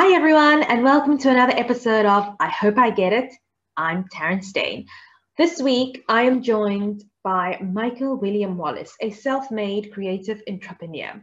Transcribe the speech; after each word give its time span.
Hi, 0.00 0.14
everyone, 0.14 0.62
and 0.62 0.84
welcome 0.84 1.18
to 1.18 1.28
another 1.28 1.54
episode 1.56 2.06
of 2.06 2.36
I 2.38 2.48
Hope 2.48 2.78
I 2.78 2.90
Get 2.90 3.12
It. 3.12 3.34
I'm 3.76 4.04
Taryn 4.04 4.44
Stain. 4.44 4.86
This 5.36 5.60
week, 5.60 6.04
I 6.08 6.22
am 6.22 6.40
joined 6.40 7.02
by 7.24 7.58
Michael 7.60 8.16
William 8.16 8.56
Wallace, 8.56 8.94
a 9.00 9.10
self 9.10 9.50
made 9.50 9.92
creative 9.92 10.40
entrepreneur. 10.48 11.20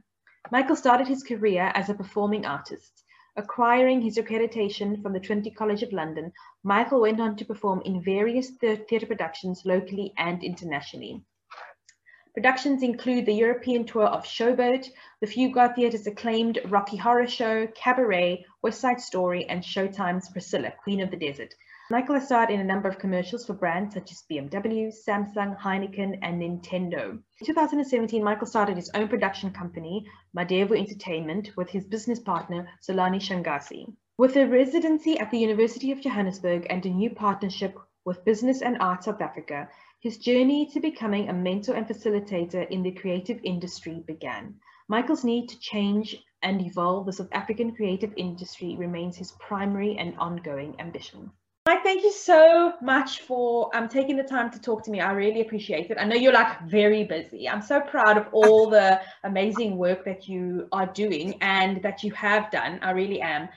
Michael 0.52 0.76
started 0.76 1.08
his 1.08 1.24
career 1.24 1.72
as 1.74 1.90
a 1.90 1.94
performing 1.94 2.46
artist. 2.46 3.06
Acquiring 3.38 4.02
his 4.02 4.18
accreditation 4.18 5.02
from 5.02 5.14
the 5.14 5.22
Trinity 5.22 5.52
College 5.52 5.82
of 5.82 5.94
London, 5.94 6.34
Michael 6.66 7.00
went 7.00 7.22
on 7.22 7.38
to 7.38 7.46
perform 7.46 7.82
in 7.86 8.04
various 8.04 8.50
theatre 8.60 9.06
productions 9.06 9.62
locally 9.64 10.12
and 10.18 10.44
internationally. 10.44 11.24
Productions 12.36 12.84
include 12.84 13.26
the 13.26 13.34
European 13.34 13.86
tour 13.86 14.08
of 14.08 14.26
Showboat, 14.26 14.92
the 15.22 15.26
Fugard 15.26 15.74
Theatre's 15.74 16.06
acclaimed 16.06 16.60
Rocky 16.66 16.98
Horror 16.98 17.28
Show, 17.28 17.66
Cabaret, 17.68 18.44
West 18.62 18.82
Side 18.82 19.00
Story, 19.00 19.46
and 19.46 19.64
Showtime's 19.64 20.28
Priscilla, 20.28 20.74
Queen 20.84 21.00
of 21.00 21.12
the 21.12 21.16
Desert. 21.16 21.56
Michael 21.90 22.16
has 22.16 22.26
starred 22.26 22.50
in 22.50 22.60
a 22.60 22.64
number 22.66 22.90
of 22.90 23.00
commercials 23.00 23.46
for 23.46 23.54
brands 23.54 23.94
such 23.94 24.12
as 24.12 24.26
BMW, 24.30 24.94
Samsung, 25.08 25.58
Heineken, 25.58 26.20
and 26.22 26.42
Nintendo. 26.42 27.12
In 27.40 27.46
2017, 27.46 28.22
Michael 28.22 28.48
started 28.48 28.76
his 28.76 28.92
own 28.94 29.08
production 29.08 29.52
company, 29.52 30.06
Madevu 30.38 30.78
Entertainment, 30.78 31.56
with 31.56 31.70
his 31.70 31.86
business 31.86 32.20
partner, 32.20 32.68
Zolani 32.86 33.22
Shangasi. 33.22 33.94
With 34.18 34.36
a 34.36 34.46
residency 34.46 35.18
at 35.18 35.32
the 35.32 35.40
University 35.40 35.94
of 35.94 36.02
Johannesburg 36.02 36.68
and 36.70 36.86
a 36.86 36.90
new 36.90 37.12
partnership 37.12 37.80
with 38.04 38.26
Business 38.26 38.62
and 38.62 38.78
Arts 38.82 39.06
South 39.06 39.22
Africa, 39.22 39.70
his 40.06 40.20
journey 40.20 40.68
to 40.68 40.80
becoming 40.80 41.30
a 41.30 41.34
mentor 41.34 41.74
and 41.74 41.88
facilitator 41.88 42.70
in 42.70 42.84
the 42.84 42.92
creative 42.92 43.40
industry 43.44 44.04
began. 44.06 44.54
Michael's 44.88 45.24
need 45.24 45.48
to 45.50 45.60
change 45.60 46.16
and 46.44 46.62
evolve 46.62 47.08
the 47.08 47.12
South 47.12 47.30
African 47.32 47.76
creative 47.76 48.14
industry 48.16 48.76
remains 48.78 49.18
his 49.18 49.32
primary 49.40 49.98
and 49.98 50.16
ongoing 50.20 50.76
ambition. 50.78 51.32
Mike, 51.66 51.82
thank 51.82 52.04
you 52.04 52.12
so 52.12 52.74
much 52.84 53.22
for 53.22 53.76
um, 53.76 53.90
taking 53.90 54.16
the 54.16 54.22
time 54.22 54.52
to 54.52 54.62
talk 54.62 54.84
to 54.84 54.92
me. 54.92 55.00
I 55.00 55.12
really 55.12 55.42
appreciate 55.42 55.90
it. 55.90 55.98
I 56.00 56.06
know 56.06 56.16
you're 56.16 56.32
like 56.32 56.62
very 56.70 57.04
busy. 57.04 57.50
I'm 57.50 57.64
so 57.64 57.82
proud 57.82 58.16
of 58.16 58.28
all 58.32 58.70
the 58.70 59.02
amazing 59.24 59.76
work 59.76 60.06
that 60.06 60.28
you 60.28 60.68
are 60.72 60.86
doing 60.86 61.42
and 61.42 61.82
that 61.82 62.04
you 62.04 62.12
have 62.12 62.52
done. 62.52 62.78
I 62.84 62.92
really 62.92 63.22
am. 63.22 63.50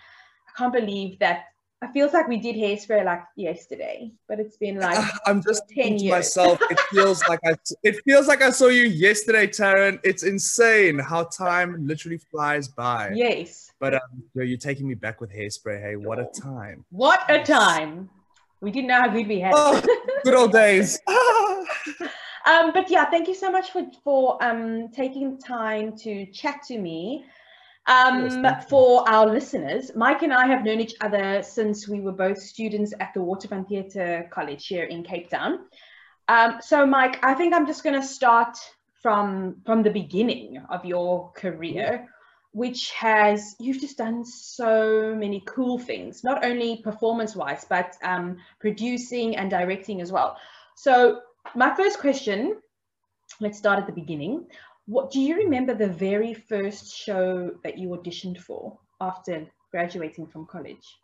I 0.48 0.52
can't 0.56 0.72
believe 0.72 1.18
that 1.18 1.48
it 1.80 1.90
feels 1.92 2.12
like 2.12 2.26
we 2.26 2.38
did 2.38 2.56
hairspray 2.56 3.04
like 3.04 3.22
yesterday, 3.36 4.12
but 4.26 4.40
it's 4.40 4.56
been 4.56 4.78
like 4.78 4.98
I'm 5.26 5.42
just 5.42 5.62
10 5.68 5.98
years. 5.98 6.10
myself. 6.10 6.58
It 6.70 6.80
feels 6.90 7.22
like 7.28 7.40
I 7.44 7.54
it 7.82 8.00
feels 8.04 8.26
like 8.26 8.42
I 8.42 8.50
saw 8.50 8.66
you 8.66 8.84
yesterday, 8.84 9.46
Taryn. 9.46 10.00
It's 10.02 10.24
insane 10.24 10.98
how 10.98 11.24
time 11.24 11.86
literally 11.86 12.18
flies 12.18 12.66
by. 12.68 13.12
Yes. 13.14 13.70
But 13.78 13.94
um, 13.94 14.00
you're 14.34 14.58
taking 14.58 14.88
me 14.88 14.94
back 14.94 15.20
with 15.20 15.32
hairspray. 15.32 15.80
Hey, 15.80 15.94
what 15.94 16.18
a 16.18 16.26
time! 16.40 16.84
What 16.90 17.20
a 17.30 17.44
time! 17.44 18.10
We 18.60 18.72
didn't 18.72 18.88
know 18.88 19.02
how 19.02 19.08
good 19.08 19.28
we 19.28 19.38
had. 19.38 19.52
Oh, 19.54 19.80
good 20.24 20.34
old 20.34 20.50
days. 20.50 20.98
um, 21.08 22.72
but 22.72 22.90
yeah, 22.90 23.08
thank 23.08 23.28
you 23.28 23.36
so 23.36 23.52
much 23.52 23.70
for 23.70 23.86
for 24.02 24.42
um 24.42 24.88
taking 24.88 25.38
time 25.38 25.96
to 25.98 26.26
chat 26.26 26.62
to 26.66 26.78
me. 26.78 27.24
Um, 27.88 28.44
for 28.68 29.08
our 29.08 29.26
listeners, 29.26 29.92
Mike 29.96 30.22
and 30.22 30.32
I 30.32 30.46
have 30.46 30.62
known 30.62 30.78
each 30.78 30.94
other 31.00 31.42
since 31.42 31.88
we 31.88 32.00
were 32.00 32.12
both 32.12 32.38
students 32.38 32.92
at 33.00 33.14
the 33.14 33.22
Waterfront 33.22 33.66
Theatre 33.68 34.28
College 34.30 34.66
here 34.66 34.84
in 34.84 35.02
Cape 35.02 35.30
Town. 35.30 35.60
Um, 36.28 36.58
so, 36.60 36.84
Mike, 36.84 37.18
I 37.24 37.32
think 37.32 37.54
I'm 37.54 37.66
just 37.66 37.82
going 37.82 37.98
to 37.98 38.06
start 38.06 38.58
from 39.02 39.56
from 39.64 39.82
the 39.82 39.90
beginning 39.90 40.62
of 40.68 40.84
your 40.84 41.32
career, 41.32 42.06
which 42.52 42.90
has 42.90 43.56
you've 43.58 43.80
just 43.80 43.96
done 43.96 44.22
so 44.22 45.14
many 45.16 45.42
cool 45.46 45.78
things, 45.78 46.22
not 46.22 46.44
only 46.44 46.82
performance-wise, 46.82 47.64
but 47.70 47.96
um, 48.02 48.36
producing 48.60 49.36
and 49.36 49.50
directing 49.50 50.02
as 50.02 50.12
well. 50.12 50.36
So, 50.76 51.20
my 51.54 51.74
first 51.74 52.00
question, 52.00 52.60
let's 53.40 53.56
start 53.56 53.78
at 53.78 53.86
the 53.86 53.92
beginning. 53.92 54.46
What 54.88 55.10
do 55.10 55.20
you 55.20 55.36
remember 55.36 55.74
the 55.74 55.88
very 55.88 56.32
first 56.32 56.96
show 56.96 57.50
that 57.62 57.76
you 57.76 57.90
auditioned 57.90 58.38
for 58.38 58.78
after 59.02 59.46
graduating 59.70 60.26
from 60.28 60.46
college? 60.46 60.96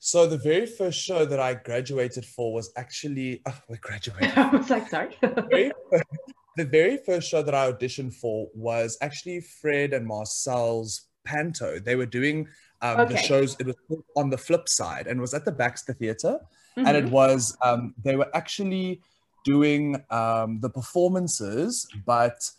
So 0.00 0.26
the 0.26 0.38
very 0.38 0.66
first 0.66 1.00
show 1.00 1.24
that 1.24 1.38
I 1.38 1.54
graduated 1.54 2.24
for 2.24 2.52
was 2.52 2.72
actually 2.76 3.42
oh, 3.46 3.60
we 3.68 3.76
graduated. 3.76 4.32
I 4.36 4.48
was 4.56 4.70
like, 4.70 4.88
sorry. 4.88 5.16
the 5.20 6.64
very 6.64 6.96
first 7.06 7.28
show 7.28 7.44
that 7.44 7.54
I 7.54 7.70
auditioned 7.70 8.12
for 8.14 8.48
was 8.56 8.98
actually 9.00 9.40
Fred 9.60 9.92
and 9.92 10.04
Marcel's 10.04 11.02
Panto. 11.24 11.78
They 11.78 11.94
were 11.94 12.06
doing 12.06 12.48
um, 12.80 13.02
okay. 13.02 13.14
the 13.14 13.18
shows. 13.20 13.56
It 13.60 13.68
was 13.68 13.76
on 14.16 14.30
the 14.30 14.38
flip 14.38 14.68
side, 14.68 15.06
and 15.06 15.18
it 15.18 15.20
was 15.20 15.32
at 15.32 15.44
the 15.44 15.52
Baxter 15.52 15.92
Theatre, 15.92 16.40
mm-hmm. 16.76 16.88
and 16.88 16.96
it 16.96 17.04
mm-hmm. 17.04 17.14
was 17.14 17.56
um, 17.62 17.94
they 18.02 18.16
were 18.16 18.34
actually 18.34 19.00
doing 19.44 20.02
um, 20.10 20.60
the 20.60 20.70
performances, 20.70 21.88
but 22.06 22.50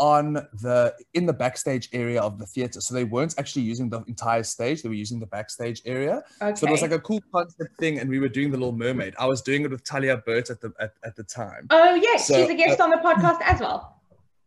on 0.00 0.32
the 0.62 0.94
in 1.12 1.26
the 1.26 1.32
backstage 1.32 1.90
area 1.92 2.20
of 2.20 2.38
the 2.38 2.46
theater. 2.46 2.80
So 2.80 2.94
they 2.94 3.04
weren't 3.04 3.34
actually 3.38 3.62
using 3.62 3.90
the 3.90 4.02
entire 4.04 4.42
stage; 4.42 4.82
they 4.82 4.88
were 4.88 4.94
using 4.94 5.20
the 5.20 5.26
backstage 5.26 5.82
area. 5.84 6.22
Okay. 6.40 6.54
So 6.56 6.66
it 6.66 6.70
was 6.70 6.82
like 6.82 6.92
a 6.92 6.98
cool 6.98 7.22
concept 7.32 7.78
thing, 7.78 7.98
and 7.98 8.08
we 8.08 8.18
were 8.18 8.28
doing 8.28 8.50
the 8.50 8.56
Little 8.56 8.72
Mermaid. 8.72 9.14
I 9.18 9.26
was 9.26 9.42
doing 9.42 9.62
it 9.62 9.70
with 9.70 9.84
Talia 9.84 10.16
Burt 10.16 10.50
at 10.50 10.60
the 10.60 10.72
at, 10.80 10.94
at 11.04 11.14
the 11.16 11.22
time. 11.22 11.66
Oh 11.70 11.94
yes, 11.94 12.26
so, 12.26 12.34
she's 12.34 12.48
a 12.48 12.54
guest 12.54 12.80
uh, 12.80 12.84
on 12.84 12.90
the 12.90 12.96
podcast 12.96 13.40
as 13.42 13.60
well. 13.60 13.96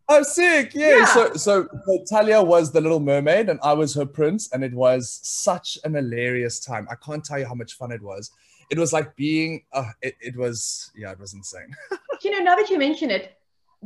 Oh, 0.10 0.22
sick! 0.22 0.74
Yeah. 0.74 0.98
yeah. 0.98 1.06
So, 1.06 1.34
so, 1.36 1.68
so 1.86 2.04
Talia 2.10 2.44
was 2.44 2.72
the 2.72 2.81
Little 2.81 3.00
Mermaid, 3.00 3.48
and 3.48 3.60
I 3.64 3.74
was 3.74 3.96
her 3.96 4.06
prince, 4.06 4.52
and 4.52 4.64
it 4.64 4.74
was 4.74 5.20
such 5.24 5.78
an 5.86 5.94
hilarious 5.94 6.60
time. 6.60 6.88
I 6.92 6.96
can't 6.96 7.24
tell 7.24 7.40
you 7.40 7.46
how 7.46 7.54
much 7.54 7.74
fun 7.75 7.92
it 7.92 8.02
was 8.02 8.31
it 8.73 8.79
was 8.79 8.91
like 8.91 9.16
being 9.16 9.63
uh, 9.72 9.91
it, 10.01 10.16
it 10.19 10.35
was 10.35 10.91
yeah 10.95 11.11
it 11.11 11.19
was 11.19 11.34
insane. 11.34 11.72
You 12.23 12.31
know 12.31 12.39
now 12.39 12.56
that 12.56 12.69
you 12.69 12.78
mention 12.78 13.11
it 13.11 13.38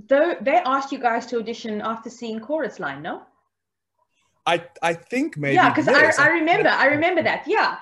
though 0.08 0.36
they 0.42 0.58
asked 0.58 0.92
you 0.92 1.00
guys 1.00 1.26
to 1.28 1.40
audition 1.40 1.82
after 1.82 2.10
seeing 2.10 2.40
chorus 2.40 2.80
line 2.80 3.02
no? 3.02 3.24
I 4.46 4.56
i 4.84 4.94
think 4.94 5.38
maybe 5.38 5.56
yeah 5.56 5.70
because. 5.70 5.88
I, 5.88 6.26
I 6.26 6.30
remember 6.40 6.70
i 6.70 6.86
remember 6.86 7.24
that 7.24 7.48
yeah. 7.48 7.80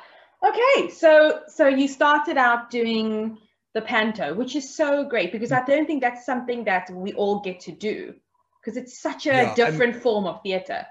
Okay 0.49 0.89
so 0.89 1.41
so 1.47 1.67
you 1.67 1.87
started 1.89 2.37
out 2.37 2.71
doing 2.71 3.37
the 3.73 3.81
panto 3.81 4.33
which 4.33 4.55
is 4.55 4.65
so 4.81 5.03
great 5.03 5.33
because 5.33 5.51
i 5.51 5.61
don't 5.65 5.87
think 5.89 6.01
that's 6.01 6.25
something 6.25 6.63
that 6.71 6.89
we 7.03 7.11
all 7.13 7.41
get 7.41 7.59
to 7.67 7.73
do 7.73 7.97
because 8.57 8.77
it's 8.81 8.97
such 9.07 9.27
a 9.27 9.35
yeah, 9.35 9.55
different 9.55 9.95
and, 9.95 10.03
form 10.05 10.25
of 10.25 10.41
theater. 10.41 10.85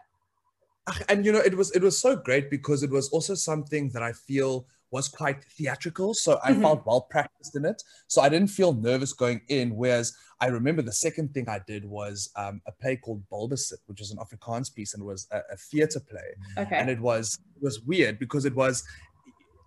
And 1.09 1.25
you 1.25 1.33
know 1.33 1.45
it 1.51 1.57
was 1.57 1.69
it 1.79 1.83
was 1.83 1.99
so 2.07 2.15
great 2.29 2.51
because 2.51 2.83
it 2.83 2.91
was 2.91 3.09
also 3.09 3.35
something 3.35 3.89
that 3.95 4.03
i 4.03 4.13
feel 4.13 4.67
was 4.95 5.09
quite 5.09 5.43
theatrical. 5.59 6.15
So 6.15 6.39
I 6.45 6.53
mm-hmm. 6.53 6.63
felt 6.63 6.87
well 6.87 7.01
practiced 7.01 7.57
in 7.57 7.65
it. 7.65 7.83
So 8.07 8.23
I 8.23 8.29
didn't 8.29 8.53
feel 8.59 8.73
nervous 8.73 9.13
going 9.13 9.41
in. 9.49 9.75
Whereas 9.75 10.17
I 10.41 10.47
remember 10.47 10.83
the 10.83 10.93
second 10.93 11.35
thing 11.35 11.49
I 11.49 11.61
did 11.67 11.85
was 11.85 12.31
um, 12.37 12.63
a 12.69 12.71
play 12.71 12.95
called 12.97 13.25
Bulbasit, 13.29 13.81
which 13.89 13.99
was 13.99 14.13
an 14.13 14.19
Afrikaans 14.19 14.73
piece 14.73 14.95
and 14.95 15.03
it 15.03 15.07
was 15.07 15.27
a, 15.33 15.41
a 15.55 15.57
theater 15.57 15.99
play. 15.99 16.31
Okay. 16.57 16.77
And 16.77 16.89
it 16.89 17.01
was 17.01 17.37
it 17.57 17.63
was 17.63 17.81
weird 17.81 18.21
because 18.21 18.45
it 18.45 18.55
was 18.55 18.85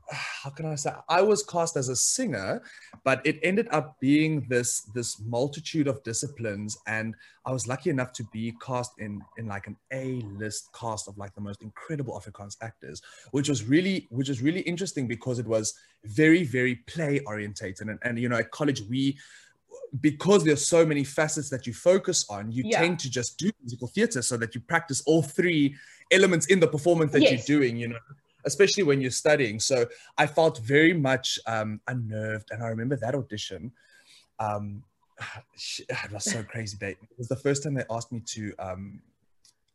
how 0.12 0.50
can 0.50 0.66
I 0.66 0.76
say 0.76 0.92
I 1.10 1.22
was 1.22 1.44
cast 1.44 1.76
as 1.76 1.90
a 1.90 1.96
singer, 1.96 2.62
but 3.04 3.26
it 3.26 3.40
ended 3.44 3.68
up 3.72 4.00
being 4.00 4.46
this 4.50 4.82
this 4.94 5.20
multitude 5.22 5.88
of 5.88 6.04
disciplines, 6.04 6.78
and 6.88 7.16
I 7.46 7.52
was 7.52 7.68
lucky 7.68 7.90
enough 7.90 8.14
to 8.14 8.24
be 8.32 8.54
cast 8.62 8.92
in 9.00 9.22
in 9.38 9.48
like 9.48 9.68
an 9.68 9.76
A 9.92 10.22
list 10.38 10.70
cast 10.74 11.08
of 11.08 11.18
like 11.18 11.34
the 11.36 11.42
most 11.42 11.62
incredible 11.62 12.20
Afrikaans 12.20 12.58
actors, 12.62 13.02
which 13.32 13.50
was 13.50 13.64
really 13.64 14.08
which 14.10 14.30
was 14.30 14.42
really 14.42 14.62
interesting 14.62 15.08
because 15.08 15.40
it 15.40 15.48
was 15.48 15.74
very 16.06 16.44
very 16.44 16.76
play 16.88 17.20
orientated, 17.26 17.88
and, 17.88 18.00
and 18.04 18.20
you 18.20 18.30
know 18.30 18.38
at 18.38 18.52
college 18.52 18.82
we 18.90 19.18
because 20.02 20.44
there's 20.44 20.68
so 20.68 20.86
many 20.86 21.02
facets 21.02 21.50
that 21.50 21.66
you 21.66 21.74
focus 21.74 22.26
on, 22.30 22.52
you 22.52 22.62
yeah. 22.66 22.82
tend 22.82 23.00
to 23.00 23.10
just 23.10 23.38
do 23.38 23.50
musical 23.62 23.88
theater 23.88 24.22
so 24.22 24.36
that 24.36 24.54
you 24.54 24.60
practice 24.60 25.02
all 25.06 25.22
three 25.22 25.74
elements 26.12 26.48
in 26.48 26.60
the 26.60 26.68
performance 26.68 27.14
that 27.14 27.22
yes. 27.22 27.48
you're 27.48 27.60
doing, 27.60 27.78
you 27.78 27.88
know 27.88 28.00
especially 28.48 28.84
when 28.84 29.02
you're 29.02 29.12
studying. 29.12 29.60
So 29.60 29.86
I 30.18 30.26
felt 30.26 30.60
very 30.60 30.94
much 30.94 31.38
um, 31.46 31.80
unnerved. 31.88 32.50
And 32.52 32.64
I 32.64 32.68
remember 32.68 32.96
that 32.98 33.14
audition. 33.14 33.72
Um, 34.40 34.84
it 35.90 36.12
was 36.12 36.24
so 36.24 36.42
crazy. 36.44 36.78
They, 36.80 36.92
it 36.92 37.18
was 37.18 37.28
the 37.28 37.36
first 37.36 37.64
time 37.64 37.76
they 37.76 37.86
asked 37.90 38.12
me 38.12 38.22
to 38.36 38.54
um, 38.58 39.02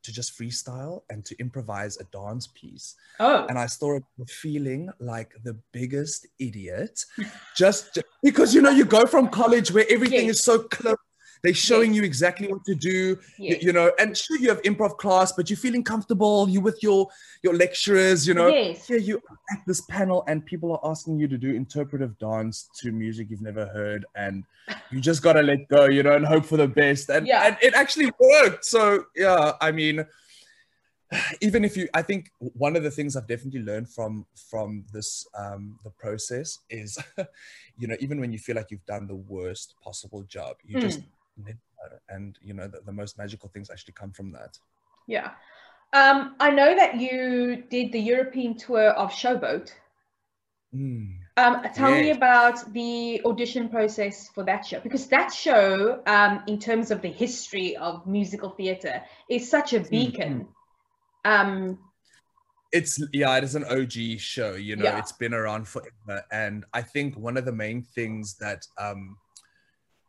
to 0.03 0.13
just 0.13 0.37
freestyle 0.39 1.03
and 1.11 1.25
to 1.25 1.39
improvise 1.39 1.97
a 1.99 2.05
dance 2.05 2.49
piece. 2.49 2.97
Oh. 3.21 3.47
And 3.49 3.59
I 3.59 3.67
started 3.67 4.05
feeling 4.29 4.91
like 4.99 5.33
the 5.45 5.57
biggest 5.73 6.27
idiot, 6.39 7.05
just, 7.57 7.95
just 7.95 8.07
because 8.23 8.55
you 8.55 8.63
know 8.63 8.71
you 8.71 8.85
go 8.85 9.07
from 9.07 9.29
college 9.29 9.71
where 9.71 9.87
everything 9.89 10.27
yes. 10.27 10.37
is 10.37 10.43
so 10.43 10.65
clear 10.65 10.97
they're 11.43 11.55
showing 11.55 11.93
yes. 11.93 11.97
you 11.97 12.03
exactly 12.05 12.49
what 12.49 12.65
to 12.65 12.75
do, 12.75 13.19
yes. 13.37 13.63
you, 13.63 13.67
you, 13.67 13.73
know, 13.73 13.91
and 13.99 14.17
sure 14.17 14.39
you 14.39 14.49
have 14.49 14.63
improv 14.63 14.97
class, 14.97 15.33
but 15.33 15.51
you're 15.51 15.57
feeling 15.57 15.83
comfortable. 15.83 16.49
You 16.49 16.61
with 16.61 16.83
your 16.83 17.09
your 17.43 17.55
lecturers, 17.55 18.27
you 18.27 18.35
know. 18.35 18.49
Yes. 18.49 18.87
Here 18.87 18.99
you 18.99 19.21
at 19.51 19.59
this 19.67 19.81
panel, 19.83 20.25
and 20.29 20.45
people 20.47 20.73
are 20.73 20.91
asking 20.91 21.19
you 21.19 21.27
to 21.29 21.37
do 21.39 21.55
interpretive 21.55 22.17
dance 22.19 22.69
to 22.81 22.93
music 22.93 23.29
you've 23.31 23.43
never 23.43 23.67
heard, 23.67 24.05
and 24.15 24.45
you 24.91 25.01
just 25.01 25.23
gotta 25.23 25.43
let 25.43 25.69
go, 25.69 25.87
you 25.87 26.03
know, 26.03 26.15
and 26.15 26.25
hope 26.25 26.45
for 26.45 26.57
the 26.57 26.69
best. 26.69 27.09
And, 27.09 27.27
yeah. 27.27 27.47
and 27.47 27.57
it 27.61 27.75
actually 27.75 28.13
worked. 28.21 28.65
So 28.65 29.07
yeah, 29.17 29.53
I 29.61 29.73
mean 29.73 30.07
even 31.41 31.65
if 31.65 31.77
you 31.77 31.89
i 31.95 32.03
think 32.03 32.31
one 32.39 32.77
of 32.77 32.83
the 32.83 32.91
things 32.91 33.17
i've 33.17 33.27
definitely 33.27 33.63
learned 33.63 33.89
from 33.89 34.25
from 34.51 34.85
this 34.93 35.27
um 35.37 35.79
the 35.85 35.91
process 35.91 36.61
is 36.71 36.99
you 37.79 37.87
know 37.87 37.97
even 38.01 38.21
when 38.21 38.33
you 38.33 38.39
feel 38.39 38.57
like 38.57 38.71
you've 38.71 38.85
done 38.87 39.07
the 39.07 39.15
worst 39.15 39.75
possible 39.83 40.23
job 40.23 40.57
you 40.65 40.79
mm. 40.79 40.81
just 40.81 41.01
and 42.09 42.39
you 42.43 42.55
know 42.55 42.69
the, 42.69 42.81
the 42.87 42.93
most 42.93 43.19
magical 43.19 43.49
things 43.49 43.71
actually 43.71 43.95
come 43.95 44.13
from 44.13 44.31
that 44.33 44.59
yeah 45.07 45.31
um 45.93 46.35
i 46.41 46.51
know 46.51 46.75
that 46.75 47.01
you 47.01 47.65
did 47.71 47.93
the 47.93 48.01
european 48.01 48.57
tour 48.57 48.91
of 48.91 49.11
showboat 49.11 49.73
mm. 50.75 51.19
Um, 51.39 51.63
tell 51.75 51.91
me 51.91 52.11
about 52.11 52.75
the 52.75 53.23
audition 53.25 53.71
process 53.71 54.29
for 54.29 54.45
that 54.45 54.67
show 54.67 54.81
because 54.81 55.07
that 55.07 55.33
show, 55.33 56.03
um, 56.07 56.43
in 56.47 56.59
terms 56.59 56.91
of 56.91 57.01
the 57.01 57.09
history 57.09 57.75
of 57.77 58.07
musical 58.07 58.51
theatre, 58.51 59.03
is 59.31 59.49
such 59.49 59.73
a 59.73 59.81
mm-hmm. 59.81 59.89
beacon. 59.89 60.49
Um, 61.25 61.79
it's 62.71 63.03
yeah, 63.15 63.35
it 63.39 63.45
is 63.45 63.55
an 63.55 63.65
OG 63.65 64.19
show. 64.19 64.53
You 64.53 64.77
know, 64.77 64.85
yeah. 64.85 64.99
it's 64.99 65.13
been 65.13 65.33
around 65.33 65.69
forever, 65.69 66.23
and 66.31 66.67
I 66.75 66.83
think 66.83 67.17
one 67.17 67.39
of 67.39 67.47
the 67.47 67.53
main 67.53 67.83
things 67.83 68.37
that 68.41 68.67
um, 68.79 69.17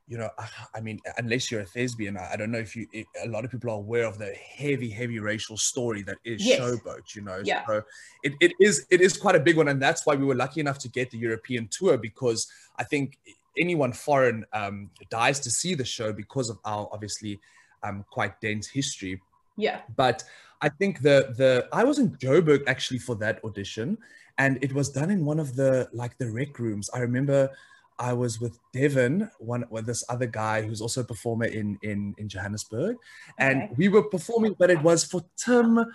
you 0.07 0.17
know, 0.17 0.29
I 0.75 0.81
mean, 0.81 0.99
unless 1.17 1.49
you're 1.49 1.61
a 1.61 1.65
thespian, 1.65 2.17
I 2.17 2.35
don't 2.35 2.51
know 2.51 2.59
if 2.59 2.75
you, 2.75 2.87
a 3.23 3.27
lot 3.27 3.45
of 3.45 3.51
people 3.51 3.69
are 3.69 3.77
aware 3.77 4.05
of 4.05 4.17
the 4.17 4.33
heavy, 4.33 4.89
heavy 4.89 5.19
racial 5.19 5.57
story 5.57 6.01
that 6.03 6.17
is 6.25 6.45
yes. 6.45 6.59
Showboat, 6.59 7.15
you 7.15 7.21
know. 7.21 7.41
Yeah. 7.43 7.65
So 7.65 7.83
it, 8.23 8.33
it 8.41 8.51
is, 8.59 8.85
it 8.89 8.99
is 8.99 9.17
quite 9.17 9.35
a 9.35 9.39
big 9.39 9.55
one. 9.55 9.69
And 9.69 9.81
that's 9.81 10.05
why 10.05 10.15
we 10.15 10.25
were 10.25 10.35
lucky 10.35 10.59
enough 10.59 10.77
to 10.79 10.89
get 10.89 11.09
the 11.11 11.17
European 11.17 11.69
tour 11.71 11.97
because 11.97 12.51
I 12.77 12.83
think 12.83 13.17
anyone 13.57 13.93
foreign 13.93 14.45
um, 14.51 14.89
dies 15.09 15.39
to 15.41 15.51
see 15.51 15.73
the 15.73 15.85
show 15.85 16.11
because 16.11 16.49
of 16.49 16.57
our 16.65 16.89
obviously 16.91 17.39
um, 17.83 18.03
quite 18.09 18.39
dense 18.41 18.67
history. 18.67 19.21
Yeah. 19.55 19.81
But 19.95 20.23
I 20.61 20.69
think 20.69 21.01
the 21.01 21.33
the 21.37 21.67
I 21.71 21.83
was 21.83 21.99
in 21.99 22.11
Joburg 22.11 22.63
actually 22.67 22.99
for 22.99 23.15
that 23.15 23.43
audition, 23.43 23.97
and 24.37 24.57
it 24.63 24.73
was 24.73 24.89
done 24.89 25.11
in 25.11 25.25
one 25.25 25.39
of 25.39 25.55
the 25.55 25.89
like 25.93 26.17
the 26.17 26.31
rec 26.31 26.57
rooms. 26.57 26.89
I 26.93 26.99
remember 26.99 27.51
I 27.99 28.13
was 28.13 28.39
with 28.39 28.59
Devon, 28.73 29.29
one 29.39 29.65
with 29.69 29.85
this 29.85 30.03
other 30.09 30.25
guy 30.25 30.61
who's 30.61 30.81
also 30.81 31.01
a 31.01 31.03
performer 31.03 31.45
in 31.45 31.77
in 31.81 32.15
in 32.17 32.29
Johannesburg, 32.29 32.97
and 33.37 33.63
okay. 33.63 33.73
we 33.77 33.87
were 33.87 34.03
performing, 34.03 34.55
but 34.57 34.69
it 34.69 34.81
was 34.81 35.03
for 35.03 35.21
Tim, 35.37 35.85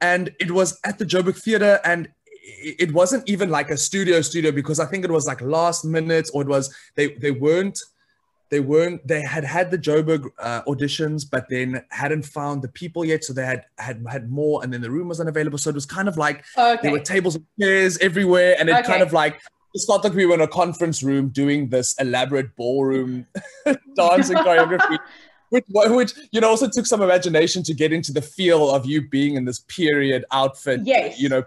and 0.00 0.30
it 0.38 0.50
was 0.50 0.78
at 0.84 0.98
the 0.98 1.06
Joburg 1.06 1.36
Theatre, 1.36 1.80
and 1.84 2.08
it 2.42 2.92
wasn't 2.92 3.28
even 3.28 3.50
like 3.50 3.70
a 3.70 3.76
studio 3.76 4.20
studio 4.20 4.50
because 4.50 4.80
I 4.80 4.86
think 4.86 5.04
it 5.04 5.10
was 5.10 5.26
like 5.26 5.40
last 5.40 5.84
minute 5.84 6.30
or 6.34 6.42
it 6.42 6.48
was 6.48 6.74
they 6.94 7.14
they 7.14 7.30
weren't 7.30 7.78
they 8.50 8.60
weren't 8.60 9.06
they 9.06 9.20
had 9.22 9.44
had 9.44 9.70
the 9.70 9.78
Joburg 9.78 10.28
uh, 10.38 10.62
auditions 10.62 11.24
but 11.28 11.46
then 11.48 11.84
hadn't 11.90 12.24
found 12.24 12.62
the 12.62 12.68
people 12.68 13.04
yet 13.04 13.24
so 13.24 13.32
they 13.32 13.44
had 13.44 13.64
had 13.78 14.04
had 14.08 14.30
more 14.30 14.62
and 14.62 14.72
then 14.72 14.80
the 14.80 14.90
room 14.90 15.08
was 15.08 15.20
unavailable 15.20 15.58
so 15.58 15.70
it 15.70 15.74
was 15.74 15.86
kind 15.86 16.08
of 16.08 16.16
like 16.16 16.44
okay. 16.58 16.78
there 16.82 16.92
were 16.92 16.98
tables 16.98 17.36
and 17.36 17.46
chairs 17.60 17.98
everywhere 17.98 18.56
and 18.58 18.68
it 18.68 18.72
okay. 18.72 18.82
kind 18.82 19.02
of 19.02 19.12
like 19.12 19.40
it's 19.74 19.88
not 19.88 20.02
like 20.02 20.14
we 20.14 20.26
were 20.26 20.34
in 20.34 20.40
a 20.40 20.48
conference 20.48 21.02
room 21.02 21.28
doing 21.28 21.68
this 21.68 21.94
elaborate 21.98 22.54
ballroom 22.56 23.26
dance 23.96 24.30
and 24.30 24.38
choreography 24.38 24.98
which, 25.50 25.64
which 25.68 26.12
you 26.32 26.40
know 26.40 26.48
also 26.48 26.68
took 26.68 26.86
some 26.86 27.02
imagination 27.02 27.62
to 27.62 27.74
get 27.74 27.92
into 27.92 28.12
the 28.12 28.22
feel 28.22 28.70
of 28.70 28.86
you 28.86 29.08
being 29.08 29.34
in 29.34 29.44
this 29.44 29.60
period 29.60 30.24
outfit 30.32 30.80
yes. 30.84 31.20
you 31.20 31.28
know 31.28 31.44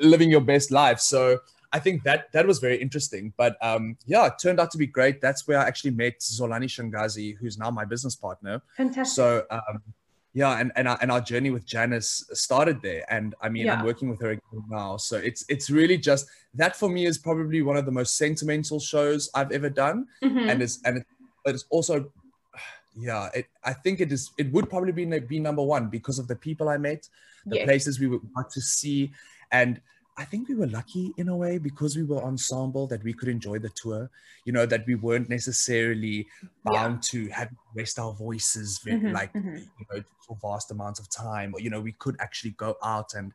living 0.00 0.30
your 0.30 0.40
best 0.40 0.70
life 0.70 1.00
so 1.00 1.38
I 1.72 1.78
think 1.78 2.02
that 2.04 2.32
that 2.32 2.46
was 2.46 2.60
very 2.60 2.76
interesting. 2.76 3.32
But 3.36 3.56
um, 3.62 3.96
yeah, 4.06 4.26
it 4.26 4.34
turned 4.40 4.58
out 4.58 4.70
to 4.70 4.78
be 4.78 4.86
great. 4.86 5.20
That's 5.20 5.46
where 5.46 5.58
I 5.58 5.64
actually 5.64 5.90
met 5.90 6.20
Zolani 6.20 6.64
Shangazi, 6.64 7.36
who's 7.36 7.58
now 7.58 7.70
my 7.70 7.84
business 7.84 8.16
partner. 8.16 8.62
Fantastic. 8.76 9.14
So 9.14 9.44
um, 9.50 9.82
yeah, 10.38 10.60
and 10.60 10.70
and 10.76 10.86
our, 10.86 10.96
and 11.02 11.10
our 11.10 11.20
journey 11.20 11.50
with 11.50 11.66
Janice 11.66 12.24
started 12.32 12.80
there. 12.80 13.04
And 13.12 13.34
I 13.42 13.48
mean, 13.48 13.66
yeah. 13.66 13.74
I'm 13.74 13.84
working 13.84 14.08
with 14.08 14.20
her 14.20 14.30
again 14.30 14.62
now. 14.70 14.96
So 14.96 15.16
it's 15.16 15.44
it's 15.48 15.68
really 15.68 15.98
just 15.98 16.28
that 16.54 16.76
for 16.76 16.88
me 16.88 17.06
is 17.06 17.18
probably 17.18 17.60
one 17.60 17.76
of 17.76 17.84
the 17.86 17.90
most 17.90 18.16
sentimental 18.16 18.78
shows 18.78 19.28
I've 19.34 19.50
ever 19.50 19.68
done. 19.68 20.06
Mm-hmm. 20.22 20.48
And 20.48 20.62
it's 20.62 20.80
and 20.84 20.98
it, 20.98 21.06
but 21.44 21.56
it's 21.56 21.64
also 21.70 22.12
yeah, 22.96 23.30
it, 23.34 23.46
I 23.64 23.72
think 23.72 24.00
it 24.00 24.12
is. 24.12 24.30
It 24.38 24.52
would 24.52 24.70
probably 24.70 24.92
be 24.92 25.04
be 25.18 25.40
number 25.40 25.64
one 25.64 25.88
because 25.88 26.20
of 26.20 26.28
the 26.28 26.36
people 26.36 26.68
I 26.68 26.78
met, 26.78 27.08
the 27.44 27.56
yes. 27.56 27.64
places 27.64 27.98
we 27.98 28.06
were 28.06 28.20
got 28.36 28.48
to 28.50 28.60
see, 28.60 29.10
and 29.50 29.80
I 30.18 30.24
think 30.24 30.48
we 30.48 30.56
were 30.56 30.66
lucky 30.66 31.12
in 31.16 31.28
a 31.28 31.36
way 31.36 31.58
because 31.58 31.96
we 31.96 32.02
were 32.02 32.22
ensemble 32.22 32.88
that 32.88 33.04
we 33.04 33.12
could 33.12 33.28
enjoy 33.28 33.60
the 33.60 33.70
tour, 33.70 34.10
you 34.44 34.52
know, 34.52 34.66
that 34.66 34.84
we 34.84 34.96
weren't 34.96 35.28
necessarily 35.28 36.26
bound 36.64 36.94
yeah. 36.94 37.10
to 37.10 37.28
have 37.28 37.50
rest 37.74 37.98
our 37.98 38.12
voices 38.12 38.80
mm-hmm, 38.84 39.12
like 39.12 39.32
mm-hmm. 39.32 39.56
you 39.56 39.86
know 39.92 40.02
for 40.26 40.36
vast 40.42 40.70
amounts 40.70 40.98
of 40.98 41.08
time 41.08 41.54
or 41.54 41.60
you 41.60 41.70
know 41.70 41.80
we 41.80 41.92
could 41.92 42.16
actually 42.20 42.50
go 42.52 42.76
out 42.82 43.14
and 43.14 43.32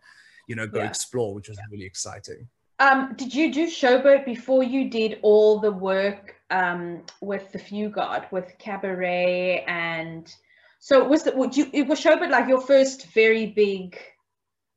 you 0.47 0.55
know 0.55 0.67
go 0.67 0.79
yeah. 0.79 0.87
explore 0.87 1.33
which 1.33 1.49
was 1.49 1.57
yeah. 1.57 1.65
really 1.71 1.85
exciting 1.85 2.47
um 2.79 3.13
did 3.15 3.33
you 3.33 3.51
do 3.53 3.67
showboat 3.67 4.25
before 4.25 4.63
you 4.63 4.89
did 4.89 5.19
all 5.21 5.59
the 5.59 5.71
work 5.71 6.35
um 6.51 7.01
with 7.21 7.51
the 7.51 7.59
Fugard 7.59 8.29
with 8.31 8.53
cabaret 8.59 9.63
and 9.67 10.35
so 10.79 11.03
was 11.07 11.25
it 11.25 11.35
would 11.35 11.55
you 11.55 11.69
it 11.73 11.87
was 11.87 11.99
showboat 12.03 12.29
like 12.29 12.47
your 12.47 12.61
first 12.61 13.07
very 13.13 13.47
big 13.47 13.97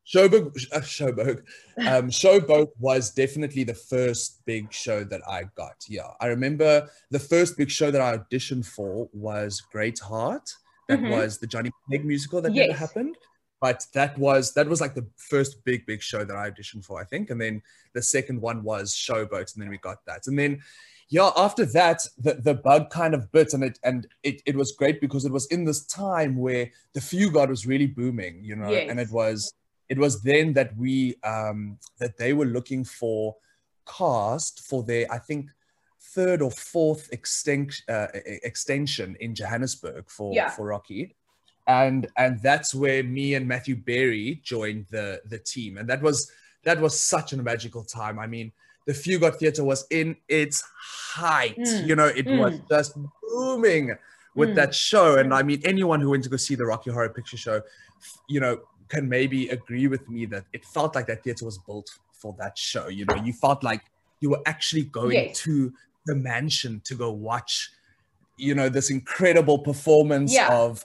Showboat, 0.07 0.55
uh, 0.73 0.81
Showboat, 0.81 1.43
um, 1.79 2.11
Showboat 2.11 2.69
was 2.79 3.11
definitely 3.11 3.65
the 3.65 3.75
first 3.75 4.45
big 4.47 4.73
show 4.73 5.03
that 5.05 5.21
I 5.29 5.45
got. 5.57 5.85
Yeah, 5.89 6.09
I 6.21 6.27
remember 6.27 6.89
the 7.11 7.19
first 7.19 7.57
big 7.57 7.71
show 7.71 7.91
that 7.91 8.01
I 8.01 8.19
auditioned 8.19 8.67
for 8.67 9.09
was 9.13 9.61
Great 9.61 9.99
Heart. 9.99 10.49
That 10.89 11.01
mm-hmm. 11.01 11.11
was 11.11 11.39
the 11.39 11.49
Johnny 11.49 11.73
Clegg 11.89 12.05
musical 12.05 12.41
that 12.43 12.55
yes. 12.55 12.69
never 12.69 12.79
happened. 12.79 13.17
But 13.61 13.87
that 13.95 14.17
was 14.19 14.53
that 14.53 14.69
was 14.69 14.81
like 14.81 14.95
the 14.95 15.07
first 15.17 15.65
big 15.65 15.87
big 15.87 16.03
show 16.03 16.25
that 16.25 16.37
I 16.37 16.51
auditioned 16.51 16.85
for, 16.85 17.01
I 17.01 17.05
think. 17.05 17.31
And 17.31 17.41
then 17.41 17.63
the 17.95 18.03
second 18.03 18.41
one 18.41 18.63
was 18.63 18.95
Showboat, 18.95 19.55
and 19.55 19.63
then 19.63 19.71
we 19.71 19.79
got 19.79 20.05
that. 20.07 20.27
And 20.27 20.39
then 20.39 20.63
yeah, 21.09 21.31
after 21.37 21.65
that, 21.67 22.07
the, 22.19 22.35
the 22.35 22.55
bug 22.55 22.91
kind 22.91 23.15
of 23.15 23.31
bit, 23.33 23.55
and 23.55 23.65
it 23.65 23.79
and 23.83 24.07
it, 24.23 24.43
it 24.45 24.57
was 24.57 24.73
great 24.73 25.01
because 25.01 25.25
it 25.25 25.33
was 25.33 25.47
in 25.47 25.65
this 25.65 25.87
time 25.87 26.37
where 26.37 26.71
the 26.95 27.01
Fugard 27.01 27.49
was 27.49 27.67
really 27.67 27.87
booming, 27.87 28.45
you 28.45 28.57
know, 28.57 28.71
yes. 28.71 28.91
and 28.91 29.01
it 29.01 29.11
was 29.11 29.53
it 29.89 29.99
was 29.99 30.23
then 30.23 30.53
that 30.55 30.77
we 30.77 31.17
um, 31.23 31.79
that 31.99 32.17
they 32.17 32.33
were 32.33 32.47
looking 32.47 32.85
for 32.85 33.37
cast 33.87 34.61
for 34.61 34.83
their 34.83 35.07
I 35.11 35.19
think 35.19 35.51
third 36.01 36.43
or 36.43 36.51
fourth 36.51 37.13
extension 37.13 37.85
uh, 37.89 38.09
extension 38.43 39.17
in 39.21 39.35
Johannesburg 39.35 40.05
for 40.09 40.35
yeah. 40.35 40.51
for 40.51 40.67
Rocky. 40.67 41.15
And 41.69 42.07
and 42.17 42.41
that's 42.43 42.75
where 42.75 43.03
me 43.03 43.35
and 43.35 43.47
Matthew 43.47 43.77
Berry 43.77 44.41
joined 44.43 44.87
the 44.91 45.21
the 45.27 45.39
team. 45.39 45.79
And 45.79 45.89
that 45.89 46.03
was 46.03 46.31
that 46.65 46.81
was 46.81 46.99
such 46.99 47.33
a 47.33 47.37
magical 47.37 47.85
time. 47.85 48.19
I 48.19 48.27
mean, 48.27 48.53
the 48.87 48.93
Fugard 48.93 49.37
Theatre 49.37 49.65
was 49.65 49.87
in 49.91 50.17
its 50.29 50.63
height. 50.79 51.59
Mm. 51.59 51.87
You 51.87 51.97
know, 51.97 52.07
it 52.07 52.27
mm. 52.27 52.39
was 52.39 52.61
just 52.69 52.97
booming 53.23 53.97
with 54.35 54.51
mm. 54.51 54.55
that 54.57 54.75
show. 54.75 55.17
And 55.17 55.35
I 55.35 55.43
mean, 55.43 55.61
anyone 55.65 56.01
who 56.01 56.11
went 56.11 56.25
to 56.25 56.31
go 56.31 56.37
see 56.37 56.55
the 56.55 56.67
Rocky 56.67 56.91
Horror 56.91 57.09
Picture 57.09 57.37
Show, 57.37 57.63
you 58.29 58.41
know, 58.41 58.61
can 58.89 59.09
maybe 59.09 59.49
agree 59.49 59.87
with 59.87 60.09
me 60.09 60.27
that 60.27 60.45
it 60.53 60.65
felt 60.65 60.95
like 60.95 61.07
that 61.07 61.25
theater 61.25 61.45
was 61.45 61.59
built 61.59 61.91
for 62.13 62.35
that 62.39 62.57
show. 62.57 62.89
You 62.89 63.05
know, 63.07 63.17
you 63.17 63.33
felt 63.33 63.63
like 63.63 63.83
you 64.21 64.31
were 64.31 64.41
actually 64.47 64.85
going 64.85 65.13
yes. 65.13 65.39
to 65.41 65.73
the 66.07 66.15
mansion 66.15 66.81
to 66.85 66.95
go 66.95 67.11
watch, 67.11 67.71
you 68.37 68.55
know, 68.55 68.69
this 68.69 68.91
incredible 68.91 69.59
performance 69.59 70.33
yeah. 70.33 70.57
of 70.57 70.85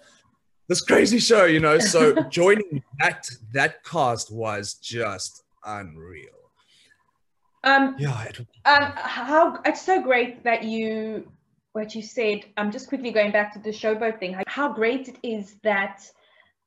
this 0.68 0.82
crazy 0.82 1.20
show, 1.20 1.46
you 1.46 1.60
know. 1.60 1.80
So 1.80 2.24
joining 2.30 2.84
that 3.00 3.30
that 3.54 3.84
cast 3.84 4.32
was 4.32 4.76
just 4.76 5.44
unreal. 5.66 6.30
Um 7.64 7.96
yeah, 8.00 8.24
it, 8.24 8.40
um 8.66 8.94
how 8.96 9.62
it's 9.66 9.82
so 9.82 10.02
great 10.02 10.44
that 10.44 10.64
you 10.64 11.30
what 11.74 11.96
you 11.96 12.02
said. 12.02 12.46
I'm 12.58 12.72
just 12.72 12.90
quickly 12.90 13.12
going 13.12 13.32
back 13.32 13.54
to 13.54 13.60
the 13.60 13.70
showboat 13.70 14.20
thing. 14.20 14.36
How 14.48 14.74
great 14.74 15.08
it 15.08 15.18
is 15.24 15.56
that 15.64 16.04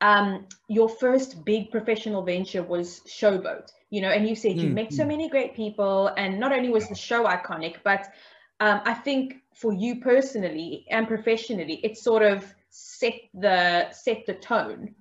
um, 0.04 0.46
your 0.68 0.90
first 0.90 1.46
big 1.46 1.70
professional 1.70 2.22
venture 2.22 2.62
was 2.62 3.00
Showboat, 3.06 3.70
you 3.88 4.02
know, 4.02 4.10
and 4.10 4.28
you 4.28 4.36
said 4.36 4.58
you 4.58 4.68
mm, 4.68 4.74
met 4.74 4.92
so 4.92 5.02
hmm. 5.02 5.08
many 5.08 5.30
great 5.30 5.56
people, 5.56 6.08
and 6.18 6.38
not 6.38 6.52
only 6.52 6.68
was 6.68 6.86
the 6.90 6.94
show 6.94 7.24
iconic, 7.24 7.76
but 7.84 8.12
um, 8.60 8.82
I 8.84 8.92
think 8.92 9.36
for 9.54 9.72
you 9.72 10.00
personally 10.02 10.84
and 10.90 11.08
professionally, 11.08 11.80
it 11.82 11.96
sort 11.96 12.22
of 12.22 12.44
set 12.68 13.14
the 13.32 13.90
set 13.92 14.26
the 14.26 14.34
tone. 14.34 14.94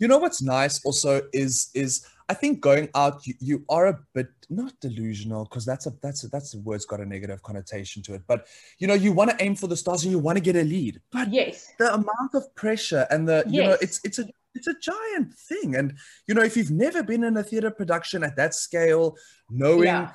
You 0.00 0.08
know 0.08 0.18
what's 0.18 0.42
nice 0.42 0.84
also 0.84 1.22
is 1.32 1.70
is 1.72 2.04
I 2.28 2.34
think 2.34 2.60
going 2.60 2.88
out, 2.94 3.26
you, 3.26 3.34
you 3.38 3.64
are 3.68 3.86
a 3.86 3.98
bit 4.14 4.28
not 4.48 4.72
delusional 4.80 5.44
because 5.44 5.64
that's 5.64 5.86
a 5.86 5.92
that's 6.02 6.24
a, 6.24 6.28
that's 6.28 6.54
a 6.54 6.58
word's 6.58 6.86
got 6.86 7.00
a 7.00 7.06
negative 7.06 7.42
connotation 7.42 8.02
to 8.04 8.14
it. 8.14 8.22
But 8.26 8.46
you 8.78 8.86
know, 8.86 8.94
you 8.94 9.12
want 9.12 9.30
to 9.30 9.44
aim 9.44 9.56
for 9.56 9.66
the 9.66 9.76
stars 9.76 10.04
and 10.04 10.12
you 10.12 10.18
want 10.18 10.36
to 10.36 10.42
get 10.42 10.56
a 10.56 10.62
lead. 10.62 11.00
But 11.12 11.32
yes, 11.32 11.72
the 11.78 11.92
amount 11.92 12.34
of 12.34 12.54
pressure 12.54 13.06
and 13.10 13.28
the 13.28 13.44
you 13.46 13.62
yes. 13.62 13.68
know, 13.68 13.76
it's 13.80 14.00
it's 14.04 14.18
a 14.18 14.28
it's 14.54 14.66
a 14.66 14.74
giant 14.80 15.34
thing. 15.34 15.76
And 15.76 15.94
you 16.26 16.34
know, 16.34 16.42
if 16.42 16.56
you've 16.56 16.70
never 16.70 17.02
been 17.02 17.24
in 17.24 17.36
a 17.36 17.42
theater 17.42 17.70
production 17.70 18.24
at 18.24 18.36
that 18.36 18.54
scale, 18.54 19.16
knowing. 19.50 19.84
Yeah 19.84 20.10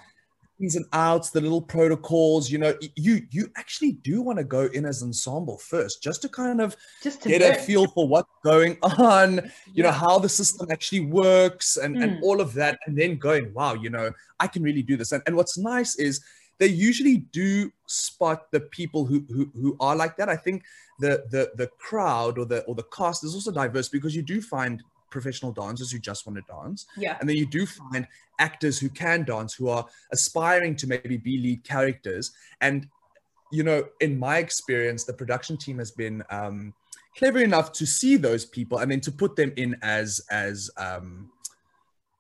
ins 0.60 0.76
and 0.76 0.86
outs, 0.94 1.30
the 1.30 1.42
little 1.42 1.62
protocols. 1.62 2.52
You 2.52 2.58
know, 2.60 2.74
you 2.96 3.22
you 3.32 3.50
actually 3.56 3.94
do 3.94 4.22
want 4.22 4.38
to 4.40 4.44
go 4.44 4.66
in 4.74 4.86
as 4.86 5.02
ensemble 5.04 5.58
first, 5.58 6.04
just 6.04 6.22
to 6.24 6.30
kind 6.30 6.62
of 6.62 6.76
just 7.02 7.22
to 7.24 7.30
get 7.30 7.42
learn. 7.42 7.52
a 7.52 7.56
feel 7.56 7.88
for 7.88 8.08
what's 8.08 8.30
going 8.44 8.78
on. 8.84 9.52
You 9.74 9.84
know 9.84 9.92
how 9.92 10.20
the 10.20 10.30
system 10.30 10.68
actually 10.72 11.02
works, 11.02 11.78
and 11.78 11.96
Mm. 11.98 12.04
and 12.04 12.24
all 12.24 12.42
of 12.42 12.54
that, 12.54 12.80
and 12.86 12.98
then 12.98 13.18
going, 13.18 13.54
wow, 13.54 13.74
you 13.74 13.90
know, 13.90 14.12
I 14.40 14.48
can 14.48 14.64
really 14.64 14.84
do 14.84 14.98
this. 14.98 15.12
And 15.12 15.24
and 15.26 15.36
what's 15.36 15.58
nice 15.58 15.96
is 15.96 16.22
they 16.60 16.68
usually 16.68 17.18
do 17.32 17.72
spot 17.88 18.52
the 18.52 18.60
people 18.60 19.06
who 19.06 19.26
who, 19.30 19.50
who 19.54 19.78
are 19.80 19.96
like 19.96 20.18
that. 20.18 20.30
I 20.30 20.36
think 20.36 20.64
the 21.00 21.24
the 21.32 21.52
the 21.56 21.68
crowd 21.80 22.38
or 22.38 22.46
the 22.46 22.64
or 22.66 22.76
the 22.76 22.84
cast 22.84 23.24
is 23.24 23.34
also 23.34 23.52
diverse 23.52 23.88
because 23.88 24.16
you 24.16 24.22
do 24.22 24.42
find 24.42 24.84
professional 25.10 25.52
dancers 25.52 25.92
who 25.92 26.00
just 26.00 26.26
want 26.26 26.38
to 26.38 26.54
dance 26.54 26.86
Yeah. 26.98 27.18
and 27.20 27.30
then 27.30 27.38
you 27.38 27.46
do 27.46 27.66
find 27.66 28.08
actors 28.40 28.80
who 28.80 28.90
can 28.90 29.24
dance 29.24 29.54
who 29.54 29.70
are 29.70 29.86
aspiring 30.12 30.76
to 30.78 30.88
maybe 30.88 31.18
be 31.18 31.38
lead 31.38 31.64
characters 31.64 32.32
and 32.62 32.88
you 33.52 33.64
know 33.64 33.84
in 34.00 34.18
my 34.18 34.38
experience 34.38 35.04
the 35.04 35.14
production 35.14 35.58
team 35.58 35.78
has 35.80 35.92
been 35.92 36.24
um, 36.30 36.74
clever 37.18 37.40
enough 37.40 37.72
to 37.74 37.86
see 37.86 38.16
those 38.16 38.46
people 38.46 38.78
and 38.80 38.92
then 38.92 39.02
to 39.02 39.12
put 39.12 39.36
them 39.36 39.52
in 39.58 39.76
as 39.82 40.22
as 40.32 40.70
um, 40.78 41.30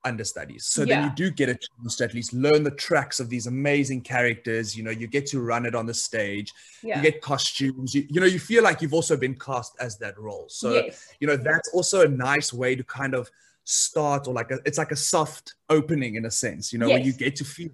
understudies 0.05 0.65
so 0.65 0.85
then 0.85 1.03
you 1.03 1.11
do 1.15 1.29
get 1.29 1.49
a 1.49 1.55
chance 1.55 1.95
to 1.97 2.03
at 2.03 2.13
least 2.13 2.33
learn 2.33 2.63
the 2.63 2.71
tracks 2.71 3.19
of 3.19 3.29
these 3.29 3.47
amazing 3.47 4.01
characters. 4.01 4.75
You 4.75 4.83
know 4.83 4.91
you 4.91 5.07
get 5.07 5.25
to 5.27 5.41
run 5.41 5.65
it 5.65 5.75
on 5.75 5.85
the 5.85 5.93
stage. 5.93 6.53
Yeah. 6.83 6.97
you 6.97 7.11
get 7.11 7.21
costumes. 7.21 7.93
You, 7.93 8.05
you 8.09 8.19
know 8.21 8.27
you 8.27 8.39
feel 8.39 8.63
like 8.63 8.81
you've 8.81 8.93
also 8.93 9.17
been 9.17 9.35
cast 9.35 9.75
as 9.79 9.97
that 9.97 10.17
role. 10.17 10.45
So 10.47 10.73
yes. 10.73 11.13
you 11.19 11.27
know 11.27 11.37
that's 11.37 11.69
also 11.73 12.05
a 12.05 12.07
nice 12.07 12.53
way 12.53 12.75
to 12.75 12.83
kind 12.83 13.13
of 13.13 13.29
start 13.63 14.27
or 14.27 14.33
like 14.33 14.51
a, 14.51 14.59
it's 14.65 14.77
like 14.77 14.91
a 14.91 14.95
soft 14.95 15.55
opening 15.69 16.15
in 16.15 16.25
a 16.25 16.31
sense 16.31 16.73
you 16.73 16.79
know 16.79 16.87
where 16.87 16.97
you 16.97 17.13
get 17.13 17.35
to 17.35 17.45
feel 17.45 17.69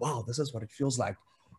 wow 0.00 0.24
this 0.26 0.38
is 0.38 0.54
what 0.54 0.62
it 0.62 0.70
feels 0.70 0.98
like 0.98 1.14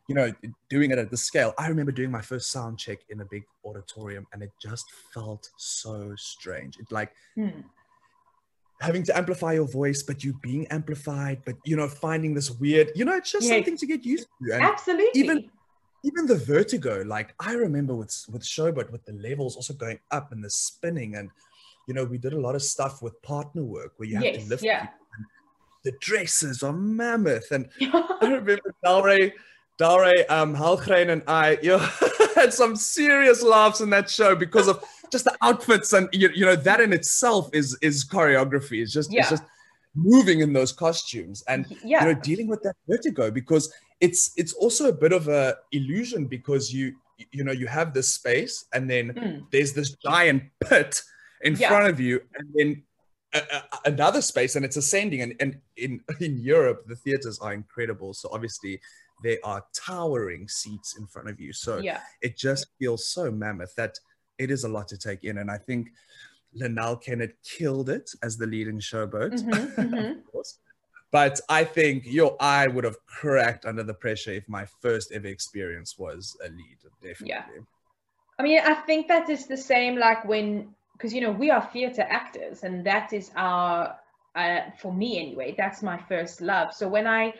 you 0.07 0.15
know 0.15 0.31
doing 0.69 0.91
it 0.91 0.97
at 0.97 1.11
the 1.11 1.17
scale. 1.17 1.53
I 1.57 1.67
remember 1.67 1.91
doing 1.91 2.11
my 2.11 2.21
first 2.21 2.51
sound 2.51 2.79
check 2.79 2.99
in 3.09 3.21
a 3.21 3.25
big 3.25 3.43
auditorium 3.65 4.25
and 4.33 4.41
it 4.41 4.51
just 4.61 4.85
felt 5.13 5.49
so 5.57 6.13
strange. 6.17 6.77
It 6.77 6.91
like 6.91 7.11
Hmm. 7.35 7.61
Having 8.79 9.03
to 9.03 9.17
amplify 9.17 9.53
your 9.53 9.67
voice 9.67 10.03
but 10.03 10.23
you 10.23 10.33
being 10.41 10.67
amplified 10.67 11.41
but 11.45 11.55
you 11.65 11.75
know 11.75 11.87
finding 11.87 12.33
this 12.33 12.51
weird 12.51 12.91
you 12.95 13.03
know 13.05 13.15
it's 13.15 13.31
just 13.31 13.47
something 13.47 13.75
to 13.77 13.85
get 13.87 14.05
used 14.05 14.27
to 14.41 14.53
and 14.53 14.63
Absolutely. 14.63 15.19
even- 15.19 15.49
even 16.03 16.27
the 16.27 16.35
vertigo 16.35 17.03
like 17.07 17.33
i 17.39 17.53
remember 17.53 17.93
with 17.95 18.13
with 18.31 18.43
showboat 18.43 18.91
with 18.91 19.03
the 19.05 19.13
levels 19.13 19.55
also 19.55 19.73
going 19.73 19.99
up 20.11 20.31
and 20.31 20.43
the 20.43 20.49
spinning 20.49 21.15
and 21.15 21.31
you 21.87 21.93
know 21.93 22.05
we 22.05 22.19
did 22.19 22.33
a 22.33 22.39
lot 22.39 22.53
of 22.53 22.61
stuff 22.61 23.01
with 23.01 23.19
partner 23.23 23.63
work 23.63 23.93
where 23.97 24.07
you 24.07 24.15
have 24.15 24.23
Yes, 24.23 24.43
to 24.43 24.49
lift 24.49 24.63
yeah. 24.63 24.81
people, 24.81 24.93
and 25.17 25.25
the 25.85 25.93
dresses 25.99 26.61
are 26.61 26.71
mammoth 26.71 27.49
and 27.51 27.67
i 27.81 28.17
remember 28.21 28.59
dalray 28.85 29.31
dalray 29.81 30.23
um 30.29 30.55
halgrein 30.55 31.09
and 31.09 31.23
i 31.27 31.57
you 31.63 31.71
know, 31.77 31.89
had 32.41 32.53
some 32.53 32.73
serious 32.75 33.39
laughs 33.43 33.79
in 33.81 33.89
that 33.95 34.09
show 34.09 34.31
because 34.35 34.67
of 34.67 34.83
just 35.11 35.25
the 35.25 35.35
outfits 35.41 35.93
and 35.97 36.05
you, 36.11 36.27
you 36.39 36.45
know 36.45 36.55
that 36.55 36.79
in 36.85 36.91
itself 36.99 37.49
is 37.59 37.67
is 37.81 37.95
choreography 38.15 38.77
it's 38.83 38.93
just 38.99 39.09
Yeah. 39.11 39.21
it's 39.21 39.29
just 39.35 39.43
moving 39.95 40.39
in 40.45 40.51
those 40.53 40.71
costumes 40.83 41.37
and 41.47 41.61
yeah. 41.83 41.99
you 42.05 42.05
know 42.13 42.19
dealing 42.29 42.47
with 42.53 42.61
that 42.63 42.75
vertigo 42.91 43.25
because 43.39 43.65
it's 44.05 44.21
it's 44.41 44.53
also 44.63 44.83
a 44.89 44.93
bit 45.03 45.13
of 45.19 45.27
a 45.27 45.55
illusion 45.71 46.21
because 46.27 46.63
you 46.77 46.85
you 47.37 47.43
know 47.45 47.51
you 47.61 47.67
have 47.67 47.89
this 47.93 48.09
space 48.19 48.55
and 48.73 48.83
then 48.93 49.05
Mm. 49.13 49.37
there's 49.51 49.73
this 49.73 49.89
giant 50.09 50.43
pit 50.69 50.91
in 51.47 51.53
Yeah. 51.55 51.69
front 51.69 51.87
of 51.93 51.97
you 51.99 52.13
and 52.37 52.47
then 52.57 52.69
a, 53.33 53.39
a- 53.57 53.65
another 53.91 54.21
space 54.31 54.55
and 54.55 54.63
it's 54.67 54.77
ascending 54.83 55.21
and, 55.23 55.33
and 55.39 55.51
in 55.85 55.91
in 56.27 56.33
Europe 56.55 56.79
the 56.91 56.97
theaters 57.03 57.37
are 57.39 57.53
incredible 57.61 58.11
so 58.13 58.25
obviously 58.35 58.73
there 59.23 59.39
are 59.43 59.63
towering 59.73 60.47
seats 60.47 60.97
in 60.97 61.07
front 61.07 61.29
of 61.29 61.39
you 61.39 61.51
so 61.53 61.77
yeah. 61.77 61.99
it 62.21 62.37
just 62.37 62.67
feels 62.79 63.09
so 63.09 63.31
mammoth 63.31 63.73
that 63.75 63.99
it 64.37 64.51
is 64.51 64.63
a 64.63 64.69
lot 64.69 64.87
to 64.87 64.97
take 64.97 65.23
in 65.23 65.39
and 65.39 65.49
I 65.49 65.57
think 65.57 65.89
Linnell 66.53 66.97
Kennett 66.97 67.35
killed 67.43 67.89
it 67.89 68.09
as 68.23 68.37
the 68.37 68.47
leading 68.47 68.79
Showboat 68.79 69.43
Mhm, 69.43 69.75
mhm. 69.75 70.17
of 70.17 70.31
course. 70.31 70.59
But 71.11 71.39
I 71.47 71.63
think 71.63 72.03
your 72.05 72.35
eye 72.39 72.67
would 72.67 72.83
have 72.83 72.97
cracked 73.05 73.65
under 73.65 73.83
the 73.83 73.93
pressure 73.93 74.31
if 74.31 74.47
my 74.49 74.65
first 74.81 75.11
ever 75.11 75.27
experience 75.27 75.97
was 75.97 76.35
a 76.43 76.49
lead. 76.49 76.77
Definitely. 77.01 77.27
Yeah. 77.27 77.45
I 78.39 78.43
mean, 78.43 78.59
I 78.59 78.73
think 78.73 79.07
that 79.07 79.29
is 79.29 79.47
the 79.47 79.57
same 79.57 79.97
like 79.97 80.25
when, 80.25 80.75
because 80.93 81.13
you 81.13 81.21
know, 81.21 81.31
we 81.31 81.49
are 81.49 81.61
theatre 81.73 82.05
actors, 82.07 82.63
and 82.63 82.85
that 82.85 83.13
is 83.13 83.31
our, 83.35 83.97
uh, 84.35 84.59
for 84.79 84.93
me 84.93 85.19
anyway, 85.19 85.55
that's 85.57 85.81
my 85.81 85.97
first 85.97 86.41
love. 86.41 86.73
So 86.73 86.87
when 86.87 87.07
I, 87.07 87.33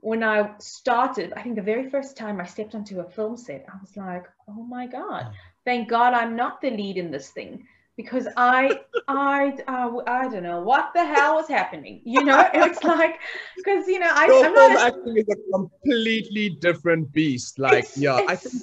when 0.00 0.22
I 0.22 0.50
started, 0.58 1.32
I 1.36 1.42
think 1.42 1.56
the 1.56 1.62
very 1.62 1.88
first 1.90 2.16
time 2.16 2.40
I 2.40 2.44
stepped 2.44 2.74
onto 2.74 3.00
a 3.00 3.10
film 3.10 3.36
set, 3.36 3.66
I 3.72 3.76
was 3.80 3.96
like, 3.96 4.24
oh 4.48 4.62
my 4.62 4.86
god, 4.86 5.32
thank 5.64 5.88
God 5.88 6.12
I'm 6.14 6.36
not 6.36 6.60
the 6.60 6.70
lead 6.70 6.96
in 6.96 7.10
this 7.10 7.30
thing. 7.30 7.66
Because 7.96 8.28
I, 8.36 8.80
I, 9.08 9.56
uh, 9.66 10.02
I 10.06 10.28
don't 10.28 10.42
know 10.42 10.60
what 10.60 10.92
the 10.94 11.04
hell 11.04 11.36
was 11.36 11.48
happening. 11.48 12.02
You 12.04 12.24
know, 12.24 12.46
it's 12.54 12.84
like, 12.84 13.18
because 13.56 13.88
you 13.88 13.98
know, 13.98 14.10
I, 14.12 14.26
Your 14.26 14.44
I'm 14.46 14.54
film 14.54 14.72
not. 14.74 14.82
A, 14.82 14.84
acting 14.96 15.16
is 15.16 15.26
a 15.30 15.52
completely 15.52 16.50
different 16.50 17.10
beast. 17.12 17.58
Like, 17.58 17.84
it's- 17.84 17.96
yeah, 17.96 18.20
I 18.28 18.36
think, 18.36 18.62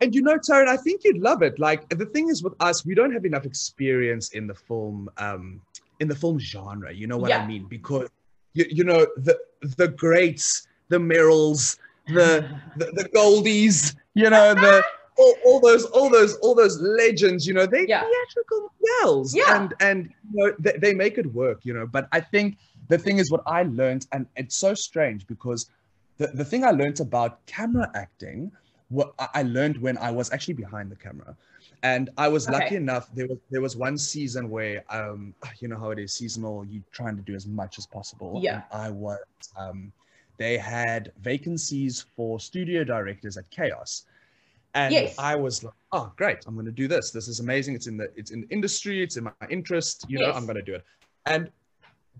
and 0.00 0.14
you 0.14 0.22
know, 0.22 0.36
Taryn, 0.38 0.68
I 0.68 0.76
think 0.78 1.02
you'd 1.04 1.18
love 1.18 1.42
it. 1.42 1.58
Like, 1.58 1.88
the 1.90 2.06
thing 2.06 2.28
is 2.28 2.42
with 2.42 2.54
us, 2.60 2.84
we 2.84 2.94
don't 2.94 3.12
have 3.12 3.24
enough 3.26 3.44
experience 3.46 4.30
in 4.30 4.46
the 4.46 4.54
film, 4.54 5.08
um, 5.18 5.60
in 6.00 6.08
the 6.08 6.14
film 6.14 6.38
genre. 6.38 6.92
You 6.92 7.06
know 7.06 7.16
what 7.18 7.28
Yeah. 7.30 7.42
I 7.42 7.46
mean? 7.46 7.66
Because 7.68 8.08
you, 8.56 8.64
you 8.70 8.84
know, 8.84 9.06
the 9.16 9.38
the 9.76 9.88
greats, 9.88 10.66
the 10.88 10.98
Merrills, 10.98 11.78
the 12.08 12.48
the, 12.76 12.86
the 12.98 13.08
Goldies, 13.10 13.94
you 14.14 14.30
know, 14.30 14.54
the 14.54 14.82
all, 15.18 15.34
all 15.44 15.60
those 15.60 15.84
all 15.86 16.10
those 16.10 16.36
all 16.36 16.54
those 16.54 16.78
legends, 16.80 17.46
you 17.46 17.54
know, 17.54 17.66
they 17.66 17.86
Yeah. 17.86 18.02
theatrical 18.04 18.72
girls. 19.02 19.34
Yeah. 19.34 19.56
And 19.56 19.74
and 19.80 19.98
you 20.32 20.36
know, 20.46 20.52
they, 20.58 20.76
they 20.78 20.94
make 20.94 21.18
it 21.18 21.26
work, 21.32 21.64
you 21.64 21.74
know. 21.74 21.86
But 21.86 22.08
I 22.12 22.20
think 22.20 22.58
the 22.88 22.98
thing 22.98 23.18
is 23.18 23.30
what 23.30 23.42
I 23.46 23.64
learned, 23.64 24.06
and 24.12 24.26
it's 24.36 24.56
so 24.56 24.74
strange 24.74 25.26
because 25.26 25.68
the, 26.18 26.28
the 26.28 26.44
thing 26.44 26.64
I 26.64 26.70
learned 26.70 27.00
about 27.00 27.44
camera 27.46 27.90
acting, 27.94 28.52
what 28.88 29.14
I- 29.18 29.42
learned 29.42 29.76
when 29.78 29.98
I 29.98 30.10
was 30.10 30.32
actually 30.32 30.54
behind 30.54 30.90
the 30.90 30.96
camera. 30.96 31.36
And 31.82 32.10
I 32.16 32.28
was 32.28 32.48
lucky 32.48 32.76
enough. 32.76 33.08
There 33.14 33.26
was 33.26 33.38
there 33.50 33.60
was 33.60 33.76
one 33.76 33.98
season 33.98 34.48
where 34.48 34.82
um 34.90 35.34
you 35.60 35.68
know 35.68 35.78
how 35.78 35.90
it 35.90 35.98
is 35.98 36.12
seasonal. 36.14 36.64
You're 36.64 36.82
trying 36.92 37.16
to 37.16 37.22
do 37.22 37.34
as 37.34 37.46
much 37.46 37.78
as 37.78 37.86
possible. 37.86 38.40
Yeah. 38.42 38.54
And 38.54 38.64
I 38.72 38.90
was 38.90 39.18
um 39.56 39.92
they 40.38 40.56
had 40.56 41.12
vacancies 41.20 42.04
for 42.14 42.38
studio 42.40 42.84
directors 42.84 43.36
at 43.36 43.48
Chaos. 43.50 44.04
And 44.74 44.92
Yes. 44.92 45.14
I 45.18 45.34
was 45.36 45.64
like, 45.64 45.74
oh 45.92 46.12
great, 46.16 46.44
I'm 46.46 46.54
gonna 46.56 46.70
do 46.70 46.88
this. 46.88 47.10
This 47.10 47.28
is 47.28 47.40
amazing. 47.40 47.74
It's 47.74 47.86
in 47.86 47.96
the 47.96 48.10
it's 48.16 48.30
in 48.30 48.42
the 48.42 48.48
industry, 48.48 49.02
it's 49.02 49.16
in 49.16 49.24
my 49.24 49.32
interest, 49.50 50.06
you 50.08 50.18
know, 50.18 50.32
I'm 50.32 50.46
gonna 50.46 50.62
do 50.62 50.74
it. 50.74 50.84
And 51.26 51.50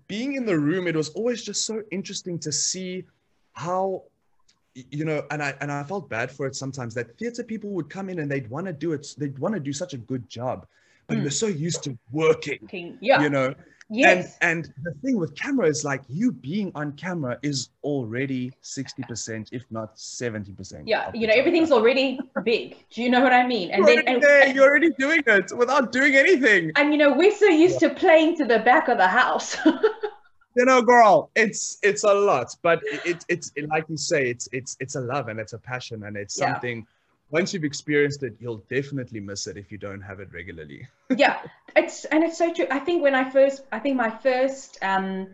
being 0.08 0.34
in 0.34 0.44
the 0.46 0.58
room, 0.58 0.86
it 0.86 0.94
was 0.94 1.10
always 1.10 1.42
just 1.42 1.64
so 1.64 1.82
interesting 1.90 2.38
to 2.40 2.52
see 2.52 3.04
how 3.54 4.02
you 4.90 5.04
know, 5.04 5.24
and 5.30 5.42
I 5.42 5.54
and 5.60 5.70
I 5.72 5.82
felt 5.84 6.08
bad 6.08 6.30
for 6.30 6.46
it 6.46 6.54
sometimes 6.54 6.94
that 6.94 7.16
theater 7.18 7.42
people 7.42 7.70
would 7.70 7.88
come 7.88 8.08
in 8.08 8.18
and 8.20 8.30
they'd 8.30 8.48
want 8.50 8.66
to 8.66 8.72
do 8.72 8.92
it, 8.92 9.06
they'd 9.18 9.38
want 9.38 9.54
to 9.54 9.60
do 9.60 9.72
such 9.72 9.94
a 9.94 9.98
good 9.98 10.28
job, 10.28 10.66
but 11.06 11.16
Mm. 11.16 11.22
they're 11.22 11.30
so 11.30 11.46
used 11.46 11.82
to 11.84 11.96
working, 12.12 12.66
King. 12.68 12.98
Yeah. 13.00 13.22
you 13.22 13.30
know. 13.30 13.54
yes. 13.88 14.36
And 14.42 14.64
and 14.66 14.74
the 14.82 14.92
thing 15.02 15.16
with 15.16 15.32
camera 15.36 15.66
is 15.68 15.84
like 15.84 16.02
you 16.08 16.32
being 16.32 16.72
on 16.74 16.92
camera 17.04 17.38
is 17.42 17.68
already 17.84 18.50
60%, 18.62 19.48
if 19.52 19.62
not 19.70 19.94
70%. 19.96 20.82
yeah 20.86 21.10
you 21.14 21.26
know 21.28 21.34
everything's 21.40 21.70
already 21.70 22.18
big 22.44 22.76
do 22.90 23.00
you 23.02 23.08
know 23.12 23.22
what 23.26 23.32
i 23.32 23.46
mean 23.46 23.70
and 23.70 23.78
You're 23.86 23.96
then 23.96 24.08
and, 24.08 24.22
there, 24.22 24.48
you're 24.54 24.68
already 24.70 24.90
doing 24.98 25.22
it 25.36 25.46
without 25.56 25.92
doing 25.92 26.16
anything. 26.16 26.72
and 26.78 26.86
you 26.92 26.98
know 26.98 27.12
we're 27.20 27.36
so 27.44 27.46
used 27.46 27.78
to 27.84 27.88
playing 27.90 28.36
to 28.38 28.44
the 28.44 28.58
back 28.70 28.88
of 28.88 28.98
the 28.98 29.06
house 29.22 29.48
you 30.56 30.64
know 30.64 30.82
girl 30.82 31.30
it's 31.36 31.78
it's 31.82 32.04
a 32.04 32.12
lot 32.12 32.48
but 32.62 32.80
it, 32.84 33.00
it 33.04 33.24
it's 33.28 33.52
it, 33.56 33.68
like 33.68 33.84
you 33.88 33.96
say 33.96 34.30
it's 34.30 34.48
it's 34.52 34.76
it's 34.80 34.96
a 34.96 35.00
love 35.00 35.28
and 35.28 35.38
it's 35.38 35.52
a 35.52 35.58
passion 35.58 36.04
and 36.04 36.16
it's 36.16 36.36
Yeah. 36.36 36.46
something 36.54 36.86
once 37.30 37.52
you've 37.52 37.64
experienced 37.64 38.22
it 38.22 38.34
you'll 38.40 38.64
definitely 38.70 39.20
miss 39.20 39.46
it 39.46 39.56
if 39.56 39.70
you 39.72 39.78
don't 39.78 40.00
have 40.00 40.20
it 40.20 40.32
regularly. 40.32 40.86
Yeah 41.16 41.38
it's 41.76 42.04
and 42.06 42.24
it's 42.24 42.38
so 42.38 42.52
true. 42.52 42.66
I 42.70 42.78
think 42.78 43.02
when 43.02 43.14
i 43.14 43.28
first 43.30 43.62
i 43.72 43.78
think 43.78 43.96
my 43.96 44.10
first 44.10 44.78
um 44.82 45.28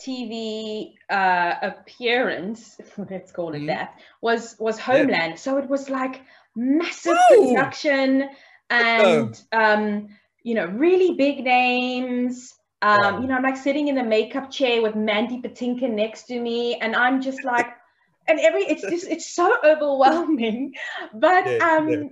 tv 0.00 0.94
uh 1.10 1.54
appearance 1.62 2.80
let's 3.10 3.30
call 3.32 3.54
it 3.54 3.60
Mhm. 3.60 3.66
that 3.66 4.00
was 4.22 4.56
was 4.58 4.78
homeland. 4.78 5.38
So 5.38 5.58
it 5.58 5.68
was 5.68 5.88
like 5.90 6.22
massive 6.56 7.16
production 7.28 8.28
and 8.70 9.40
um 9.52 10.08
you 10.42 10.54
know 10.54 10.66
really 10.66 11.14
big 11.16 11.44
names 11.44 12.54
um 12.88 13.00
Wow. 13.00 13.20
you 13.20 13.26
know 13.28 13.36
i'm 13.38 13.42
like 13.50 13.56
sitting 13.68 13.88
in 13.92 13.96
the 14.00 14.02
makeup 14.16 14.50
chair 14.58 14.76
with 14.86 14.94
mandy 15.10 15.38
patinkin 15.46 15.94
next 16.04 16.24
to 16.30 16.40
me 16.48 16.58
and 16.76 16.96
i'm 17.04 17.20
just 17.28 17.44
like 17.52 17.68
and 18.28 18.38
every 18.48 18.62
it's 18.74 18.82
just 18.94 19.06
it's 19.16 19.28
so 19.40 19.46
overwhelming 19.72 20.74
but 21.26 21.44
Yeah, 21.46 21.58
um 21.70 21.88
yeah. 21.88 22.08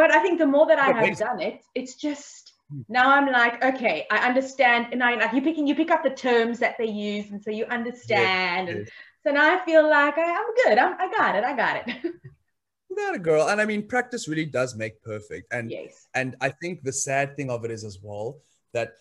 but 0.00 0.14
i 0.18 0.22
think 0.22 0.38
the 0.44 0.46
more 0.54 0.66
that 0.72 0.78
i 0.78 0.90
have 1.00 1.16
done 1.26 1.40
it 1.40 1.60
it's 1.74 1.94
just 2.06 2.46
Hmm. 2.72 2.82
now 2.88 3.06
i'm 3.16 3.26
like 3.32 3.56
okay 3.70 4.06
i 4.12 4.18
understand 4.28 4.92
and 4.92 5.02
i 5.02 5.16
like 5.16 5.32
you 5.36 5.42
picking 5.42 5.66
you 5.66 5.74
pick 5.74 5.90
up 5.90 6.04
the 6.04 6.10
terms 6.10 6.60
that 6.60 6.76
they 6.78 6.86
use 6.86 7.26
and 7.32 7.42
so 7.42 7.50
you 7.50 7.64
understand 7.78 8.68
and. 8.68 8.88
So 9.22 9.32
now 9.32 9.54
I 9.54 9.62
feel 9.66 9.82
like 9.88 10.16
I, 10.16 10.22
am 10.22 10.46
good. 10.64 10.78
I'm, 10.78 10.94
I 10.98 11.06
got 11.14 11.34
it. 11.36 11.44
I 11.44 11.54
got 11.54 11.74
it. 11.76 12.14
Got 12.96 13.14
it, 13.16 13.22
girl. 13.22 13.48
And 13.48 13.60
I 13.60 13.66
mean, 13.66 13.86
practice 13.86 14.26
really 14.28 14.46
does 14.46 14.74
make 14.74 15.02
perfect. 15.02 15.52
And 15.52 15.70
yes. 15.70 16.08
and 16.14 16.36
I 16.40 16.48
think 16.48 16.82
the 16.82 16.92
sad 16.92 17.36
thing 17.36 17.50
of 17.50 17.64
it 17.64 17.70
is 17.70 17.84
as 17.84 17.98
well 18.02 18.38
that 18.72 18.92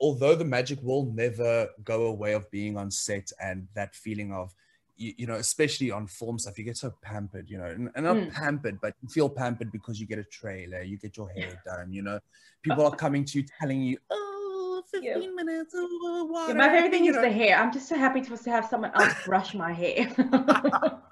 although 0.00 0.34
the 0.34 0.44
magic 0.44 0.78
will 0.82 1.06
never 1.12 1.68
go 1.84 2.06
away 2.06 2.32
of 2.32 2.50
being 2.50 2.76
on 2.76 2.90
set 2.90 3.30
and 3.40 3.66
that 3.74 3.94
feeling 3.94 4.32
of 4.32 4.54
you, 4.96 5.12
you, 5.18 5.26
know, 5.26 5.34
especially 5.34 5.90
on 5.90 6.06
film 6.06 6.38
stuff, 6.38 6.58
you 6.58 6.64
get 6.64 6.76
so 6.76 6.92
pampered, 7.02 7.50
you 7.50 7.58
know, 7.58 7.66
and, 7.66 7.90
and 7.94 8.04
not 8.04 8.16
mm. 8.16 8.32
pampered, 8.32 8.80
but 8.80 8.94
you 9.02 9.08
feel 9.08 9.28
pampered 9.28 9.70
because 9.70 10.00
you 10.00 10.06
get 10.06 10.18
a 10.18 10.24
trailer, 10.24 10.82
you 10.82 10.96
get 10.96 11.16
your 11.16 11.28
hair 11.30 11.60
done, 11.64 11.92
you 11.92 12.02
know, 12.02 12.18
people 12.62 12.84
are 12.86 12.96
coming 12.96 13.24
to 13.24 13.40
you 13.40 13.46
telling 13.60 13.82
you, 13.82 13.98
oh, 14.10 14.82
15 14.90 15.22
yeah. 15.22 15.28
minutes, 15.34 15.74
oh, 15.76 16.46
yeah, 16.48 16.54
my 16.54 16.68
favorite 16.68 16.90
thing 16.90 17.06
is 17.06 17.16
know. 17.16 17.22
the 17.22 17.30
hair. 17.30 17.58
I'm 17.58 17.72
just 17.72 17.88
so 17.88 17.96
happy 17.96 18.20
to, 18.22 18.36
to 18.36 18.50
have 18.50 18.66
someone 18.66 18.92
else 18.94 19.14
brush 19.24 19.54
my 19.54 19.72
hair. 19.72 20.08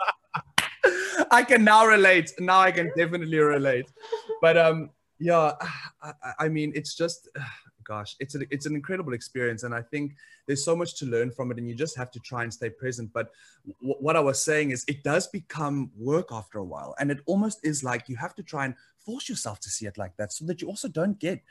I 1.31 1.43
can 1.43 1.65
now 1.65 1.87
relate. 1.87 2.33
Now 2.39 2.61
I 2.61 2.71
can 2.71 2.91
definitely 2.97 3.39
relate. 3.39 3.91
But 4.41 4.57
um, 4.57 4.91
yeah, 5.19 5.53
I, 6.03 6.13
I 6.41 6.49
mean, 6.49 6.73
it's 6.75 6.95
just 6.95 7.29
gosh, 7.85 8.17
it's 8.21 8.35
a, 8.35 8.41
it's 8.51 8.67
an 8.67 8.75
incredible 8.75 9.15
experience, 9.15 9.63
and 9.63 9.75
I 9.75 9.83
think 9.83 10.15
there's 10.47 10.65
so 10.65 10.75
much 10.75 10.95
to 10.97 11.07
learn 11.07 11.31
from 11.31 11.51
it, 11.51 11.59
and 11.59 11.69
you 11.69 11.75
just 11.75 11.97
have 11.97 12.11
to 12.13 12.21
try 12.21 12.43
and 12.43 12.53
stay 12.53 12.71
present. 12.71 13.13
But 13.13 13.31
w- 13.81 13.97
what 14.01 14.17
I 14.17 14.21
was 14.21 14.43
saying 14.43 14.71
is, 14.71 14.85
it 14.89 15.03
does 15.03 15.27
become 15.27 15.91
work 15.97 16.29
after 16.31 16.59
a 16.59 16.65
while, 16.65 16.95
and 16.99 17.11
it 17.11 17.19
almost 17.27 17.61
is 17.65 17.85
like 17.85 18.09
you 18.09 18.17
have 18.17 18.35
to 18.37 18.43
try 18.43 18.65
and 18.65 18.75
force 18.99 19.29
yourself 19.29 19.61
to 19.61 19.71
see 19.71 19.87
it 19.87 19.99
like 19.99 20.17
that, 20.17 20.33
so 20.33 20.45
that 20.47 20.61
you 20.61 20.69
also 20.69 20.89
don't 20.89 21.19
get 21.19 21.43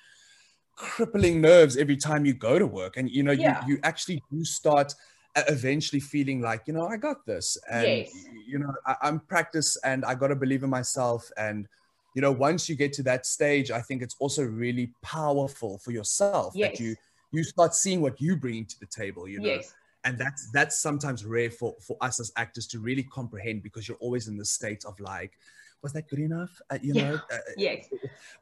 crippling 0.75 1.39
nerves 1.39 1.77
every 1.77 1.97
time 1.97 2.25
you 2.25 2.33
go 2.33 2.57
to 2.57 2.67
work, 2.67 2.97
and 2.97 3.09
you 3.09 3.23
know 3.23 3.31
yeah. 3.31 3.65
you 3.65 3.75
you 3.75 3.79
actually 3.83 4.21
do 4.31 4.43
start 4.43 4.93
uh, 5.35 5.41
eventually 5.47 5.99
feeling 5.99 6.41
like 6.41 6.61
you 6.67 6.73
know 6.73 6.85
i 6.85 6.95
got 6.95 7.25
this 7.25 7.57
and 7.71 7.87
yes. 7.87 8.13
you 8.45 8.59
know 8.59 8.71
I, 8.85 8.95
i'm 9.01 9.19
practice 9.19 9.77
and 9.77 10.05
i 10.05 10.13
got 10.13 10.27
to 10.27 10.35
believe 10.35 10.61
in 10.61 10.69
myself 10.69 11.27
and 11.37 11.67
you 12.13 12.21
know 12.21 12.31
once 12.31 12.69
you 12.69 12.75
get 12.75 12.93
to 12.93 13.03
that 13.03 13.25
stage 13.25 13.71
i 13.71 13.81
think 13.81 14.01
it's 14.01 14.15
also 14.19 14.43
really 14.43 14.91
powerful 15.01 15.77
for 15.79 15.91
yourself 15.91 16.53
yes. 16.55 16.71
that 16.71 16.83
you 16.83 16.95
you 17.31 17.43
start 17.43 17.73
seeing 17.73 18.01
what 18.01 18.19
you 18.21 18.35
bring 18.35 18.65
to 18.65 18.79
the 18.79 18.85
table 18.85 19.27
you 19.27 19.39
know 19.39 19.47
yes. 19.47 19.73
and 20.03 20.17
that's 20.17 20.49
that's 20.51 20.79
sometimes 20.79 21.25
rare 21.25 21.49
for 21.49 21.75
for 21.81 21.97
us 22.01 22.19
as 22.19 22.31
actors 22.37 22.67
to 22.67 22.79
really 22.79 23.03
comprehend 23.03 23.63
because 23.63 23.87
you're 23.87 23.97
always 23.97 24.27
in 24.27 24.37
the 24.37 24.45
state 24.45 24.83
of 24.85 24.99
like 24.99 25.37
was 25.83 25.91
that 25.93 26.09
good 26.09 26.19
enough? 26.19 26.61
Uh, 26.71 26.79
you 26.81 26.93
yeah. 26.93 27.11
know, 27.11 27.15
uh, 27.31 27.37
yes. 27.57 27.89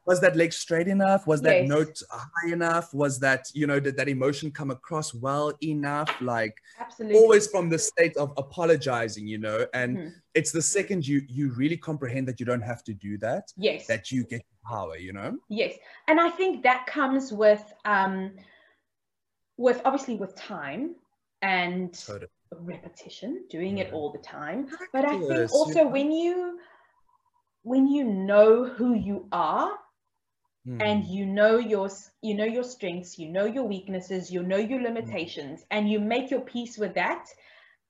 Was 0.05 0.21
that 0.21 0.35
leg 0.35 0.53
straight 0.53 0.87
enough? 0.87 1.25
Was 1.25 1.41
that 1.41 1.61
yes. 1.61 1.69
note 1.69 2.01
high 2.09 2.53
enough? 2.53 2.93
Was 2.93 3.19
that 3.19 3.49
you 3.53 3.65
know 3.65 3.79
did 3.79 3.97
that 3.97 4.07
emotion 4.07 4.51
come 4.51 4.69
across 4.69 5.13
well 5.13 5.51
enough? 5.63 6.09
Like 6.21 6.55
Absolutely. 6.79 7.17
always 7.17 7.47
from 7.47 7.69
the 7.69 7.79
state 7.79 8.15
of 8.15 8.31
apologizing, 8.37 9.27
you 9.27 9.39
know. 9.39 9.65
And 9.73 9.97
mm-hmm. 9.97 10.09
it's 10.35 10.51
the 10.51 10.61
second 10.61 11.07
you 11.07 11.23
you 11.27 11.51
really 11.53 11.77
comprehend 11.77 12.27
that 12.27 12.39
you 12.39 12.45
don't 12.45 12.61
have 12.61 12.83
to 12.85 12.93
do 12.93 13.17
that. 13.17 13.51
Yes. 13.57 13.87
That 13.87 14.11
you 14.11 14.23
get 14.23 14.43
power, 14.63 14.95
you 14.95 15.11
know. 15.11 15.37
Yes, 15.49 15.73
and 16.07 16.19
I 16.19 16.29
think 16.29 16.63
that 16.63 16.85
comes 16.85 17.33
with 17.33 17.73
um 17.85 18.31
with 19.57 19.81
obviously 19.83 20.15
with 20.15 20.35
time 20.35 20.95
and. 21.41 21.93
Totally 21.93 22.27
repetition 22.59 23.45
doing 23.49 23.77
it 23.77 23.93
all 23.93 24.11
the 24.11 24.19
time 24.19 24.67
but 24.91 25.05
i 25.05 25.17
think 25.17 25.49
also 25.53 25.87
when 25.87 26.11
you 26.11 26.59
when 27.63 27.87
you 27.87 28.03
know 28.03 28.65
who 28.65 28.93
you 28.95 29.27
are 29.31 29.71
mm. 30.67 30.81
and 30.81 31.05
you 31.05 31.25
know 31.25 31.57
your 31.57 31.89
you 32.21 32.33
know 32.33 32.45
your 32.45 32.63
strengths 32.63 33.17
you 33.17 33.29
know 33.29 33.45
your 33.45 33.63
weaknesses 33.63 34.31
you 34.31 34.43
know 34.43 34.57
your 34.57 34.79
hmm. 34.79 34.85
limitations 34.85 35.61
mm. 35.61 35.65
and 35.71 35.89
you 35.89 35.99
make 35.99 36.31
your 36.31 36.41
peace 36.41 36.77
with 36.77 36.93
that 36.95 37.25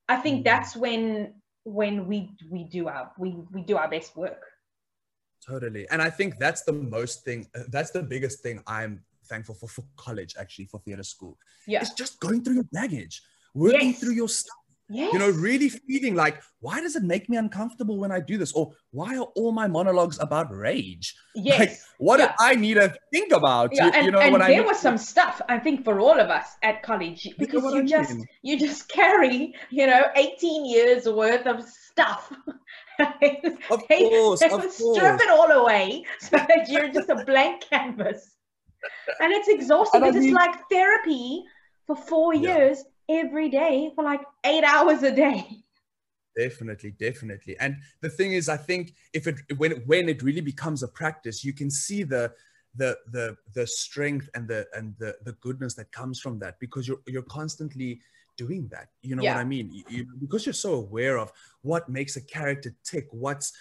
i 0.09 0.15
think 0.15 0.41
mm. 0.41 0.43
that's 0.43 0.75
when 0.75 1.33
when 1.63 2.07
we 2.07 2.35
we 2.49 2.63
do 2.63 2.87
our 2.87 3.11
we 3.17 3.35
we 3.51 3.61
do 3.61 3.77
our 3.77 3.89
best 3.89 4.15
work 4.15 4.43
totally 5.45 5.87
and 5.89 6.01
i 6.01 6.09
think 6.09 6.37
that's 6.39 6.63
the 6.63 6.73
most 6.73 7.23
thing 7.23 7.47
uh, 7.55 7.63
that's 7.69 7.91
the 7.91 8.03
biggest 8.03 8.41
thing 8.41 8.61
i'm 8.67 9.01
thankful 9.25 9.55
for 9.55 9.67
for 9.67 9.83
college 9.95 10.35
actually 10.39 10.65
for 10.65 10.79
theater 10.79 11.03
school 11.03 11.37
yeah 11.67 11.81
it's 11.81 11.93
just 11.93 12.19
going 12.19 12.43
through 12.43 12.55
your 12.55 12.69
baggage 12.71 13.21
working 13.53 13.89
yes. 13.89 13.99
through 13.99 14.13
your 14.13 14.29
stuff 14.29 14.60
Yes. 14.93 15.13
You 15.13 15.19
know, 15.19 15.29
really 15.29 15.69
feeling 15.69 16.15
like, 16.15 16.41
why 16.59 16.81
does 16.81 16.97
it 16.97 17.03
make 17.03 17.29
me 17.29 17.37
uncomfortable 17.37 17.97
when 17.97 18.11
I 18.11 18.19
do 18.19 18.37
this? 18.37 18.51
Or 18.51 18.73
why 18.91 19.17
are 19.17 19.27
all 19.35 19.53
my 19.53 19.67
monologues 19.67 20.19
about 20.19 20.53
rage? 20.53 21.15
Yes. 21.33 21.59
Like, 21.59 21.71
what 21.97 22.19
yeah. 22.19 22.27
do 22.27 22.33
I 22.39 22.55
need 22.55 22.73
to 22.73 22.93
think 23.13 23.31
about? 23.31 23.69
Yeah, 23.71 23.85
you, 23.85 23.91
and, 23.93 24.05
you 24.05 24.11
know, 24.11 24.19
and 24.19 24.41
there 24.41 24.63
I 24.63 24.65
was 24.65 24.77
some 24.77 24.97
stuff 24.97 25.41
I 25.47 25.59
think 25.59 25.85
for 25.85 26.01
all 26.01 26.19
of 26.19 26.29
us 26.29 26.57
at 26.61 26.83
college 26.83 27.25
because 27.39 27.63
you, 27.63 27.77
you 27.77 27.87
just 27.87 28.17
you 28.41 28.59
just 28.59 28.89
carry, 28.89 29.55
you 29.69 29.87
know, 29.87 30.03
18 30.17 30.65
years 30.65 31.07
worth 31.07 31.47
of 31.47 31.63
stuff. 31.63 32.33
of 32.99 33.87
course, 33.87 34.41
of 34.41 34.51
course. 34.51 34.75
Strip 34.75 35.21
it 35.21 35.29
all 35.29 35.51
away 35.51 36.03
so 36.19 36.35
that 36.35 36.67
you're 36.67 36.89
just 36.89 37.09
a 37.09 37.23
blank 37.23 37.63
canvas. 37.69 38.35
And 39.21 39.31
it's 39.31 39.47
exhausting 39.47 40.01
because 40.01 40.15
mean, 40.15 40.23
it's 40.25 40.33
like 40.33 40.55
therapy 40.69 41.43
for 41.87 41.95
four 41.95 42.35
yeah. 42.35 42.57
years 42.57 42.83
every 43.09 43.49
day 43.49 43.91
for 43.95 44.03
like 44.03 44.21
eight 44.43 44.63
hours 44.63 45.03
a 45.03 45.13
day. 45.13 45.45
Definitely 46.37 46.91
definitely. 46.91 47.57
And 47.59 47.75
the 48.01 48.09
thing 48.09 48.33
is 48.33 48.47
i 48.47 48.57
think 48.57 48.93
if 49.13 49.27
it 49.27 49.35
when 49.57 49.71
when 49.85 50.07
it 50.07 50.23
really 50.23 50.41
becomes 50.41 50.81
a 50.81 50.87
practice 50.87 51.43
you 51.43 51.53
can 51.53 51.69
see 51.69 52.03
the 52.03 52.31
the 52.75 52.97
the 53.11 53.35
the 53.53 53.67
strength 53.67 54.29
and 54.33 54.47
the 54.47 54.65
and 54.73 54.95
the 54.97 55.15
the 55.25 55.33
goodness 55.33 55.73
that 55.75 55.91
comes 55.91 56.19
from 56.19 56.39
that 56.39 56.59
because 56.59 56.87
you're 56.87 57.01
you're 57.07 57.21
constantly 57.23 57.99
doing 58.37 58.67
that. 58.71 58.89
You 59.01 59.15
know 59.15 59.23
yeah. 59.23 59.35
what 59.35 59.41
i 59.41 59.43
mean? 59.43 59.71
You, 59.71 59.83
you, 59.89 60.07
because 60.19 60.45
you're 60.45 60.53
so 60.53 60.75
aware 60.75 61.17
of 61.17 61.31
what 61.61 61.89
makes 61.89 62.15
a 62.15 62.21
character 62.21 62.73
tick 62.83 63.07
what's 63.11 63.53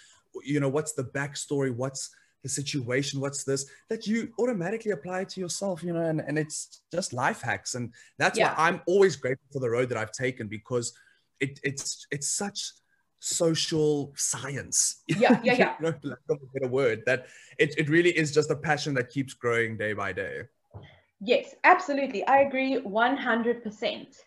you 0.43 0.59
know 0.59 0.69
what's 0.69 0.93
the 0.93 1.03
backstory 1.03 1.75
what's 1.75 2.09
the 2.43 2.49
situation 2.49 3.19
what's 3.19 3.43
this 3.43 3.65
that 3.89 4.07
you 4.07 4.31
automatically 4.39 4.91
apply 4.91 5.23
to 5.23 5.39
yourself 5.39 5.83
you 5.83 5.93
know 5.93 6.01
and, 6.01 6.21
and 6.21 6.37
it's 6.37 6.81
just 6.91 7.13
life 7.13 7.41
hacks. 7.41 7.75
And 7.75 7.93
that's 8.17 8.37
yeah. 8.37 8.53
why 8.55 8.67
i'm 8.67 8.81
always 8.87 9.15
grateful 9.15 9.47
for 9.51 9.59
the 9.59 9.69
road 9.69 9.89
that 9.89 9.97
i've 9.97 10.11
taken 10.11 10.47
because 10.47 10.93
it, 11.39 11.59
it's 11.63 12.05
it's 12.11 12.29
such 12.29 12.71
social 13.19 14.11
science. 14.15 15.03
Yeah 15.07 15.39
yeah 15.43 15.53
yeah. 15.53 15.75
No, 15.79 15.93
lack 16.03 16.19
of 16.29 16.37
a 16.41 16.59
better 16.59 16.71
word 16.71 17.03
that 17.05 17.27
it, 17.59 17.75
it 17.77 17.89
really 17.89 18.09
is 18.09 18.33
just 18.33 18.49
a 18.49 18.55
passion 18.55 18.93
that 18.95 19.09
keeps 19.09 19.33
growing 19.33 19.77
day 19.77 19.93
by 19.93 20.11
day. 20.11 20.43
Yes 21.19 21.53
absolutely. 21.63 22.25
I 22.25 22.41
agree 22.41 22.81
100% 22.81 24.17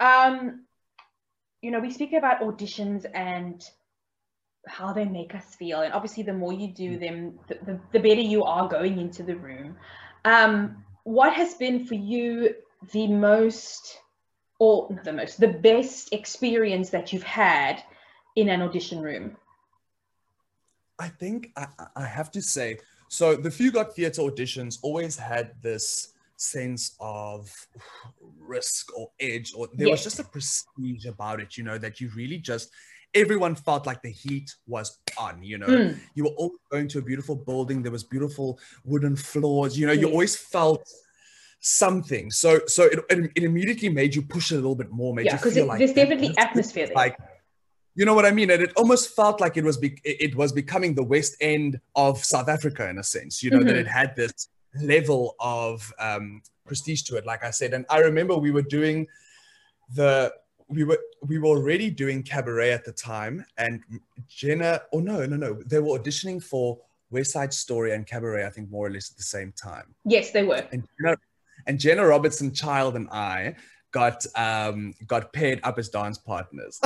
um 0.00 0.64
you 1.62 1.70
know 1.70 1.80
we 1.80 1.90
speak 1.90 2.12
about 2.12 2.40
auditions 2.40 3.06
and 3.14 3.64
how 4.66 4.92
they 4.92 5.04
make 5.04 5.34
us 5.34 5.54
feel 5.54 5.80
and 5.80 5.92
obviously 5.92 6.22
the 6.22 6.32
more 6.32 6.52
you 6.52 6.68
do 6.68 6.96
mm. 6.96 7.00
them 7.00 7.38
the, 7.48 7.54
the, 7.64 7.80
the 7.92 7.98
better 7.98 8.20
you 8.20 8.44
are 8.44 8.68
going 8.68 8.98
into 8.98 9.22
the 9.22 9.34
room 9.34 9.76
um, 10.24 10.84
what 11.04 11.32
has 11.32 11.54
been 11.54 11.84
for 11.84 11.94
you 11.94 12.54
the 12.92 13.06
most 13.08 13.98
or 14.58 14.88
not 14.90 15.04
the 15.04 15.12
most 15.12 15.40
the 15.40 15.48
best 15.48 16.12
experience 16.12 16.90
that 16.90 17.12
you've 17.12 17.22
had 17.22 17.82
in 18.36 18.48
an 18.48 18.62
audition 18.62 19.00
room 19.00 19.36
i 20.98 21.08
think 21.08 21.50
i, 21.56 21.66
I 21.96 22.04
have 22.04 22.30
to 22.32 22.42
say 22.42 22.78
so 23.08 23.34
the 23.34 23.50
few 23.50 23.72
Fugard 23.72 23.92
theater 23.92 24.22
auditions 24.22 24.78
always 24.82 25.16
had 25.16 25.52
this 25.60 26.14
sense 26.36 26.96
of 26.98 27.52
risk 28.38 28.96
or 28.96 29.10
edge 29.20 29.52
or 29.56 29.68
there 29.74 29.88
yes. 29.88 29.98
was 29.98 30.04
just 30.04 30.18
a 30.18 30.24
prestige 30.24 31.06
about 31.06 31.40
it 31.40 31.56
you 31.56 31.62
know 31.62 31.78
that 31.78 32.00
you 32.00 32.10
really 32.16 32.38
just 32.38 32.70
everyone 33.14 33.54
felt 33.54 33.86
like 33.86 34.00
the 34.02 34.10
heat 34.10 34.54
was 34.66 34.98
on 35.18 35.42
you 35.42 35.58
know? 35.58 35.66
Mm. 35.66 35.98
you 36.14 36.24
were 36.24 36.30
all 36.30 36.52
going 36.70 36.88
to 36.88 36.98
a 36.98 37.02
beautiful 37.02 37.36
building 37.36 37.82
there 37.82 37.92
was 37.92 38.04
beautiful 38.04 38.58
wooden 38.84 39.16
floors 39.16 39.78
you 39.78 39.86
know? 39.86 39.92
You 39.92 40.08
always 40.08 40.36
felt 40.36 40.88
something. 41.62 42.30
So 42.30 42.60
so 42.66 42.84
it, 42.84 42.98
it, 43.08 43.44
immediately 43.44 43.88
made 43.88 44.14
you 44.14 44.22
push 44.22 44.50
it 44.50 44.56
a 44.56 44.58
little 44.58 44.74
bit 44.74 44.90
more 44.90 45.14
made 45.14 45.26
yeah 45.26 45.36
because 45.36 45.56
like 45.56 45.78
there's 45.78 45.92
definitely 45.92 46.34
atmosphere 46.36 46.86
there. 46.86 46.94
like 46.94 47.16
you 47.94 48.04
know 48.04 48.14
what 48.14 48.26
i 48.26 48.30
mean? 48.30 48.50
And 48.50 48.60
it 48.60 48.72
almost 48.76 49.14
felt 49.14 49.40
like 49.40 49.56
it 49.56 49.64
was 49.64 49.78
be, 49.78 49.98
it 50.04 50.34
was 50.34 50.52
becoming 50.52 50.94
the 50.94 51.04
west 51.04 51.36
end 51.40 51.80
of 51.94 52.22
south 52.22 52.48
africa 52.48 52.88
in 52.90 52.98
a 52.98 53.04
sense 53.04 53.42
you 53.42 53.50
know? 53.50 53.58
Mm-hmm. 53.58 53.68
that 53.68 53.76
it 53.76 53.86
had 53.86 54.16
this 54.16 54.48
level 54.82 55.36
of 55.38 55.92
um 55.98 56.42
prestige 56.66 57.02
to 57.02 57.16
it 57.16 57.24
like 57.26 57.44
i 57.44 57.50
said. 57.50 57.72
And 57.74 57.86
i 57.88 57.98
remember 57.98 58.36
we 58.36 58.50
were 58.50 58.62
doing 58.62 59.06
the 59.94 60.32
we 60.72 60.84
were 60.84 60.98
we 61.22 61.38
were 61.38 61.48
already 61.48 61.90
doing 61.90 62.22
cabaret 62.22 62.72
at 62.72 62.84
the 62.84 62.92
time, 62.92 63.44
and 63.58 63.80
Jenna, 64.28 64.82
oh 64.92 65.00
no, 65.00 65.24
no, 65.26 65.36
no, 65.36 65.62
they 65.66 65.78
were 65.78 65.98
auditioning 65.98 66.42
for 66.42 66.78
West 67.10 67.32
Side 67.32 67.52
Story 67.52 67.92
and 67.92 68.06
Cabaret, 68.06 68.46
I 68.46 68.50
think 68.50 68.70
more 68.70 68.86
or 68.86 68.90
less 68.90 69.10
at 69.10 69.16
the 69.16 69.22
same 69.22 69.52
time. 69.52 69.94
Yes, 70.04 70.30
they 70.30 70.42
were. 70.42 70.66
And 70.72 70.88
Jenna, 70.98 71.16
and 71.66 71.78
Jenna 71.78 72.06
Robertson 72.06 72.52
Child 72.52 72.96
and 72.96 73.08
I 73.10 73.54
got 73.92 74.24
um 74.36 74.94
got 75.06 75.32
paired 75.32 75.60
up 75.62 75.78
as 75.78 75.90
dance 75.90 76.18
partners. 76.18 76.80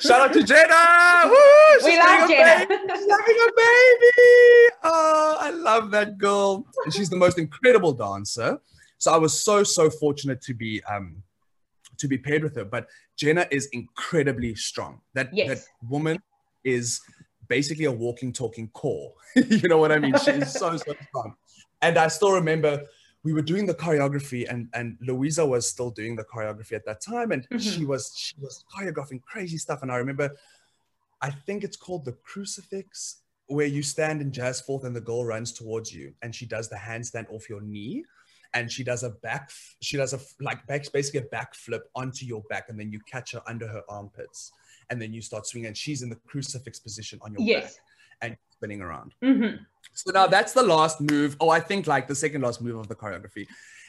Shout 0.00 0.20
out 0.20 0.32
to 0.32 0.42
Jenna! 0.42 1.24
Woo, 1.24 1.84
we 1.84 1.98
love 1.98 2.28
Jenna. 2.28 2.66
She's 2.68 3.10
having 3.10 3.38
a 3.42 3.50
baby. 3.56 4.70
Oh, 4.84 5.36
I 5.40 5.50
love 5.50 5.90
that 5.90 6.16
girl. 6.16 6.64
And 6.84 6.94
she's 6.94 7.10
the 7.10 7.16
most 7.16 7.38
incredible 7.38 7.92
dancer. 7.92 8.60
So 8.98 9.12
I 9.12 9.16
was 9.16 9.42
so 9.42 9.64
so 9.64 9.90
fortunate 9.90 10.40
to 10.42 10.54
be 10.54 10.82
um 10.84 11.22
to 12.00 12.08
be 12.08 12.18
paired 12.18 12.42
with 12.42 12.56
her. 12.56 12.64
But 12.64 12.88
Jenna 13.16 13.46
is 13.50 13.66
incredibly 13.72 14.54
strong. 14.54 15.00
That 15.14 15.32
Yes. 15.32 15.48
that 15.48 15.58
woman 15.88 16.18
is 16.64 17.00
basically 17.48 17.84
a 17.86 17.92
walking, 17.92 18.32
talking 18.32 18.68
core. 18.68 19.12
you 19.36 19.68
know 19.68 19.78
what 19.78 19.92
I 19.92 19.98
mean? 19.98 20.14
She's 20.16 20.52
so 20.58 20.76
so 20.76 20.94
strong. 21.08 21.34
And 21.82 21.98
I 21.98 22.08
still 22.08 22.32
remember 22.32 22.84
we 23.22 23.32
were 23.34 23.42
doing 23.42 23.66
the 23.66 23.74
choreography, 23.74 24.46
and 24.50 24.68
and 24.74 24.96
Louisa 25.00 25.44
was 25.44 25.68
still 25.68 25.90
doing 25.90 26.16
the 26.16 26.24
choreography 26.24 26.72
at 26.72 26.84
that 26.86 27.00
time, 27.02 27.32
and 27.32 27.46
Mhm. 27.50 27.60
she 27.60 27.84
was 27.84 28.12
she 28.16 28.34
was 28.40 28.64
choreographing 28.74 29.22
crazy 29.22 29.58
stuff. 29.58 29.82
And 29.82 29.92
I 29.92 29.96
remember, 29.96 30.30
I 31.20 31.30
think 31.30 31.64
it's 31.64 31.76
called 31.76 32.04
the 32.06 32.12
crucifix, 32.12 33.22
where 33.46 33.66
you 33.66 33.82
stand 33.82 34.22
in 34.22 34.32
jazz 34.32 34.60
fourth 34.62 34.84
and 34.84 34.96
the 34.96 35.00
girl 35.02 35.24
runs 35.26 35.52
towards 35.52 35.92
you, 35.92 36.14
and 36.22 36.34
she 36.34 36.46
does 36.46 36.68
the 36.68 36.76
handstand 36.76 37.30
off 37.30 37.48
your 37.50 37.60
knee 37.60 38.04
and 38.54 38.70
she 38.70 38.82
does 38.84 39.02
a 39.02 39.10
back 39.10 39.50
she 39.80 39.96
does 39.96 40.12
a 40.12 40.20
like 40.40 40.66
back 40.66 40.84
basically 40.92 41.20
a 41.20 41.34
backflip 41.36 41.80
onto 41.94 42.24
your 42.26 42.42
back 42.50 42.68
and 42.68 42.78
then 42.78 42.90
you 42.90 43.00
catch 43.10 43.32
her 43.32 43.42
under 43.46 43.66
her 43.66 43.82
armpits 43.88 44.52
and 44.90 45.00
then 45.00 45.12
you 45.12 45.20
start 45.22 45.46
swinging 45.46 45.68
and 45.68 45.76
she's 45.76 46.02
in 46.02 46.08
the 46.08 46.16
crucifix 46.26 46.78
position 46.80 47.18
on 47.22 47.32
your 47.32 47.42
Yes. 47.42 47.74
back 47.74 47.82
and 48.22 48.36
spinning 48.50 48.80
around. 48.80 49.14
Hmm 49.22 49.56
so 49.92 50.12
now 50.12 50.26
that's 50.26 50.52
the 50.52 50.62
last 50.62 51.00
move 51.00 51.36
oh 51.40 51.48
i 51.50 51.58
think 51.58 51.86
like 51.86 52.06
the 52.06 52.14
second 52.14 52.42
last 52.42 52.60
move 52.62 52.76
of 52.78 52.86
the 52.88 52.94
choreography. 52.94 53.46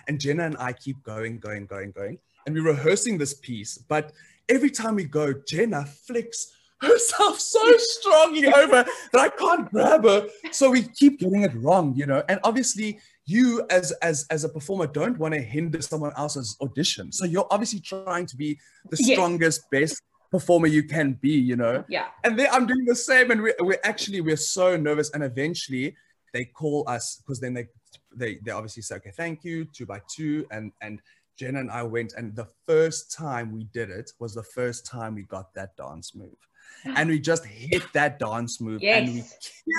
And 0.07 0.19
jenna 0.19 0.43
and 0.45 0.57
i 0.57 0.73
keep 0.73 1.03
going 1.03 1.37
going 1.39 1.65
going 1.67 1.91
going 1.91 2.17
and 2.45 2.55
we're 2.55 2.63
rehearsing 2.73 3.17
this 3.17 3.33
piece 3.35 3.77
but 3.77 4.11
every 4.49 4.69
time 4.71 4.95
we 4.95 5.03
go 5.03 5.31
jenna 5.47 5.85
flicks 5.85 6.53
herself 6.81 7.39
so 7.55 7.61
strongly 7.77 8.47
over 8.51 8.83
that 9.13 9.19
i 9.21 9.29
can't 9.29 9.69
grab 9.71 10.03
her. 10.05 10.27
So 10.51 10.71
we 10.71 10.81
keep 10.83 11.19
getting 11.19 11.43
it 11.43 11.53
wrong 11.55 11.93
you 11.95 12.07
know 12.07 12.23
and 12.27 12.39
obviously 12.43 12.99
you 13.25 13.65
as 13.69 13.91
as 14.01 14.25
as 14.31 14.43
a 14.43 14.49
performer 14.49 14.87
don't 14.87 15.17
want 15.19 15.33
to 15.33 15.39
hinder 15.39 15.81
someone 15.81 16.11
else's 16.17 16.57
audition 16.61 17.11
so 17.11 17.23
you're 17.25 17.47
obviously 17.51 17.79
trying 17.79 18.25
to 18.25 18.35
be 18.35 18.57
the 18.89 18.97
Yes. 18.99 19.11
strongest 19.15 19.69
best 19.71 20.01
performer 20.31 20.67
you 20.67 20.83
can 20.83 21.13
be 21.21 21.29
you 21.31 21.55
know 21.55 21.83
Yeah. 21.87 22.07
and 22.23 22.37
then 22.37 22.47
I'm 22.51 22.65
doing 22.65 22.85
the 22.85 22.95
same, 22.95 23.31
and 23.31 23.41
we're, 23.43 23.55
we're 23.59 23.79
actually 23.83 24.21
we're 24.21 24.37
so 24.37 24.77
nervous. 24.77 25.11
And 25.13 25.23
eventually, 25.23 25.95
they 26.33 26.45
call 26.45 26.85
us 26.87 27.17
because 27.21 27.39
then 27.41 27.53
they 27.53 27.67
they 28.15 28.39
they 28.43 28.51
obviously 28.51 28.81
say, 28.83 28.95
okay, 28.95 29.11
thank 29.11 29.43
you, 29.43 29.65
two 29.65 29.85
by 29.85 30.01
two, 30.15 30.47
and 30.49 30.71
and 30.81 31.01
Jenna 31.37 31.59
and 31.59 31.69
I 31.71 31.83
went, 31.83 32.13
and 32.17 32.33
the 32.35 32.47
first 32.67 33.11
time 33.11 33.51
we 33.51 33.65
did 33.73 33.89
it 33.89 34.11
was 34.19 34.33
the 34.33 34.43
first 34.43 34.85
time 34.85 35.15
we 35.15 35.23
got 35.23 35.53
that 35.55 35.75
dance 35.75 36.15
move, 36.15 36.37
and 36.85 37.09
we 37.09 37.19
just 37.19 37.45
hit 37.45 37.83
that 37.93 38.19
dance 38.19 38.59
move, 38.61 38.81
and 38.83 39.13
we 39.13 39.23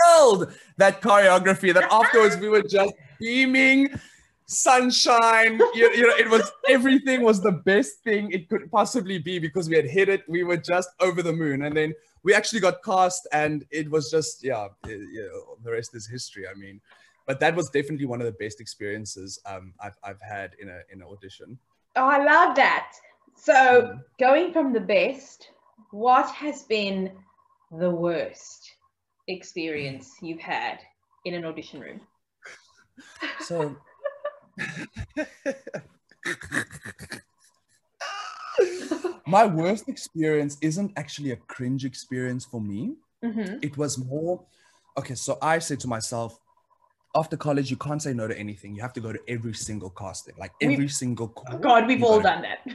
killed 0.04 0.52
that 0.76 1.00
choreography. 1.02 1.72
That 1.74 1.90
afterwards 1.90 2.36
we 2.38 2.48
were 2.48 2.62
just 2.62 2.94
beaming. 3.20 3.88
Sunshine, 4.46 5.58
you, 5.72 5.90
you 5.94 6.06
know, 6.06 6.14
it 6.16 6.28
was 6.28 6.50
everything 6.68 7.22
was 7.22 7.40
the 7.40 7.52
best 7.52 8.00
thing 8.04 8.30
it 8.32 8.48
could 8.50 8.70
possibly 8.70 9.18
be 9.18 9.38
because 9.38 9.66
we 9.68 9.76
had 9.76 9.86
hit 9.86 10.08
it. 10.10 10.22
We 10.28 10.44
were 10.44 10.58
just 10.58 10.90
over 11.00 11.22
the 11.22 11.32
moon, 11.32 11.62
and 11.62 11.74
then 11.74 11.94
we 12.22 12.34
actually 12.34 12.60
got 12.60 12.82
cast, 12.84 13.26
and 13.32 13.64
it 13.70 13.90
was 13.90 14.10
just 14.10 14.44
yeah, 14.44 14.68
it- 14.84 15.08
you 15.10 15.22
know, 15.32 15.56
the 15.64 15.70
rest 15.72 15.94
is 15.94 16.06
history. 16.06 16.46
I 16.46 16.54
mean, 16.54 16.80
but 17.26 17.40
that 17.40 17.56
was 17.56 17.70
definitely 17.70 18.04
one 18.04 18.20
of 18.20 18.26
the 18.26 18.32
best 18.44 18.60
experiences 18.60 19.38
um, 19.46 19.72
I've 19.80 19.96
I've 20.04 20.20
had 20.20 20.54
in 20.60 20.68
a 20.68 20.80
in 20.92 21.00
an 21.00 21.08
audition. 21.10 21.58
Oh, 21.96 22.04
I 22.08 22.22
love 22.22 22.54
that. 22.56 22.92
So, 23.34 23.54
Mm. 23.54 24.00
going 24.18 24.52
from 24.52 24.72
the 24.74 24.80
best, 24.80 25.48
what 25.92 26.28
has 26.30 26.62
been 26.62 27.12
the 27.70 27.90
worst 27.90 28.72
experience 29.28 30.16
you've 30.20 30.40
had 30.40 30.80
in 31.24 31.34
an 31.34 31.44
audition 31.44 31.80
room? 31.80 32.00
So. 33.40 33.76
My 39.26 39.46
worst 39.46 39.88
experience 39.88 40.58
isn't 40.60 40.92
actually 40.96 41.30
a 41.30 41.36
cringe 41.36 41.84
experience 41.84 42.44
for 42.44 42.60
me. 42.60 42.96
hmm 43.22 43.58
It 43.62 43.76
was 43.76 43.96
more, 43.98 44.44
okay, 44.98 45.14
so 45.14 45.38
I 45.40 45.58
said 45.58 45.80
to 45.80 45.88
myself, 45.88 46.38
after 47.14 47.36
college, 47.36 47.70
you 47.70 47.76
can't 47.76 48.02
say 48.02 48.14
no 48.14 48.26
to 48.26 48.38
anything. 48.38 48.74
You 48.74 48.80
have 48.82 48.94
to 48.94 49.00
go 49.00 49.12
to 49.12 49.20
every 49.28 49.54
single 49.54 49.90
casting, 49.90 50.34
like 50.38 50.52
every 50.60 50.88
single. 50.88 51.28
God, 51.60 51.86
we've 51.86 52.02
all 52.02 52.20
done 52.20 52.42
that. 52.42 52.66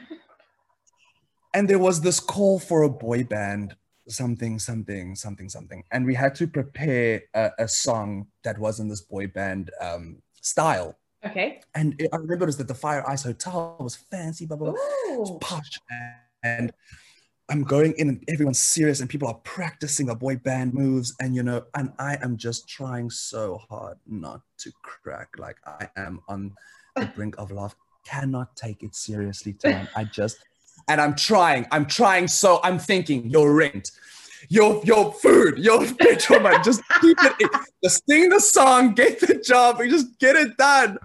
And 1.58 1.68
there 1.68 1.80
was 1.80 2.02
this 2.02 2.20
call 2.20 2.60
for 2.60 2.84
a 2.84 2.90
boy 2.90 3.24
band, 3.24 3.76
something, 4.08 4.60
something, 4.60 5.16
something, 5.16 5.50
something. 5.50 5.84
And 5.92 6.06
we 6.06 6.14
had 6.14 6.36
to 6.36 6.46
prepare 6.46 7.24
a, 7.34 7.50
a 7.58 7.68
song 7.68 8.28
that 8.44 8.60
was 8.60 8.80
in 8.80 8.88
this 8.88 9.02
boy 9.02 9.26
band 9.26 9.72
um, 9.82 10.22
style. 10.40 11.00
Okay. 11.26 11.62
And 11.74 12.00
it, 12.00 12.12
I 12.14 12.18
remember 12.18 12.44
it 12.44 12.54
was 12.54 12.58
that 12.58 12.68
the 12.68 12.76
Fire 12.76 13.04
Ice 13.10 13.24
Hotel 13.24 13.76
was 13.80 13.96
fancy, 13.96 14.46
blah, 14.46 14.56
blah, 14.56 14.70
blah. 14.70 14.80
It 15.08 15.20
was 15.20 15.36
posh. 15.42 15.80
And 16.44 16.72
I'm 17.50 17.64
going 17.64 17.96
in 17.98 18.10
and 18.10 18.24
everyone's 18.28 18.60
serious 18.60 19.00
and 19.00 19.10
people 19.10 19.28
are 19.28 19.42
practicing 19.44 20.06
the 20.06 20.14
boy 20.14 20.36
band 20.36 20.76
moves. 20.76 21.16
And, 21.20 21.36
you 21.36 21.42
know, 21.42 21.66
and 21.74 21.92
I 21.98 22.20
am 22.22 22.38
just 22.38 22.70
trying 22.70 23.10
so 23.10 23.60
hard 23.68 23.98
not 24.06 24.42
to 24.60 24.72
crack. 24.84 25.30
Like 25.40 25.58
I 25.66 25.90
am 25.98 26.22
on 26.28 26.54
the 26.96 27.08
brink 27.16 27.34
of 27.40 27.50
laugh. 27.50 27.76
Cannot 28.06 28.56
take 28.56 28.84
it 28.84 28.94
seriously, 28.94 29.54
Tam. 29.54 29.88
I 29.96 30.04
just, 30.04 30.38
and 30.88 31.02
I'm 31.02 31.16
trying, 31.16 31.66
I'm 31.72 31.86
trying. 31.86 32.28
So 32.28 32.60
I'm 32.64 32.80
thinking 32.80 33.30
your 33.30 33.54
rent, 33.54 33.92
your, 34.50 34.82
your 34.84 35.14
food, 35.14 35.58
your 35.58 35.86
petrol 36.00 36.40
money, 36.40 36.58
just 36.64 36.82
keep 37.02 37.18
it, 37.22 37.34
in. 37.40 37.50
just 37.84 38.04
sing 38.08 38.30
the 38.30 38.40
song, 38.40 38.94
get 38.94 39.20
the 39.20 39.36
job, 39.36 39.80
and 39.80 39.92
just 39.92 40.18
get 40.20 40.36
it 40.36 40.58
done. 40.58 40.98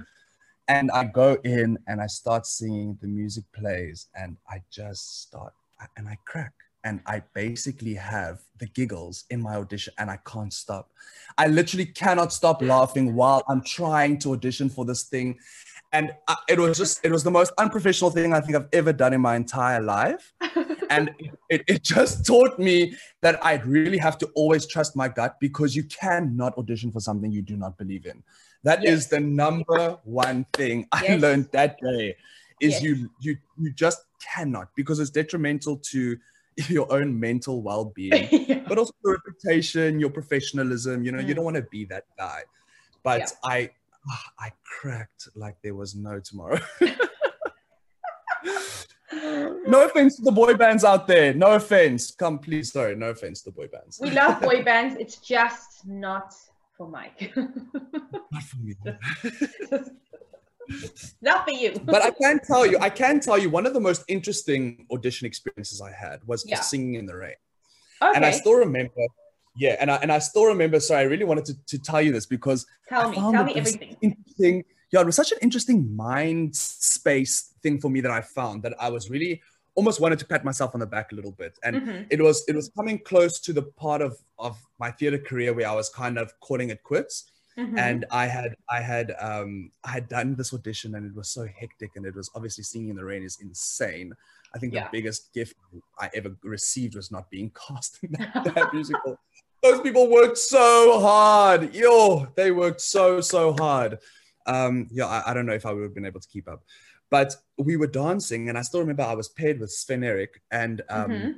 And 0.68 0.90
I 0.92 1.04
go 1.04 1.36
in 1.44 1.78
and 1.86 2.00
I 2.00 2.06
start 2.06 2.46
singing, 2.46 2.96
the 3.00 3.08
music 3.08 3.44
plays, 3.52 4.08
and 4.14 4.36
I 4.48 4.62
just 4.70 5.22
start 5.22 5.52
and 5.96 6.08
I 6.08 6.16
crack. 6.24 6.52
And 6.84 7.00
I 7.06 7.22
basically 7.32 7.94
have 7.94 8.40
the 8.58 8.66
giggles 8.66 9.24
in 9.30 9.40
my 9.40 9.54
audition 9.54 9.92
and 9.98 10.10
I 10.10 10.18
can't 10.26 10.52
stop. 10.52 10.90
I 11.38 11.46
literally 11.46 11.86
cannot 11.86 12.32
stop 12.32 12.60
laughing 12.60 13.14
while 13.14 13.44
I'm 13.48 13.62
trying 13.62 14.18
to 14.20 14.32
audition 14.32 14.68
for 14.68 14.84
this 14.84 15.04
thing. 15.04 15.38
And 15.92 16.12
I, 16.26 16.36
it 16.48 16.58
was 16.58 16.78
just, 16.78 17.04
it 17.04 17.12
was 17.12 17.22
the 17.22 17.30
most 17.30 17.52
unprofessional 17.58 18.10
thing 18.10 18.32
I 18.32 18.40
think 18.40 18.56
I've 18.56 18.68
ever 18.72 18.92
done 18.92 19.12
in 19.12 19.20
my 19.20 19.36
entire 19.36 19.80
life. 19.82 20.32
And 20.90 21.10
it, 21.48 21.62
it 21.68 21.82
just 21.82 22.26
taught 22.26 22.58
me 22.58 22.94
that 23.22 23.42
I 23.42 23.54
really 23.64 23.96
have 23.96 24.18
to 24.18 24.26
always 24.34 24.66
trust 24.66 24.94
my 24.94 25.08
gut 25.08 25.40
because 25.40 25.74
you 25.74 25.84
cannot 25.84 26.58
audition 26.58 26.92
for 26.92 27.00
something 27.00 27.32
you 27.32 27.40
do 27.40 27.56
not 27.56 27.78
believe 27.78 28.04
in. 28.04 28.22
That 28.62 28.84
is 28.84 29.04
Yes. 29.04 29.06
the 29.08 29.20
number 29.20 29.96
one 30.04 30.44
thing 30.52 30.86
I 30.92 31.02
Yes. 31.04 31.20
learned 31.22 31.48
that 31.52 31.78
day 31.80 32.16
is 32.60 32.72
Yes. 32.74 32.82
you 32.82 33.10
you 33.20 33.36
you 33.56 33.72
just 33.72 34.00
cannot 34.34 34.68
because 34.76 35.00
it's 35.00 35.08
detrimental 35.10 35.78
to 35.92 36.18
your 36.68 36.86
own 36.92 37.18
mental 37.18 37.62
well-being 37.62 38.28
Yeah. 38.30 38.60
but 38.68 38.76
also 38.76 38.92
your 39.02 39.14
reputation 39.14 39.98
your 39.98 40.10
professionalism 40.10 41.02
you 41.04 41.10
know 41.12 41.20
you 41.20 41.32
Mm. 41.32 41.36
don't 41.36 41.44
want 41.46 41.56
to 41.56 41.66
be 41.76 41.86
that 41.86 42.04
guy 42.18 42.42
but 43.02 43.20
Yeah. 43.20 43.28
i 43.56 43.70
ah, 44.10 44.32
i 44.38 44.50
cracked 44.64 45.28
like 45.34 45.56
there 45.62 45.74
was 45.74 45.94
no 45.94 46.20
tomorrow 46.20 46.58
no 49.66 49.84
offense 49.86 50.16
to 50.16 50.22
the 50.22 50.32
boy 50.32 50.54
bands 50.54 50.84
out 50.84 51.06
there 51.06 51.32
no 51.34 51.52
offense 51.52 52.10
come 52.12 52.38
please 52.38 52.72
sorry 52.72 52.96
no 52.96 53.10
offense 53.10 53.42
to 53.42 53.50
the 53.50 53.54
boy 53.54 53.68
bands 53.68 53.98
we 54.00 54.10
love 54.10 54.40
boy 54.40 54.62
bands. 54.62 54.96
It's 54.98 55.16
just 55.16 55.86
not 55.86 56.34
for 56.76 56.88
Mike. 56.88 57.32
not 57.36 58.42
for 58.42 58.56
me 58.58 58.74
not 61.20 61.44
for 61.44 61.50
you. 61.52 61.72
but 61.84 62.02
I 62.02 62.10
can 62.10 62.40
tell 62.40 62.64
you, 62.64 62.78
I 62.80 62.88
can 62.88 63.20
tell 63.20 63.36
you, 63.36 63.50
one 63.50 63.66
of 63.66 63.74
the 63.74 63.80
most 63.80 64.04
interesting 64.08 64.86
audition 64.90 65.26
experiences 65.26 65.80
I 65.82 65.92
had 65.92 66.20
was 66.26 66.44
Yeah. 66.46 66.60
singing 66.60 66.94
in 66.94 67.04
the 67.06 67.16
rain. 67.16 67.34
okay. 68.00 68.12
And 68.14 68.24
I 68.24 68.30
still 68.30 68.54
remember, 68.54 68.92
yeah, 69.54 69.76
and 69.80 69.90
I 69.90 69.96
and 69.96 70.10
I 70.12 70.18
still 70.18 70.46
remember. 70.46 70.80
Sorry, 70.80 71.00
I 71.00 71.04
really 71.04 71.24
wanted 71.24 71.44
to, 71.46 71.54
to 71.66 71.78
tell 71.78 72.00
you 72.00 72.12
this 72.12 72.26
because 72.26 72.66
tell 72.88 73.08
I 73.08 73.10
me. 73.10 73.16
Tell 73.16 73.44
me 73.44 73.54
everything. 73.54 73.96
Interesting, 74.00 74.64
yeah, 74.92 75.00
it 75.00 75.06
was 75.06 75.16
such 75.16 75.32
an 75.32 75.38
interesting 75.42 75.94
mind 75.94 76.56
space 76.56 77.54
thing 77.62 77.80
for 77.80 77.90
me 77.90 78.00
that 78.00 78.10
I 78.10 78.20
found 78.20 78.62
that 78.62 78.74
I 78.80 78.88
was 78.90 79.10
really 79.10 79.42
almost 79.74 80.00
wanted 80.00 80.18
to 80.18 80.26
pat 80.26 80.44
myself 80.44 80.74
on 80.74 80.80
the 80.80 80.86
back 80.86 81.12
a 81.12 81.14
little 81.14 81.32
bit, 81.32 81.58
and 81.64 81.76
Mhm. 81.82 82.06
it 82.10 82.20
was 82.20 82.44
it 82.48 82.54
was 82.54 82.70
coming 82.76 82.98
close 82.98 83.40
to 83.40 83.52
the 83.52 83.62
part 83.62 84.02
of 84.02 84.16
of 84.38 84.58
my 84.78 84.90
theater 84.90 85.18
career 85.18 85.52
where 85.54 85.68
I 85.68 85.74
was 85.74 85.88
kind 85.88 86.18
of 86.18 86.32
calling 86.40 86.70
it 86.70 86.82
quits 86.82 87.24
Mhm. 87.56 87.78
and 87.78 88.04
I 88.10 88.26
had 88.26 88.56
I 88.70 88.80
had 88.80 89.14
um 89.20 89.70
I 89.84 89.90
had 89.90 90.08
done 90.08 90.34
this 90.36 90.52
audition 90.54 90.94
and 90.94 91.06
it 91.06 91.14
was 91.14 91.28
so 91.28 91.46
hectic 91.60 91.90
and 91.96 92.04
it 92.06 92.14
was 92.14 92.30
obviously 92.34 92.64
singing 92.64 92.88
in 92.90 92.96
the 92.96 93.04
rain 93.04 93.22
is 93.22 93.38
insane. 93.40 94.14
I 94.54 94.58
think 94.58 94.72
Yeah. 94.74 94.84
the 94.84 94.88
biggest 94.92 95.32
gift 95.32 95.56
I 95.98 96.10
ever 96.14 96.36
received 96.42 96.94
was 96.96 97.10
not 97.10 97.30
being 97.30 97.50
cast 97.50 97.98
in 98.02 98.12
that, 98.12 98.44
that 98.54 98.74
musical. 98.74 99.18
Those 99.62 99.80
people 99.80 100.10
worked 100.10 100.38
so 100.38 101.00
hard. 101.00 101.74
Yo, 101.74 102.26
they 102.36 102.50
worked 102.50 102.80
so 102.80 103.20
so 103.20 103.52
hard. 103.52 103.98
Um, 104.46 104.88
yeah, 104.90 105.06
I, 105.06 105.30
I 105.30 105.34
don't 105.34 105.46
know 105.46 105.52
if 105.54 105.64
I 105.66 105.72
would 105.72 105.84
have 105.84 105.94
been 105.94 106.04
able 106.04 106.20
to 106.20 106.28
keep 106.28 106.48
up, 106.48 106.64
but 107.10 107.34
we 107.58 107.76
were 107.76 107.86
dancing 107.86 108.48
and 108.48 108.58
I 108.58 108.62
still 108.62 108.80
remember 108.80 109.04
I 109.04 109.14
was 109.14 109.28
paired 109.28 109.60
with 109.60 109.70
Sven 109.70 110.02
Erik 110.02 110.42
and 110.50 110.82
um, 110.90 111.10
Mhm. 111.10 111.34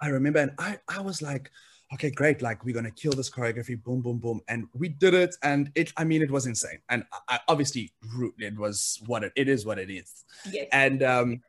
I 0.00 0.08
remember, 0.08 0.40
and 0.40 0.50
I, 0.58 0.78
I 0.88 1.00
was 1.00 1.22
like, 1.22 1.50
okay, 1.94 2.10
great, 2.10 2.42
like 2.42 2.64
we're 2.64 2.74
gonna 2.74 2.90
kill 2.90 3.12
this 3.12 3.30
choreography, 3.30 3.82
boom, 3.82 4.02
boom, 4.02 4.18
boom, 4.18 4.40
and 4.48 4.66
we 4.74 4.88
did 4.90 5.14
it, 5.14 5.34
and 5.42 5.70
it, 5.74 5.90
I 5.96 6.04
mean, 6.04 6.20
it 6.20 6.30
was 6.30 6.44
insane, 6.46 6.80
and 6.90 7.04
I, 7.12 7.36
I- 7.36 7.40
obviously, 7.48 7.92
it 8.38 8.58
was 8.58 9.00
what 9.06 9.24
it, 9.24 9.32
it 9.36 9.48
is, 9.48 9.64
what 9.64 9.78
it 9.78 9.88
is, 9.88 10.24
yes. 10.50 10.68
and 10.72 11.02
um, 11.02 11.40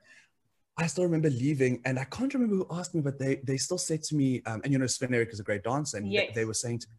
I 0.80 0.86
still 0.88 1.04
remember 1.06 1.30
leaving, 1.30 1.82
and 1.86 1.98
I 1.98 2.04
can't 2.04 2.34
remember 2.34 2.56
who 2.56 2.68
asked 2.70 2.94
me, 2.94 3.02
but 3.02 3.18
they 3.18 3.38
they 3.44 3.58
still 3.58 3.80
said 3.80 4.04
to 4.04 4.16
me, 4.16 4.42
um, 4.46 4.62
and 4.64 4.72
you 4.72 4.78
know, 4.80 4.86
Sven 4.88 5.14
Erik 5.14 5.30
is 5.34 5.40
a 5.40 5.44
great 5.44 5.64
dancer, 5.64 5.98
and 5.98 6.12
Yes. 6.12 6.28
they, 6.36 6.42
they 6.42 6.46
were 6.46 6.54
saying 6.54 6.80
to 6.80 6.88
me, 6.90 6.96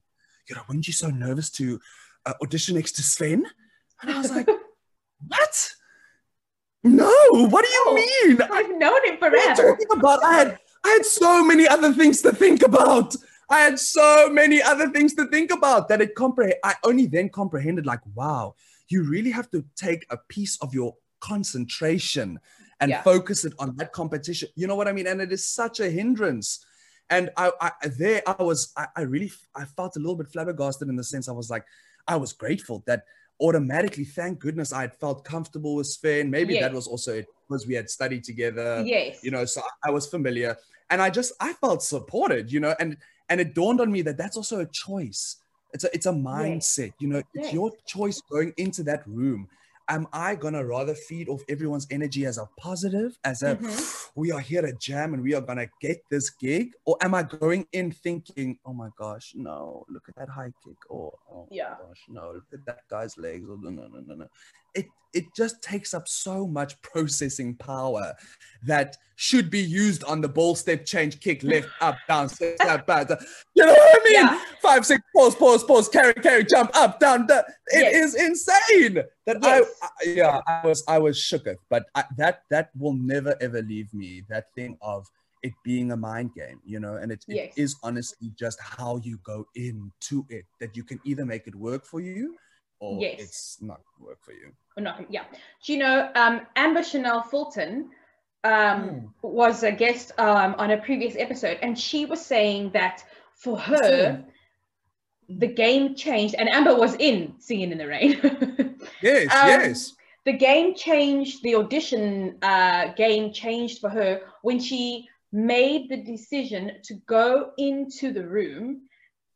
you 0.48 0.56
know, 0.56 0.62
weren't 0.68 0.86
you 0.86 0.92
so 0.92 1.08
nervous 1.10 1.50
to 1.50 1.78
uh, 2.26 2.34
audition 2.42 2.74
next 2.74 2.92
to 2.92 3.02
Sven? 3.02 3.46
And 4.02 4.10
I 4.10 4.18
was 4.18 4.30
like, 4.30 4.48
what? 5.28 5.72
No, 6.82 7.12
what 7.30 7.64
do 7.64 7.70
you 7.70 7.84
Oh. 7.86 7.94
mean? 7.94 8.42
I've 8.42 8.70
known 8.78 9.04
him 9.06 9.16
What 9.20 9.34
are 9.34 9.36
you 9.36 9.54
forever. 9.56 9.78
about? 9.92 10.24
I 10.24 10.32
had 10.34 10.58
I 10.84 10.88
had 10.90 11.04
so 11.04 11.44
many 11.44 11.66
other 11.68 11.92
things 11.92 12.22
to 12.22 12.32
think 12.32 12.62
about. 12.62 13.14
I 13.50 13.60
had 13.60 13.78
so 13.78 14.28
many 14.30 14.60
other 14.62 14.88
things 14.90 15.14
to 15.14 15.26
think 15.26 15.50
about 15.50 15.88
that 15.88 16.00
it 16.00 16.14
comprehend. 16.14 16.56
I 16.64 16.74
only 16.84 17.06
then 17.06 17.28
comprehended, 17.30 17.86
like, 17.86 18.00
wow, 18.14 18.54
you 18.88 19.02
really 19.04 19.30
have 19.30 19.50
to 19.52 19.64
take 19.76 20.04
a 20.10 20.16
piece 20.28 20.56
of 20.62 20.74
your 20.74 20.94
concentration 21.20 22.38
and 22.80 22.90
Yeah. 22.90 23.02
focus 23.02 23.44
it 23.44 23.52
on 23.58 23.74
that 23.76 23.92
competition. 23.92 24.48
You 24.54 24.66
know 24.66 24.76
what 24.76 24.88
I 24.88 24.92
mean? 24.92 25.06
And 25.06 25.20
it 25.20 25.32
is 25.32 25.46
such 25.48 25.80
a 25.80 25.90
hindrance. 25.90 26.64
And 27.10 27.30
I, 27.36 27.50
I 27.60 27.70
there 27.98 28.22
I 28.26 28.42
was, 28.42 28.72
I, 28.76 28.86
I 28.96 29.00
really, 29.02 29.32
I 29.54 29.64
felt 29.64 29.96
a 29.96 29.98
little 29.98 30.14
bit 30.16 30.28
flabbergasted 30.28 30.88
in 30.88 30.96
the 30.96 31.04
sense 31.04 31.28
I 31.28 31.32
was 31.32 31.48
like, 31.50 31.64
I 32.06 32.16
was 32.16 32.32
grateful 32.32 32.82
that 32.86 33.04
automatically, 33.40 34.04
thank 34.04 34.40
goodness, 34.40 34.72
I 34.72 34.82
had 34.82 34.94
felt 34.94 35.24
comfortable 35.24 35.74
with 35.76 35.86
Sven. 35.86 36.30
Maybe 36.30 36.54
Yes. 36.54 36.62
that 36.64 36.72
was 36.74 36.86
also 36.86 37.14
it 37.18 37.26
because 37.48 37.66
we 37.66 37.74
had 37.74 37.88
studied 37.88 38.24
together 38.24 38.82
yes. 38.84 39.24
you 39.24 39.30
know 39.30 39.46
so 39.46 39.62
I- 39.82 39.90
was 39.90 40.06
familiar 40.06 40.54
and 40.90 41.00
i 41.00 41.08
just 41.08 41.32
i 41.40 41.54
felt 41.54 41.82
supported 41.82 42.52
you 42.52 42.60
know 42.60 42.74
and 42.78 42.98
and 43.30 43.40
it 43.40 43.54
dawned 43.54 43.80
on 43.80 43.90
me 43.90 44.02
that 44.02 44.18
that's 44.18 44.36
also 44.36 44.60
a 44.60 44.66
choice 44.66 45.36
it's 45.72 45.84
a 45.84 45.94
it's 45.94 46.04
a 46.04 46.12
mindset 46.12 46.92
you 46.98 47.08
know 47.08 47.22
it's 47.32 47.46
Yes. 47.46 47.52
your 47.54 47.70
choice 47.86 48.20
going 48.30 48.52
into 48.58 48.82
that 48.82 49.02
room 49.06 49.48
am 49.88 50.06
i 50.12 50.34
gonna 50.34 50.64
rather 50.64 50.94
feed 50.94 51.28
off 51.28 51.42
everyone's 51.48 51.86
energy 51.90 52.26
as 52.26 52.38
a 52.38 52.46
positive 52.58 53.18
as 53.24 53.42
a 53.42 53.56
Mhm. 53.56 54.10
we 54.14 54.30
are 54.32 54.40
here 54.40 54.62
to 54.62 54.72
jam 54.74 55.14
and 55.14 55.22
we 55.22 55.34
are 55.34 55.40
gonna 55.40 55.66
get 55.80 55.98
this 56.10 56.30
gig 56.30 56.72
or 56.84 56.96
am 57.02 57.14
i 57.14 57.22
going 57.22 57.66
in 57.72 57.90
thinking 57.92 58.58
oh 58.66 58.72
my 58.72 58.88
gosh 58.98 59.32
no 59.34 59.84
look 59.88 60.08
at 60.08 60.16
that 60.16 60.28
high 60.28 60.52
kick 60.64 60.76
or 60.90 61.12
oh 61.32 61.48
Yeah. 61.50 61.70
my 61.80 61.86
gosh 61.88 62.02
no 62.08 62.32
look 62.32 62.44
at 62.52 62.64
that 62.66 62.82
guy's 62.88 63.16
legs 63.16 63.48
or 63.48 63.56
no 63.60 63.70
no 63.70 63.86
no 63.88 64.00
no 64.00 64.14
no 64.14 64.28
it 64.74 64.86
it 65.14 65.24
just 65.34 65.62
takes 65.62 65.94
up 65.94 66.06
so 66.06 66.46
much 66.46 66.80
processing 66.82 67.54
power 67.56 68.12
that 68.66 68.96
should 69.16 69.50
be 69.50 69.58
used 69.60 70.04
on 70.04 70.20
the 70.20 70.28
ball 70.28 70.54
step 70.54 70.84
change 70.84 71.18
kick 71.20 71.42
left 71.42 71.68
up 71.80 71.96
down 72.08 72.28
step 72.28 72.56
step 72.60 72.86
back 72.86 73.08
you 73.54 73.64
know 73.64 73.72
what 73.72 74.00
i 74.00 74.04
mean 74.04 74.14
Yeah. 74.14 74.40
five 74.60 74.84
six 74.86 75.02
pause 75.16 75.34
pause 75.34 75.64
pause 75.64 75.88
carry 75.88 76.14
carry 76.14 76.44
jump 76.44 76.70
up 76.74 77.00
down 77.00 77.26
da- 77.26 77.42
It 77.68 77.94
is 77.94 78.14
Yes. 78.16 78.28
insane 78.28 78.94
that 79.26 79.38
Yes. 79.42 79.66
I, 79.82 79.86
I 79.86 80.08
yeah 80.10 80.40
i 80.46 80.66
was 80.66 80.84
i 80.88 80.98
was 80.98 81.16
shooketh 81.16 81.56
but 81.70 81.86
I, 81.94 82.04
that 82.18 82.42
that 82.50 82.70
will 82.78 82.94
never 82.94 83.34
ever 83.40 83.62
leave 83.62 83.92
me 83.94 84.22
that 84.28 84.46
thing 84.54 84.76
of 84.82 85.06
it 85.42 85.52
being 85.64 85.92
a 85.92 85.96
mind 85.96 86.34
game 86.34 86.60
you 86.64 86.78
know 86.80 86.94
and 86.96 87.10
it, 87.12 87.24
it 87.28 87.34
Yes. 87.34 87.52
is 87.56 87.76
honestly 87.82 88.30
just 88.38 88.58
how 88.60 88.98
you 89.02 89.18
go 89.24 89.46
into 89.54 90.26
it 90.28 90.44
that 90.60 90.76
you 90.76 90.84
can 90.84 91.00
either 91.04 91.24
make 91.24 91.46
it 91.46 91.54
work 91.54 91.84
for 91.84 92.00
you 92.00 92.36
or 92.80 93.00
Yes. 93.00 93.20
it's 93.20 93.58
not 93.62 93.80
gonna 93.84 94.08
work 94.08 94.18
for 94.22 94.32
you 94.32 94.52
Or 94.76 94.82
not, 94.82 95.10
yeah. 95.10 95.24
Do 95.64 95.72
you 95.72 95.78
know 95.78 96.10
um, 96.14 96.42
Amber 96.56 96.82
Chanel 96.82 97.22
Fulton 97.22 97.90
um, 98.44 98.82
Hmm. 98.88 99.06
was 99.22 99.62
a 99.64 99.72
guest 99.72 100.12
um, 100.18 100.54
on 100.58 100.70
a 100.70 100.78
previous 100.78 101.16
episode, 101.16 101.58
and 101.62 101.76
she 101.78 102.06
was 102.06 102.24
saying 102.24 102.70
that 102.72 103.04
for 103.34 103.58
her, 103.58 104.24
the 105.28 105.46
game 105.46 105.94
changed, 105.94 106.34
and 106.38 106.48
Amber 106.48 106.74
was 106.76 106.94
in 106.94 107.34
Singing 107.38 107.72
in 107.72 107.78
the 107.78 107.86
Rain. 107.86 108.12
yes 109.02 109.26
Um, 109.34 109.48
yes 109.48 109.94
the 110.24 110.32
game 110.34 110.74
changed, 110.74 111.42
the 111.42 111.54
audition 111.54 112.36
uh, 112.42 112.92
game 112.94 113.32
changed 113.32 113.80
for 113.80 113.88
her 113.88 114.20
when 114.42 114.58
she 114.60 115.08
made 115.32 115.88
the 115.88 115.96
decision 115.96 116.72
to 116.84 116.94
go 117.06 117.52
into 117.56 118.12
the 118.12 118.26
room 118.26 118.82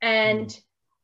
and 0.02 0.48
Mm. 0.48 0.62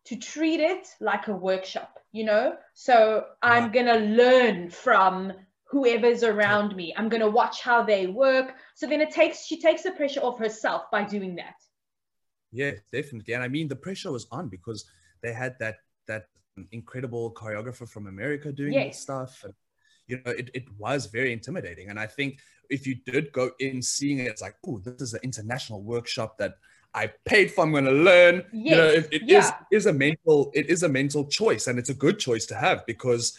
To 0.09 0.17
treat 0.17 0.61
it 0.61 0.89
like 1.01 1.29
a 1.29 1.33
workshop, 1.35 1.99
you 2.13 2.25
know? 2.25 2.57
So 2.75 3.25
I'm 3.43 3.71
going 3.71 3.87
to 3.87 3.99
learn 3.99 4.71
from 4.71 5.33
whoever's 5.65 6.23
around 6.23 6.75
me. 6.75 6.95
I'm 6.97 7.09
going 7.09 7.21
to 7.21 7.31
watch 7.31 7.61
how 7.61 7.83
they 7.83 8.07
work. 8.07 8.55
So 8.75 8.87
then 8.87 9.01
it 9.01 9.11
takes, 9.11 9.45
she 9.45 9.61
takes 9.61 9.83
the 9.83 9.91
pressure 9.93 10.21
off 10.21 10.39
herself 10.39 10.91
by 10.91 11.05
doing 11.05 11.37
that. 11.37 11.55
Yeah, 12.51 12.73
definitely. 12.91 13.35
And 13.35 13.43
I 13.43 13.49
mean, 13.49 13.69
the 13.69 13.77
pressure 13.77 14.11
was 14.11 14.27
on 14.31 14.49
because 14.49 14.87
they 15.23 15.35
had 15.35 15.57
that 15.59 15.77
that 16.07 16.29
incredible 16.73 17.35
choreographer 17.35 17.87
from 17.87 18.07
America 18.07 18.51
doing 18.51 18.73
Yes. 18.73 19.01
stuff. 19.01 19.45
And, 19.45 19.53
you 20.07 20.23
know, 20.25 20.33
it, 20.33 20.51
it 20.55 20.65
was 20.79 21.05
very 21.05 21.35
intimidating. 21.35 21.91
And 21.91 22.01
I 22.01 22.07
think 22.07 22.39
if 22.71 22.87
you 22.87 22.97
did 23.05 23.31
go 23.33 23.51
in 23.61 23.83
seeing 23.83 24.21
it, 24.21 24.29
it's 24.29 24.41
like, 24.41 24.57
oh, 24.67 24.79
this 24.79 25.03
is 25.03 25.13
an 25.13 25.21
international 25.23 25.83
workshop 25.83 26.39
that 26.39 26.55
I 26.95 27.13
paid 27.25 27.51
for. 27.53 27.63
I'm 27.65 27.71
going 27.73 27.85
to 27.85 27.91
learn. 27.93 28.45
you 28.53 28.75
know, 28.77 28.91
Yes, 28.91 29.05
it, 29.05 29.13
it 29.13 29.23
is 29.23 29.29
yeah. 29.29 29.57
is 29.71 29.87
a 29.87 29.93
mental 29.93 30.51
it 30.55 30.67
is 30.71 30.83
a 30.83 30.89
mental 30.89 31.25
choice, 31.27 31.67
and 31.67 31.79
it's 31.79 31.91
a 31.91 31.95
good 31.95 32.19
choice 32.19 32.47
to 32.47 32.55
have 32.55 32.85
because 32.87 33.39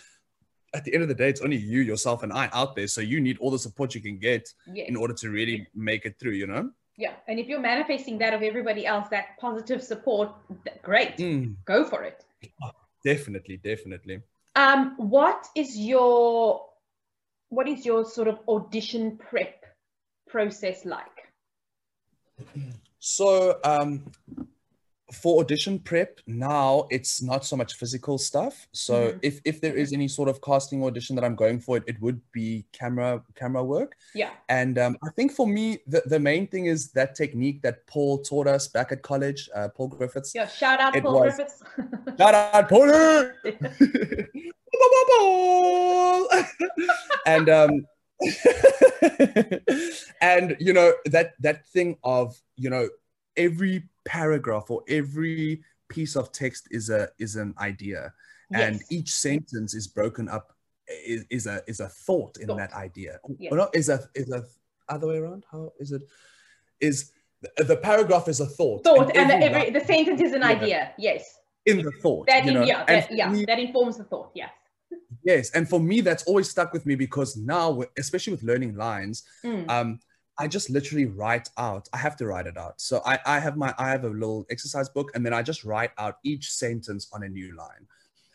at 0.73 0.83
the 0.85 0.93
end 0.93 1.01
of 1.01 1.09
the 1.09 1.15
day, 1.15 1.29
it's 1.29 1.41
only 1.41 1.57
you, 1.57 1.81
yourself, 1.81 2.21
and 2.21 2.31
I 2.31 2.47
out 2.53 2.75
there. 2.75 2.85
So 2.87 3.01
you 3.01 3.19
need 3.19 3.39
all 3.39 3.49
the 3.49 3.57
support 3.59 3.95
you 3.95 4.01
can 4.01 4.19
get 4.19 4.47
Yes. 4.71 4.87
in 4.87 4.95
order 4.95 5.13
to 5.15 5.29
really 5.29 5.67
make 5.73 6.05
it 6.05 6.19
through. 6.19 6.33
You 6.33 6.47
know. 6.47 6.69
Yeah. 6.97 7.13
And 7.27 7.39
if 7.39 7.47
you're 7.47 7.59
manifesting 7.61 8.17
that 8.19 8.33
of 8.33 8.41
everybody 8.43 8.85
else, 8.85 9.07
that 9.09 9.37
positive 9.39 9.81
support, 9.81 10.31
great. 10.83 11.15
Mm, 11.17 11.55
Go 11.65 11.85
for 11.85 12.03
it. 12.03 12.23
definitely, 13.05 13.57
definitely. 13.57 14.21
Um, 14.55 14.95
what 14.97 15.47
is 15.55 15.77
your 15.77 16.65
what 17.47 17.67
is 17.67 17.85
your 17.85 18.05
sort 18.05 18.27
of 18.27 18.39
audition 18.47 19.17
prep 19.17 19.65
process 20.27 20.85
like? 20.85 21.17
So 22.99 23.59
um, 23.63 24.11
for 25.13 25.39
audition 25.41 25.79
prep 25.79 26.19
now, 26.27 26.85
it's 26.91 27.21
not 27.21 27.43
so 27.45 27.55
much 27.55 27.73
physical 27.75 28.17
stuff. 28.17 28.67
So 28.73 28.93
Mhm. 29.13 29.19
if 29.23 29.41
if 29.45 29.61
there 29.61 29.75
is 29.75 29.91
any 29.93 30.07
sort 30.07 30.29
of 30.29 30.39
casting 30.41 30.83
audition 30.83 31.15
that 31.15 31.23
I'm 31.25 31.35
going 31.35 31.59
for, 31.61 31.77
it, 31.77 31.83
it 31.87 31.99
would 32.01 32.21
be 32.31 32.65
camera 32.73 33.23
camera 33.35 33.63
work. 33.63 33.95
Yeah. 34.13 34.31
And 34.49 34.77
um, 34.77 34.97
I 35.03 35.09
think 35.15 35.31
for 35.31 35.47
me, 35.47 35.79
the, 35.87 36.03
the 36.05 36.19
main 36.19 36.45
thing 36.47 36.65
is 36.67 36.91
that 36.91 37.15
technique 37.15 37.61
that 37.63 37.87
Paul 37.87 38.19
taught 38.19 38.47
us 38.47 38.67
back 38.67 38.91
at 38.91 39.01
college, 39.01 39.49
uh, 39.55 39.69
Paul 39.69 39.87
Griffiths. 39.87 40.35
Yeah. 40.35 40.47
Shout 40.47 40.79
out 40.79 40.95
It 40.95 41.03
Paul 41.03 41.21
was- 41.21 41.35
Griffiths. 41.35 41.63
Shout 42.19 42.35
out, 42.35 42.69
Paul! 42.69 43.31
and 47.25 47.49
um 47.49 47.85
and 50.21 50.55
you 50.59 50.73
know 50.73 50.93
that 51.05 51.33
that 51.39 51.65
thing 51.67 51.97
of 52.03 52.39
you 52.55 52.69
know 52.69 52.87
every 53.37 53.83
paragraph 54.05 54.69
or 54.69 54.83
every 54.87 55.61
piece 55.87 56.15
of 56.15 56.31
text 56.31 56.67
is 56.71 56.89
a 56.89 57.09
is 57.17 57.35
an 57.35 57.53
idea 57.59 58.13
and 58.51 58.81
each 58.89 59.11
sentence 59.11 59.75
is 59.75 59.87
broken 59.87 60.27
up 60.27 60.53
is, 60.87 61.23
is 61.29 61.47
a 61.47 61.61
is 61.67 61.79
a 61.79 61.87
thought 61.87 62.37
in 62.37 62.47
Thought. 62.47 62.57
that 62.57 62.73
idea 62.73 63.19
Yes. 63.37 63.51
or 63.51 63.57
not 63.57 63.75
is 63.75 63.89
a 63.89 63.99
is 64.15 64.31
a 64.31 64.43
other 64.87 65.07
way 65.07 65.17
around 65.17 65.45
how 65.51 65.71
is 65.79 65.91
it 65.91 66.01
is 66.79 67.11
the, 67.41 67.63
the 67.63 67.77
paragraph 67.77 68.27
is 68.27 68.39
a 68.39 68.45
thought 68.45 68.83
Thought 68.83 69.15
and 69.15 69.29
the, 69.29 69.35
every 69.35 69.61
every, 69.61 69.69
the 69.79 69.85
sentence 69.85 70.21
is 70.21 70.33
an 70.33 70.43
idea. 70.43 70.93
Yes. 70.97 71.37
in 71.65 71.77
the 71.83 71.91
thought 72.01 72.27
That 72.27 72.43
you 72.45 72.49
in, 72.51 72.55
know 72.55 72.63
yeah, 72.65 72.85
that, 72.85 73.11
yeah, 73.11 73.29
me- 73.29 73.45
that 73.45 73.59
informs 73.59 73.97
the 73.97 74.03
thought. 74.03 74.31
Yeah. 74.33 74.49
Yes, 75.23 75.51
and 75.51 75.67
for 75.67 75.79
me, 75.79 76.01
that's 76.01 76.23
always 76.23 76.49
stuck 76.49 76.73
with 76.73 76.85
me 76.85 76.95
because 76.95 77.35
now, 77.37 77.81
especially 77.97 78.31
with 78.33 78.43
learning 78.43 78.75
lines, 78.75 79.23
Mm. 79.43 79.69
um, 79.69 79.99
I 80.37 80.47
just 80.47 80.69
literally 80.69 81.05
write 81.05 81.49
out. 81.57 81.89
I 81.91 81.97
have 81.97 82.15
to 82.17 82.25
write 82.25 82.47
it 82.47 82.57
out. 82.57 82.79
So 82.79 83.01
I, 83.05 83.19
I 83.25 83.39
have 83.39 83.57
my, 83.57 83.73
I 83.77 83.89
have 83.89 84.05
a 84.05 84.09
little 84.09 84.45
exercise 84.49 84.87
book, 84.87 85.11
and 85.13 85.25
then 85.25 85.33
I 85.33 85.41
just 85.41 85.65
write 85.65 85.91
out 85.97 86.15
each 86.23 86.51
sentence 86.51 87.09
on 87.11 87.23
a 87.23 87.27
new 87.27 87.55
line, 87.57 87.85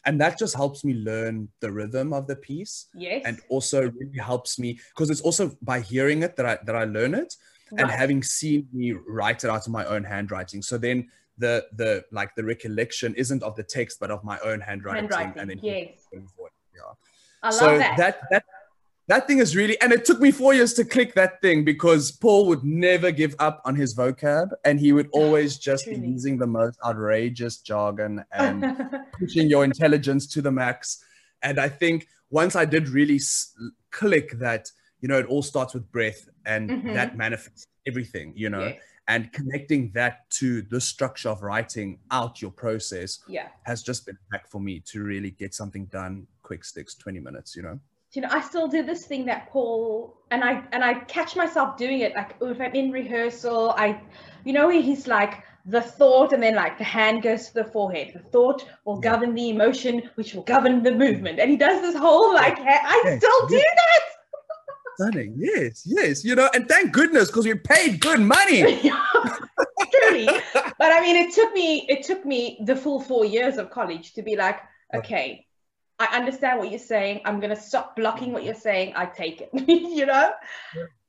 and 0.04 0.20
that 0.20 0.38
just 0.38 0.54
helps 0.54 0.84
me 0.84 0.92
learn 0.94 1.48
the 1.60 1.72
rhythm 1.72 2.12
of 2.12 2.26
the 2.26 2.36
piece, 2.36 2.86
Yes. 2.94 3.22
and 3.24 3.40
also 3.48 3.90
really 3.90 4.18
helps 4.18 4.58
me 4.58 4.78
because 4.90 5.08
it's 5.08 5.22
also 5.22 5.56
by 5.62 5.80
hearing 5.80 6.22
it 6.22 6.36
that 6.36 6.44
I 6.44 6.58
that 6.66 6.76
I 6.76 6.84
learn 6.84 7.14
it, 7.14 7.36
and 7.78 7.90
having 7.90 8.22
seen 8.22 8.68
me 8.72 8.92
write 8.92 9.42
it 9.42 9.48
out 9.50 9.66
in 9.66 9.72
my 9.72 9.84
own 9.86 10.04
handwriting. 10.04 10.60
So 10.60 10.76
then 10.76 11.08
the 11.38 11.66
the 11.72 12.04
like 12.12 12.34
the 12.36 12.44
recollection 12.44 13.14
isn't 13.14 13.42
of 13.42 13.56
the 13.56 13.62
text, 13.64 13.98
but 13.98 14.10
of 14.10 14.22
my 14.22 14.38
own 14.40 14.60
handwriting, 14.60 15.08
handwriting. 15.08 15.40
and 15.40 15.48
then 15.50 15.60
yes. 15.62 16.06
Yeah 16.74 16.92
I 17.42 17.46
love 17.48 17.54
so 17.58 17.78
that. 17.78 17.96
that 17.98 18.20
that 18.30 18.44
that 19.06 19.26
thing 19.26 19.38
is 19.38 19.54
really 19.54 19.78
and 19.82 19.92
it 19.92 20.04
took 20.04 20.18
me 20.20 20.30
four 20.30 20.54
years 20.54 20.72
to 20.74 20.84
click 20.84 21.14
that 21.14 21.40
thing 21.42 21.62
because 21.64 22.10
paul 22.10 22.46
would 22.46 22.64
never 22.64 23.10
give 23.10 23.34
up 23.38 23.60
on 23.66 23.74
his 23.76 23.94
vocab 23.94 24.48
and 24.64 24.80
he 24.80 24.92
would 24.92 25.08
always 25.12 25.58
just 25.70 25.84
be 25.86 25.96
using 25.96 26.38
the 26.38 26.46
most 26.46 26.78
outrageous 26.84 27.58
jargon 27.58 28.24
and 28.32 28.64
pushing 29.20 29.46
your 29.48 29.62
intelligence 29.64 30.26
to 30.26 30.40
the 30.40 30.50
max 30.50 31.04
and 31.42 31.58
i 31.60 31.68
think 31.68 32.08
once 32.30 32.56
i 32.56 32.64
did 32.64 32.88
really 32.88 33.16
s- 33.16 33.54
click 33.90 34.32
that 34.38 34.70
you 35.02 35.08
know 35.08 35.18
it 35.18 35.26
all 35.26 35.42
starts 35.42 35.74
with 35.74 35.90
breath 35.92 36.28
and 36.46 36.70
Mhm. 36.70 36.94
that 36.94 37.14
manifests 37.16 37.66
everything 37.86 38.32
you 38.34 38.48
know 38.48 38.68
Yes. 38.68 38.80
and 39.08 39.30
connecting 39.34 39.90
that 39.92 40.30
to 40.40 40.62
the 40.62 40.80
structure 40.80 41.28
of 41.28 41.42
writing 41.42 41.98
out 42.10 42.40
your 42.40 42.50
process 42.50 43.18
Yeah. 43.28 43.48
has 43.64 43.82
just 43.82 44.06
been 44.06 44.16
back 44.32 44.48
for 44.50 44.60
me 44.62 44.80
to 44.92 45.02
really 45.02 45.30
get 45.42 45.52
something 45.52 45.84
done 46.00 46.26
quick 46.44 46.64
sticks 46.64 46.94
20 46.94 47.18
minutes 47.18 47.56
you 47.56 47.62
know 47.62 47.80
you 48.14 48.22
know, 48.22 48.28
I 48.30 48.40
still 48.40 48.68
do 48.68 48.82
this 48.82 49.06
thing 49.06 49.24
that 49.26 49.50
Paul 49.50 50.16
and 50.30 50.44
I 50.44 50.62
and 50.72 50.84
I 50.84 50.94
catch 50.94 51.34
myself 51.34 51.76
doing 51.76 52.00
it. 52.00 52.14
Like 52.14 52.36
if 52.40 52.60
I'm 52.60 52.72
in 52.72 52.92
rehearsal, 52.92 53.74
I, 53.76 54.00
you 54.44 54.52
know, 54.52 54.68
he's 54.68 55.06
like 55.06 55.42
the 55.66 55.80
thought 55.80 56.32
and 56.32 56.42
then 56.42 56.54
like 56.54 56.78
the 56.78 56.84
hand 56.84 57.22
goes 57.22 57.48
to 57.48 57.54
the 57.54 57.64
forehead. 57.64 58.12
The 58.14 58.20
thought 58.30 58.64
will 58.84 59.00
govern 59.00 59.34
the 59.34 59.50
emotion, 59.50 60.10
which 60.14 60.34
will 60.34 60.42
govern 60.42 60.82
the 60.82 60.92
movement. 60.92 61.40
And 61.40 61.50
he 61.50 61.56
does 61.56 61.80
this 61.80 61.96
whole 61.96 62.32
like 62.34 62.58
I 62.58 63.02
yes. 63.04 63.18
still 63.18 63.46
do 63.48 63.56
that. 63.56 64.00
Stunning. 64.96 65.34
Yes, 65.36 65.82
yes. 65.84 66.24
You 66.24 66.36
know, 66.36 66.48
and 66.54 66.68
thank 66.68 66.92
goodness 66.92 67.28
because 67.28 67.46
we 67.46 67.54
paid 67.54 68.00
good 68.00 68.20
money. 68.20 68.62
Truly. 69.92 70.26
But 70.54 70.92
I 70.92 71.00
mean 71.00 71.16
it 71.16 71.34
took 71.34 71.52
me 71.52 71.84
it 71.88 72.04
took 72.04 72.24
me 72.24 72.60
the 72.64 72.76
full 72.76 73.00
four 73.00 73.24
years 73.24 73.56
of 73.56 73.70
college 73.70 74.12
to 74.12 74.22
be 74.22 74.36
like, 74.36 74.60
okay, 74.94 75.43
I 75.98 76.16
understand 76.16 76.58
what 76.58 76.70
you're 76.70 76.78
saying. 76.78 77.20
I'm 77.24 77.40
gonna 77.40 77.56
stop 77.56 77.96
blocking 77.96 78.32
what 78.32 78.44
you're 78.44 78.54
saying. 78.54 78.94
I 78.96 79.06
take 79.06 79.40
it. 79.40 79.50
you 79.68 80.06
know. 80.06 80.32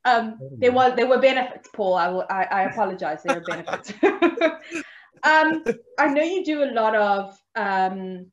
Um, 0.04 0.38
there 0.58 0.70
were 0.70 0.94
there 0.94 1.08
were 1.08 1.18
benefits, 1.18 1.68
Paul. 1.74 1.94
I 1.94 2.08
will. 2.08 2.26
I, 2.30 2.44
I 2.44 2.62
apologize. 2.64 3.22
There 3.24 3.38
are 3.38 3.40
benefits. 3.40 3.92
um, 5.24 5.64
I 5.98 6.06
know 6.08 6.22
you 6.22 6.44
do 6.44 6.62
a 6.62 6.70
lot 6.72 6.94
of 6.94 7.36
um, 7.56 8.30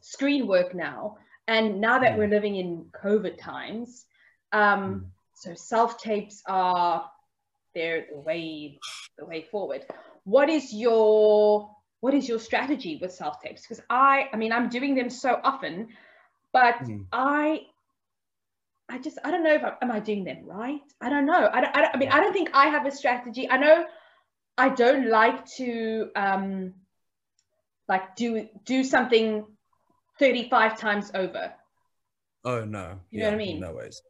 screen 0.00 0.46
work 0.46 0.74
now, 0.74 1.16
and 1.48 1.80
now 1.80 1.98
that 1.98 2.16
we're 2.16 2.28
living 2.28 2.56
in 2.56 2.86
COVID 3.02 3.36
times, 3.36 4.06
um, 4.52 4.60
mm. 4.60 5.04
so 5.34 5.54
self 5.54 6.00
tapes 6.00 6.42
are 6.46 7.10
they're 7.74 8.06
the 8.12 8.20
way 8.20 8.78
the 9.18 9.24
way 9.24 9.42
forward. 9.50 9.84
What 10.22 10.48
is 10.48 10.72
your 10.72 11.68
what 12.00 12.14
is 12.14 12.28
your 12.28 12.38
strategy 12.38 12.98
with 13.00 13.12
self 13.12 13.40
tapes? 13.40 13.62
Because 13.62 13.82
I, 13.90 14.28
I 14.32 14.36
mean, 14.36 14.52
I'm 14.52 14.68
doing 14.68 14.94
them 14.94 15.10
so 15.10 15.40
often, 15.42 15.88
but 16.52 16.78
mm. 16.80 17.06
I, 17.12 17.62
I 18.88 18.98
just, 18.98 19.18
I 19.24 19.30
don't 19.30 19.42
know 19.42 19.54
if 19.54 19.64
I, 19.64 19.72
am 19.82 19.90
I 19.90 20.00
doing 20.00 20.24
them 20.24 20.44
right. 20.44 20.80
I 21.00 21.10
don't 21.10 21.26
know. 21.26 21.50
I, 21.52 21.60
don't, 21.60 21.76
I, 21.76 21.80
don't, 21.80 21.94
I 21.94 21.98
mean, 21.98 22.08
I 22.10 22.20
don't 22.20 22.32
think 22.32 22.50
I 22.54 22.66
have 22.66 22.86
a 22.86 22.90
strategy. 22.90 23.50
I 23.50 23.58
know 23.58 23.84
I 24.56 24.68
don't 24.70 25.08
like 25.08 25.46
to, 25.56 26.10
um, 26.14 26.74
like 27.88 28.16
do 28.16 28.46
do 28.64 28.84
something 28.84 29.46
35 30.18 30.78
times 30.78 31.10
over. 31.14 31.52
Oh 32.44 32.64
no! 32.64 33.00
You 33.10 33.20
yeah, 33.20 33.24
know 33.24 33.30
what 33.30 33.34
I 33.34 33.38
mean? 33.38 33.60
No 33.60 33.72
ways. 33.72 34.02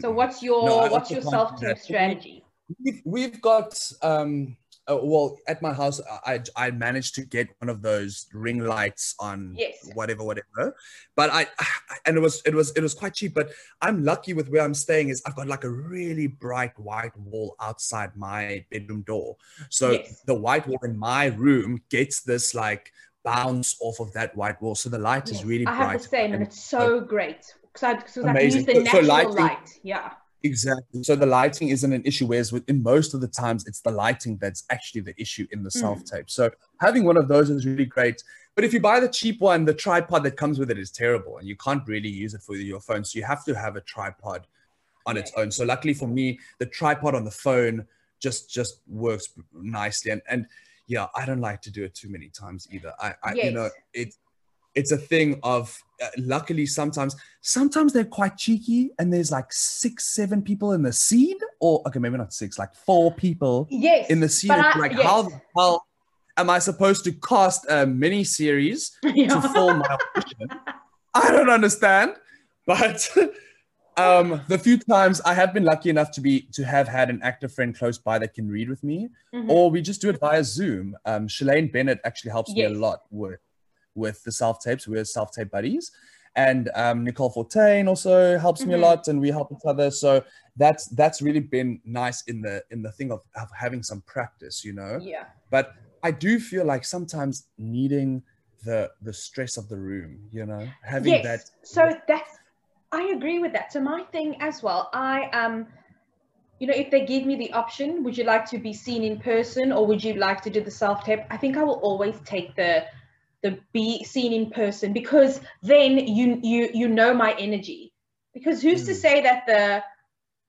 So 0.00 0.10
what's 0.10 0.42
your 0.42 0.66
no, 0.66 0.86
what's 0.88 1.10
your 1.10 1.22
self 1.22 1.58
tape 1.60 1.78
strategy? 1.78 2.44
We've, 2.82 3.02
we've 3.04 3.40
got 3.40 3.78
um 4.02 4.56
uh, 4.90 4.98
well 5.02 5.38
at 5.48 5.62
my 5.62 5.72
house 5.72 6.00
i 6.26 6.40
i 6.56 6.70
managed 6.70 7.14
to 7.14 7.24
get 7.24 7.48
one 7.58 7.68
of 7.68 7.80
those 7.82 8.26
ring 8.32 8.60
lights 8.60 9.14
on 9.18 9.54
yes. 9.56 9.90
whatever 9.94 10.22
whatever. 10.24 10.74
But 11.16 11.30
I, 11.30 11.46
and 12.06 12.16
it 12.16 12.20
was 12.20 12.42
it 12.44 12.54
was 12.54 12.72
it 12.72 12.82
was 12.82 12.94
quite 12.94 13.14
cheap. 13.14 13.34
But 13.34 13.50
i'm 13.80 14.04
lucky 14.04 14.34
with 14.34 14.48
where 14.48 14.62
i'm 14.62 14.74
staying 14.74 15.08
is 15.08 15.22
i've 15.26 15.36
got 15.36 15.46
like 15.46 15.64
a 15.64 15.70
really 15.70 16.26
bright 16.26 16.78
white 16.78 17.16
wall 17.16 17.56
outside 17.60 18.10
my 18.16 18.64
bedroom 18.70 19.02
door. 19.02 19.36
So 19.70 19.92
yes. 19.92 20.20
the 20.26 20.34
white 20.34 20.66
wall 20.66 20.80
in 20.82 20.98
my 20.98 21.26
room 21.26 21.80
gets 21.90 22.22
this 22.22 22.54
like 22.54 22.92
bounce 23.24 23.76
off 23.80 24.00
of 24.00 24.12
that 24.12 24.36
white 24.36 24.60
wall. 24.60 24.74
So 24.74 24.88
the 24.90 24.98
light 24.98 25.28
yes. 25.28 25.38
is 25.38 25.44
really 25.44 25.66
I 25.66 25.76
bright 25.76 25.88
i 25.88 25.92
have 25.92 26.02
the 26.02 26.08
same 26.08 26.34
and, 26.34 26.42
it's 26.42 26.62
so 26.62 27.00
great. 27.00 27.54
Because 27.72 27.82
i, 27.82 27.94
cause 27.94 28.18
I 28.18 28.40
use 28.40 28.64
the 28.66 28.82
natural 28.82 29.04
so 29.04 29.30
light. 29.30 29.80
Yeah 29.82 30.12
Exactly. 30.44 31.02
So 31.02 31.16
the 31.16 31.24
lighting 31.24 31.70
isn't 31.70 31.90
an 31.90 32.04
issue, 32.04 32.26
whereas 32.26 32.52
in 32.68 32.82
most 32.82 33.14
of 33.14 33.22
the 33.22 33.28
times 33.28 33.66
it's 33.66 33.80
the 33.80 33.90
lighting 33.90 34.36
that's 34.36 34.64
actually 34.70 35.00
the 35.00 35.18
issue 35.18 35.46
in 35.52 35.62
the 35.62 35.70
mm. 35.70 35.80
self 35.80 36.04
tape. 36.04 36.28
So 36.28 36.50
having 36.80 37.04
one 37.04 37.16
of 37.16 37.28
those 37.28 37.48
is 37.48 37.64
really 37.66 37.86
great. 37.86 38.22
But 38.54 38.64
if 38.64 38.74
you 38.74 38.78
buy 38.78 39.00
the 39.00 39.08
cheap 39.08 39.40
one, 39.40 39.64
the 39.64 39.72
tripod 39.72 40.22
that 40.24 40.36
comes 40.36 40.58
with 40.58 40.70
it 40.70 40.78
is 40.78 40.90
terrible, 40.90 41.38
and 41.38 41.48
you 41.48 41.56
can't 41.56 41.82
really 41.88 42.10
use 42.10 42.34
it 42.34 42.42
for 42.42 42.54
your 42.56 42.80
phone. 42.80 43.04
So 43.04 43.18
you 43.18 43.24
have 43.24 43.42
to 43.46 43.54
have 43.54 43.76
a 43.76 43.80
tripod 43.80 44.46
on 45.06 45.16
its 45.16 45.32
own. 45.36 45.50
So 45.50 45.64
luckily 45.64 45.94
for 45.94 46.06
me, 46.06 46.38
the 46.58 46.66
tripod 46.66 47.14
on 47.14 47.24
the 47.24 47.30
phone 47.30 47.86
just 48.20 48.50
just 48.50 48.82
works 48.86 49.30
nicely. 49.54 50.10
And 50.10 50.20
and 50.28 50.46
yeah, 50.86 51.06
I 51.16 51.24
don't 51.24 51.40
like 51.40 51.62
to 51.62 51.70
do 51.70 51.84
it 51.84 51.94
too 51.94 52.10
many 52.10 52.28
times 52.28 52.68
either. 52.70 52.92
I, 53.00 53.14
I 53.24 53.32
yes. 53.32 53.46
you 53.46 53.50
know 53.52 53.70
it 53.94 54.14
it's 54.74 54.92
a 54.92 54.96
thing 54.96 55.38
of 55.42 55.80
uh, 56.02 56.08
luckily 56.18 56.66
sometimes 56.66 57.16
sometimes 57.40 57.92
they're 57.92 58.04
quite 58.04 58.36
cheeky 58.36 58.90
and 58.98 59.12
there's 59.12 59.30
like 59.30 59.52
six 59.52 60.06
seven 60.14 60.42
people 60.42 60.72
in 60.72 60.82
the 60.82 60.92
seed 60.92 61.36
or 61.60 61.82
okay 61.86 61.98
maybe 61.98 62.16
not 62.16 62.32
six 62.32 62.58
like 62.58 62.74
four 62.74 63.12
people 63.12 63.66
yes 63.70 64.10
in 64.10 64.20
the 64.20 64.28
seed 64.28 64.50
I, 64.50 64.76
like 64.78 64.92
yes. 64.92 65.02
how 65.02 65.28
how 65.56 65.80
am 66.36 66.50
i 66.50 66.58
supposed 66.58 67.04
to 67.04 67.12
cast 67.12 67.66
a 67.70 67.86
mini 67.86 68.24
series 68.24 68.96
yeah. 69.04 69.28
to 69.28 69.48
fill 69.48 69.74
my 69.74 69.98
audition 70.16 70.48
i 71.14 71.30
don't 71.30 71.50
understand 71.50 72.14
but 72.66 73.08
um 73.96 74.40
the 74.48 74.58
few 74.58 74.78
times 74.78 75.20
i 75.20 75.32
have 75.32 75.54
been 75.54 75.64
lucky 75.64 75.90
enough 75.90 76.10
to 76.12 76.20
be 76.20 76.48
to 76.52 76.64
have 76.64 76.88
had 76.88 77.08
an 77.08 77.22
actor 77.22 77.48
friend 77.48 77.78
close 77.78 77.98
by 77.98 78.18
that 78.18 78.34
can 78.34 78.48
read 78.48 78.68
with 78.68 78.82
me 78.82 79.08
mm-hmm. 79.32 79.48
or 79.48 79.70
we 79.70 79.80
just 79.80 80.00
do 80.00 80.10
it 80.10 80.18
via 80.18 80.42
zoom 80.42 80.96
um 81.04 81.28
shalane 81.28 81.70
bennett 81.70 82.00
actually 82.04 82.32
helps 82.32 82.52
yes. 82.56 82.68
me 82.68 82.76
a 82.76 82.78
lot 82.78 83.02
with 83.10 83.38
with 83.94 84.22
the 84.24 84.32
self 84.32 84.60
tapes. 84.60 84.86
We're 84.86 85.04
self 85.04 85.32
tape 85.32 85.50
buddies. 85.50 85.90
And 86.36 86.68
um, 86.74 87.04
Nicole 87.04 87.30
Fortuin 87.30 87.86
also 87.86 88.36
helps 88.38 88.60
mm-hmm. 88.60 88.70
me 88.70 88.74
a 88.74 88.78
mm-hmm. 88.78 88.84
lot, 88.84 89.08
and 89.08 89.20
we 89.20 89.28
help 89.28 89.52
each 89.52 89.64
other. 89.66 89.90
So 89.90 90.24
that's 90.56 90.86
that's 90.88 91.22
really 91.22 91.40
been 91.40 91.80
nice 91.84 92.22
in 92.22 92.42
the 92.42 92.62
in 92.70 92.82
the 92.82 92.90
thing 92.92 93.12
of, 93.12 93.20
of 93.36 93.48
having 93.56 93.82
some 93.82 94.00
practice, 94.02 94.64
you 94.64 94.72
know. 94.72 94.98
Yeah. 95.00 95.26
But 95.50 95.74
I 96.02 96.10
do 96.10 96.40
feel 96.40 96.64
like 96.64 96.84
sometimes 96.84 97.46
needing 97.56 98.22
the 98.64 98.90
the 99.02 99.12
stress 99.12 99.56
of 99.56 99.68
the 99.68 99.76
room, 99.76 100.18
you 100.32 100.44
know, 100.46 100.68
having 100.82 101.14
yes. 101.14 101.24
that. 101.24 101.66
So 101.66 101.94
that's 102.08 102.38
I 102.90 103.12
agree 103.16 103.38
with 103.38 103.52
that. 103.52 103.72
So 103.72 103.80
my 103.80 104.02
thing 104.10 104.36
as 104.40 104.62
well, 104.62 104.90
I 104.92 105.26
um 105.30 105.66
you 106.60 106.68
know, 106.68 106.74
if 106.74 106.90
they 106.90 107.04
give 107.04 107.26
me 107.26 107.36
the 107.36 107.52
option, 107.52 108.04
would 108.04 108.16
you 108.16 108.24
like 108.24 108.48
to 108.50 108.58
be 108.58 108.72
seen 108.72 109.02
in 109.02 109.18
person 109.18 109.72
or 109.72 109.86
would 109.86 110.02
you 110.02 110.14
like 110.14 110.40
to 110.42 110.50
do 110.50 110.60
the 110.62 110.70
self 110.70 111.04
tape? 111.04 111.20
I 111.30 111.36
think 111.36 111.56
I 111.56 111.62
will 111.62 111.80
always 111.80 112.20
take 112.24 112.54
the 112.54 112.84
the 113.44 113.58
be 113.72 114.02
seen 114.02 114.32
in 114.32 114.50
person 114.50 114.92
because 114.92 115.40
then 115.62 115.98
you 115.98 116.40
you 116.42 116.70
you 116.74 116.88
know 116.88 117.14
my 117.14 117.36
energy. 117.38 117.92
Because 118.32 118.60
who's 118.60 118.82
mm. 118.82 118.86
to 118.86 118.94
say 118.96 119.20
that 119.20 119.46
the 119.46 119.84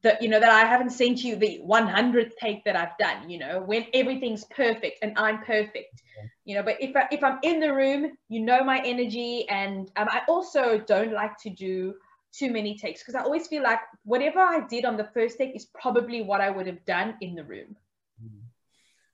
that 0.01 0.21
you 0.21 0.29
know 0.29 0.39
that 0.39 0.51
I 0.51 0.65
haven't 0.65 0.91
sent 0.91 1.23
you 1.23 1.35
the 1.35 1.59
100th 1.67 2.31
take 2.39 2.63
that 2.63 2.75
I've 2.75 2.97
done 2.97 3.29
you 3.29 3.39
know 3.39 3.61
when 3.61 3.85
everything's 3.93 4.45
perfect 4.45 4.99
and 5.01 5.17
I'm 5.17 5.43
perfect 5.43 6.03
you 6.45 6.55
know 6.55 6.63
but 6.63 6.77
if 6.79 6.95
I, 6.95 7.07
if 7.11 7.23
I'm 7.23 7.39
in 7.41 7.59
the 7.59 7.73
room 7.73 8.11
you 8.29 8.39
know 8.39 8.63
my 8.63 8.81
energy 8.85 9.49
and 9.49 9.91
um, 9.95 10.07
I 10.09 10.21
also 10.29 10.77
don't 10.77 11.11
like 11.11 11.37
to 11.39 11.49
do 11.49 11.95
too 12.31 12.51
many 12.51 12.77
takes 12.77 13.01
because 13.01 13.15
I 13.15 13.23
always 13.23 13.47
feel 13.47 13.63
like 13.63 13.79
whatever 14.03 14.39
I 14.39 14.61
did 14.67 14.85
on 14.85 14.95
the 14.95 15.09
first 15.13 15.37
take 15.39 15.55
is 15.55 15.65
probably 15.65 16.21
what 16.21 16.39
I 16.39 16.51
would 16.51 16.67
have 16.67 16.85
done 16.85 17.15
in 17.21 17.33
the 17.33 17.43
room 17.43 17.75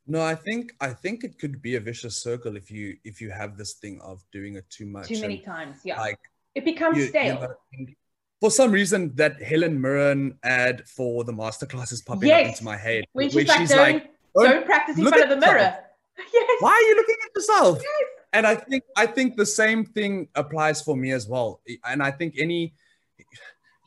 no, 0.07 0.21
I 0.21 0.35
think 0.35 0.73
I 0.81 0.89
think 0.89 1.23
it 1.23 1.37
could 1.39 1.61
be 1.61 1.75
a 1.75 1.79
vicious 1.79 2.17
circle 2.17 2.55
if 2.55 2.71
you 2.71 2.97
if 3.03 3.21
you 3.21 3.29
have 3.29 3.57
this 3.57 3.73
thing 3.73 3.99
of 4.01 4.23
doing 4.31 4.55
it 4.55 4.69
too 4.69 4.85
much. 4.85 5.07
Too 5.07 5.21
many 5.21 5.39
times, 5.39 5.77
yeah. 5.83 5.99
Like 5.99 6.19
it 6.55 6.65
becomes 6.65 6.97
you, 6.97 7.07
stale. 7.07 7.55
You 7.71 7.85
know, 7.85 7.93
for 8.41 8.49
some 8.49 8.71
reason, 8.71 9.15
that 9.15 9.41
Helen 9.41 9.79
Mirren 9.79 10.37
ad 10.43 10.87
for 10.87 11.23
the 11.23 11.31
masterclass 11.31 11.93
is 11.93 12.01
popping 12.01 12.29
yes. 12.29 12.41
up 12.41 12.51
into 12.53 12.63
my 12.63 12.75
head. 12.75 13.05
When 13.13 13.29
she's, 13.29 13.47
like, 13.47 13.59
she's 13.59 13.69
don't, 13.69 13.77
like, 13.79 14.11
don't, 14.35 14.45
don't 14.45 14.65
practice 14.65 14.97
in 14.97 15.05
front 15.05 15.23
of 15.23 15.29
the 15.29 15.37
mirror. 15.37 15.77
yes. 16.33 16.57
Why 16.59 16.71
are 16.71 16.81
you 16.81 16.95
looking 16.95 17.15
at 17.23 17.35
yourself? 17.35 17.77
Yes. 17.79 18.09
And 18.33 18.47
I 18.47 18.55
think 18.55 18.83
I 18.97 19.05
think 19.05 19.37
the 19.37 19.45
same 19.45 19.85
thing 19.85 20.29
applies 20.35 20.81
for 20.81 20.97
me 20.97 21.11
as 21.11 21.27
well. 21.27 21.61
And 21.85 22.01
I 22.01 22.11
think 22.11 22.35
any 22.39 22.73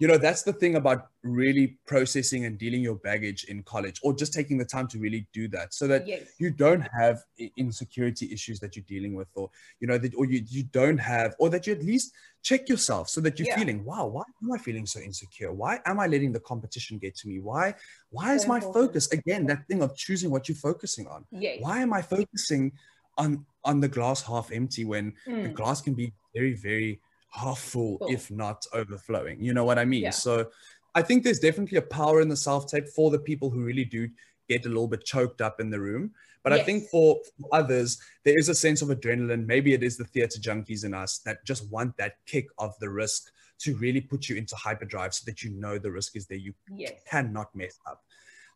you 0.04 0.08
know 0.08 0.18
that's 0.18 0.42
the 0.42 0.52
thing 0.52 0.76
about 0.76 1.06
really 1.22 1.78
processing 1.86 2.44
and 2.44 2.58
dealing 2.58 2.82
your 2.82 2.96
baggage 2.96 3.44
in 3.44 3.62
college 3.62 3.98
or 4.02 4.12
just 4.12 4.34
taking 4.34 4.58
the 4.58 4.64
time 4.66 4.86
to 4.86 4.98
really 4.98 5.26
do 5.32 5.48
that 5.48 5.72
so 5.72 5.86
that 5.86 6.06
yes. 6.06 6.28
you 6.36 6.50
don't 6.50 6.82
have 6.92 7.22
insecurity 7.56 8.30
issues 8.30 8.60
that 8.60 8.76
you're 8.76 8.84
dealing 8.86 9.14
with 9.14 9.28
or 9.34 9.48
you 9.80 9.86
know 9.86 9.96
that 9.96 10.14
or 10.14 10.26
you, 10.26 10.44
you 10.46 10.62
don't 10.64 10.98
have 10.98 11.34
or 11.38 11.48
that 11.48 11.66
you 11.66 11.72
at 11.72 11.82
least 11.82 12.12
check 12.42 12.68
yourself 12.68 13.08
so 13.08 13.18
that 13.18 13.38
you're 13.38 13.48
yeah. 13.48 13.56
feeling 13.56 13.82
wow 13.82 14.04
why 14.04 14.24
am 14.42 14.52
i 14.52 14.58
feeling 14.58 14.84
so 14.84 15.00
insecure 15.00 15.54
why 15.54 15.80
am 15.86 15.98
i 15.98 16.06
letting 16.06 16.32
the 16.32 16.40
competition 16.40 16.98
get 16.98 17.16
to 17.16 17.26
me 17.26 17.40
why 17.40 17.72
why 18.10 18.34
is 18.34 18.46
my 18.46 18.60
focus 18.60 19.10
again 19.10 19.46
that 19.46 19.66
thing 19.68 19.80
of 19.82 19.96
choosing 19.96 20.30
what 20.30 20.50
you're 20.50 20.64
focusing 20.70 21.06
on 21.06 21.24
yes. 21.31 21.56
why 21.62 21.81
am 21.81 21.94
i 21.94 22.02
focusing 22.02 22.70
on 23.16 23.42
on 23.64 23.81
the 23.81 23.88
glass 23.88 24.20
half 24.20 24.52
empty 24.52 24.85
when 24.85 25.14
mm. 25.26 25.44
the 25.44 25.48
glass 25.48 25.81
can 25.81 25.94
be 25.94 26.12
very 26.35 26.52
very 26.52 27.00
half 27.35 27.58
full, 27.58 27.98
cool. 27.98 28.10
if 28.10 28.30
not 28.30 28.66
overflowing. 28.72 29.42
You 29.42 29.54
know 29.54 29.64
what 29.64 29.78
I 29.78 29.85
mean? 29.85 30.02
Yeah. 30.02 30.10
So 30.10 30.50
I 30.94 31.02
think 31.02 31.24
there's 31.24 31.40
definitely 31.40 31.78
a 31.78 31.82
power 31.82 32.20
in 32.20 32.28
the 32.28 32.37
self 32.37 32.70
tape 32.70 32.88
for 32.88 33.10
the 33.10 33.18
people 33.18 33.50
who 33.50 33.64
really 33.64 33.85
do 33.85 34.08
get 34.48 34.66
a 34.66 34.68
little 34.68 34.88
bit 34.88 35.04
choked 35.04 35.40
up 35.40 35.60
in 35.60 35.70
the 35.70 35.80
room. 35.80 36.12
But 36.42 36.52
yes. 36.52 36.60
I 36.60 36.64
think 36.64 36.88
for 36.90 37.18
others, 37.52 38.00
there 38.24 38.38
is 38.38 38.48
a 38.48 38.54
sense 38.54 38.82
of 38.82 38.88
adrenaline. 38.88 39.46
Maybe 39.46 39.72
it 39.72 39.82
is 39.82 39.96
the 39.96 40.04
theater 40.04 40.38
junkies 40.38 40.85
in 40.85 40.92
us 40.92 41.18
that 41.20 41.44
just 41.46 41.70
want 41.70 41.96
that 41.96 42.16
kick 42.26 42.48
of 42.58 42.78
the 42.80 42.90
risk 42.90 43.32
to 43.60 43.74
really 43.76 44.00
put 44.00 44.28
you 44.28 44.37
into 44.37 44.54
hyperdrive 44.54 45.14
so 45.14 45.22
that 45.26 45.42
you 45.42 45.50
know 45.50 45.78
the 45.78 45.90
risk 45.90 46.16
is 46.16 46.26
there. 46.26 46.38
You 46.38 46.52
yes. 46.68 46.92
cannot 47.10 47.54
mess 47.54 47.78
up. 47.87 48.04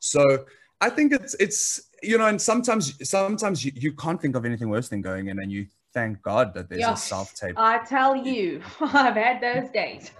So 0.00 0.44
I 0.80 0.90
think 0.90 1.12
it's 1.12 1.34
it's 1.40 1.88
you 2.02 2.18
know, 2.18 2.26
and 2.26 2.40
sometimes 2.40 3.08
sometimes 3.08 3.64
you, 3.64 3.72
you 3.74 3.92
can't 3.92 4.20
think 4.20 4.36
of 4.36 4.44
anything 4.44 4.68
worse 4.68 4.88
than 4.88 5.00
going 5.00 5.28
in 5.28 5.38
and 5.40 5.50
you 5.50 5.66
thank 5.94 6.22
God 6.22 6.54
that 6.54 6.68
there's 6.68 6.84
a 6.84 6.96
self 6.96 7.34
tape. 7.34 7.54
I 7.58 7.78
tell 7.84 8.14
you, 8.16 8.62
I've 8.80 9.14
had 9.14 9.40
those 9.40 9.70
days. 9.70 10.10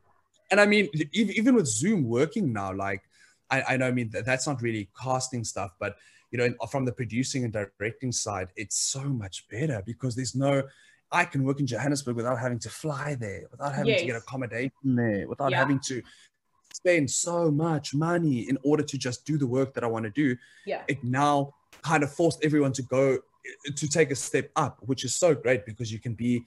and 0.50 0.60
I 0.60 0.66
mean, 0.66 0.88
even 1.12 1.54
with 1.54 1.66
Zoom 1.66 2.04
working 2.04 2.52
now, 2.52 2.72
like 2.72 3.02
I, 3.50 3.62
I 3.70 3.76
know, 3.76 3.86
I 3.86 3.92
mean, 3.92 4.10
that's 4.12 4.46
not 4.46 4.62
really 4.62 4.88
casting 5.00 5.44
stuff, 5.44 5.72
but 5.78 5.96
you 6.30 6.38
know, 6.38 6.54
from 6.70 6.84
the 6.84 6.92
producing 6.92 7.44
and 7.44 7.52
directing 7.52 8.12
side, 8.12 8.48
it's 8.56 8.78
so 8.78 9.02
much 9.02 9.48
better 9.48 9.82
because 9.86 10.14
there's 10.14 10.34
no, 10.34 10.62
I 11.10 11.24
can 11.24 11.42
work 11.42 11.58
in 11.58 11.66
Johannesburg 11.66 12.16
without 12.16 12.38
having 12.38 12.58
to 12.60 12.68
fly 12.68 13.16
there, 13.18 13.44
without 13.50 13.74
having 13.74 13.92
yes. 13.92 14.00
to 14.00 14.06
get 14.06 14.16
accommodation 14.16 14.94
there, 14.94 15.26
without 15.26 15.50
yeah. 15.50 15.58
having 15.58 15.80
to 15.86 16.02
spend 16.74 17.10
so 17.10 17.50
much 17.50 17.94
money 17.94 18.48
in 18.48 18.58
order 18.62 18.82
to 18.82 18.98
just 18.98 19.24
do 19.24 19.38
the 19.38 19.46
work 19.46 19.72
that 19.74 19.84
I 19.84 19.86
want 19.86 20.04
to 20.04 20.10
do. 20.10 20.36
Yeah. 20.66 20.82
It 20.86 21.02
now 21.02 21.54
kind 21.82 22.02
of 22.02 22.12
forced 22.12 22.44
everyone 22.44 22.72
to 22.72 22.82
go 22.82 23.18
to 23.76 23.88
take 23.88 24.10
a 24.10 24.16
step 24.16 24.50
up, 24.56 24.78
which 24.80 25.04
is 25.04 25.14
so 25.14 25.34
great 25.34 25.66
because 25.66 25.92
you 25.92 25.98
can 25.98 26.14
be 26.14 26.44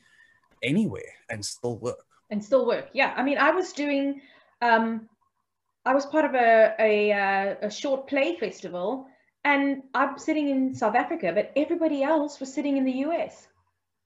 anywhere 0.63 1.13
and 1.29 1.43
still 1.45 1.77
work. 1.77 2.05
And 2.29 2.43
still 2.43 2.65
work. 2.65 2.89
Yeah. 2.93 3.13
I 3.15 3.23
mean, 3.23 3.37
I 3.37 3.51
was 3.51 3.73
doing 3.73 4.21
um 4.61 5.09
I 5.85 5.93
was 5.93 6.05
part 6.05 6.25
of 6.25 6.35
a 6.35 6.75
a, 6.79 7.11
uh, 7.11 7.55
a 7.63 7.71
short 7.71 8.07
play 8.07 8.37
festival 8.37 9.07
and 9.43 9.83
I'm 9.93 10.17
sitting 10.17 10.49
in 10.49 10.75
South 10.75 10.95
Africa, 10.95 11.31
but 11.33 11.51
everybody 11.55 12.03
else 12.03 12.39
was 12.39 12.53
sitting 12.53 12.77
in 12.77 12.85
the 12.85 13.05
US. 13.05 13.47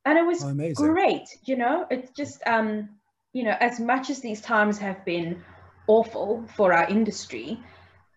And 0.06 0.18
it 0.18 0.26
was 0.26 0.44
oh, 0.44 0.54
great, 0.76 1.28
you 1.44 1.56
know. 1.56 1.86
It's 1.90 2.12
just 2.12 2.42
um, 2.46 2.90
you 3.34 3.44
know, 3.44 3.56
as 3.60 3.80
much 3.80 4.10
as 4.10 4.22
these 4.22 4.40
times 4.40 4.78
have 4.78 5.04
been 5.04 5.44
awful 5.88 6.46
for 6.56 6.74
our 6.74 6.88
industry, 6.88 7.60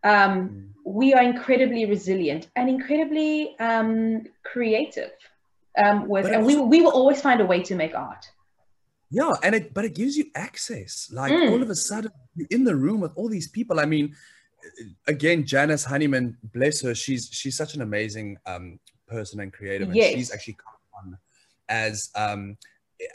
um, 0.04 0.48
mm. 0.48 0.68
We 0.88 1.12
are 1.12 1.22
incredibly 1.22 1.84
resilient 1.84 2.48
and 2.56 2.68
incredibly 2.68 3.58
um, 3.58 4.24
creative. 4.42 5.10
Um, 5.76 6.08
with, 6.08 6.26
and 6.26 6.44
we, 6.44 6.56
we 6.56 6.80
will 6.80 6.92
always 6.92 7.20
find 7.20 7.40
a 7.40 7.46
way 7.46 7.62
to 7.62 7.74
make 7.74 7.94
art. 7.94 8.26
Yeah, 9.10 9.34
and 9.42 9.54
it 9.54 9.72
but 9.72 9.84
it 9.84 9.94
gives 9.94 10.16
you 10.16 10.26
access. 10.34 11.08
Like 11.12 11.32
mm. 11.32 11.50
all 11.50 11.62
of 11.62 11.70
a 11.70 11.74
sudden, 11.74 12.10
you're 12.34 12.48
in 12.50 12.64
the 12.64 12.76
room 12.76 13.00
with 13.00 13.12
all 13.16 13.28
these 13.28 13.48
people. 13.48 13.80
I 13.80 13.86
mean, 13.86 14.14
again, 15.06 15.46
Janice 15.46 15.84
Honeyman, 15.84 16.36
bless 16.42 16.82
her, 16.82 16.94
she's 16.94 17.30
she's 17.32 17.56
such 17.56 17.74
an 17.74 17.82
amazing 17.82 18.36
um, 18.44 18.78
person 19.06 19.40
and 19.40 19.52
creative, 19.52 19.88
and 19.88 19.96
yes. 19.96 20.14
she's 20.14 20.32
actually 20.32 20.54
come 20.54 20.74
on 20.98 21.18
as 21.68 22.10
um, 22.16 22.58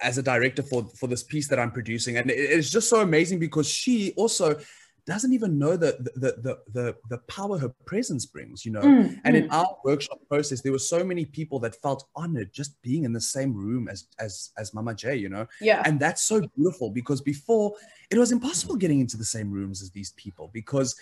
as 0.01 0.17
a 0.17 0.23
director 0.23 0.63
for 0.63 0.85
for 0.99 1.07
this 1.07 1.23
piece 1.23 1.47
that 1.49 1.59
I'm 1.59 1.71
producing, 1.71 2.17
and 2.17 2.31
it's 2.31 2.71
just 2.71 2.89
so 2.89 3.01
amazing 3.01 3.37
because 3.37 3.67
she 3.67 4.13
also 4.15 4.57
doesn't 5.05 5.33
even 5.33 5.59
know 5.59 5.75
the 5.75 5.97
the 6.15 6.31
the 6.41 6.59
the, 6.71 6.95
the 7.09 7.17
power 7.27 7.57
her 7.57 7.69
presence 7.85 8.25
brings, 8.25 8.65
you 8.65 8.71
know. 8.71 8.81
Mm, 8.81 9.19
and 9.25 9.35
mm. 9.35 9.43
in 9.43 9.49
our 9.51 9.77
workshop 9.83 10.19
process, 10.29 10.61
there 10.61 10.71
were 10.71 10.79
so 10.79 11.03
many 11.03 11.25
people 11.25 11.59
that 11.59 11.75
felt 11.75 12.07
honored 12.15 12.53
just 12.53 12.81
being 12.81 13.03
in 13.03 13.11
the 13.11 13.21
same 13.21 13.53
room 13.53 13.87
as 13.87 14.07
as 14.19 14.51
as 14.57 14.73
Mama 14.73 14.93
J, 14.95 15.15
you 15.15 15.29
know. 15.29 15.45
Yeah. 15.59 15.81
And 15.85 15.99
that's 15.99 16.23
so 16.23 16.41
beautiful 16.55 16.89
because 16.89 17.21
before 17.21 17.73
it 18.09 18.17
was 18.17 18.31
impossible 18.31 18.75
getting 18.75 18.99
into 18.99 19.17
the 19.17 19.25
same 19.25 19.51
rooms 19.51 19.81
as 19.81 19.91
these 19.91 20.11
people 20.11 20.49
because 20.53 20.95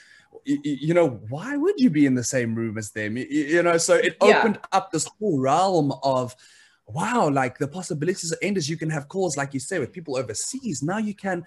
you 0.45 0.93
know 0.93 1.10
why 1.30 1.58
would 1.58 1.76
you 1.78 1.89
be 1.89 2.06
in 2.06 2.16
the 2.16 2.24
same 2.24 2.56
room 2.56 2.78
as 2.78 2.91
them 2.91 3.18
you 3.18 3.62
know 3.62 3.78
so 3.78 3.95
it 3.95 4.16
opened 4.22 4.58
yeah. 4.62 4.78
up 4.78 4.89
this 4.89 5.06
whole 5.20 5.39
realm 5.39 5.91
of 6.04 6.34
wow 6.88 7.30
like 7.30 7.58
the 7.58 7.68
possibilities 7.68 8.32
are 8.32 8.38
endless 8.41 8.70
you 8.70 8.78
can 8.78 8.89
have 8.89 9.10
calls 9.10 9.36
like 9.36 9.54
you 9.54 9.60
say 9.60 9.78
with 9.78 9.91
people 9.91 10.18
overseas 10.18 10.82
now 10.82 10.97
you 10.97 11.14
can 11.14 11.43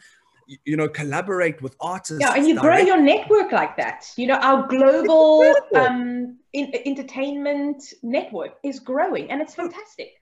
you 0.65 0.77
know 0.77 0.89
collaborate 0.89 1.61
with 1.63 1.75
artists 1.81 2.21
yeah 2.21 2.35
and 2.35 2.47
you 2.47 2.59
grow 2.61 2.79
your 2.79 3.01
network 3.01 3.53
like 3.53 3.77
that. 3.77 4.07
You 4.17 4.27
know 4.29 4.37
our 4.37 4.67
global 4.67 5.55
um 5.75 6.39
in, 6.53 6.73
entertainment 6.85 7.83
network 8.03 8.57
is 8.63 8.81
growing 8.81 9.31
and 9.31 9.41
it's 9.41 9.55
fantastic. 9.55 10.21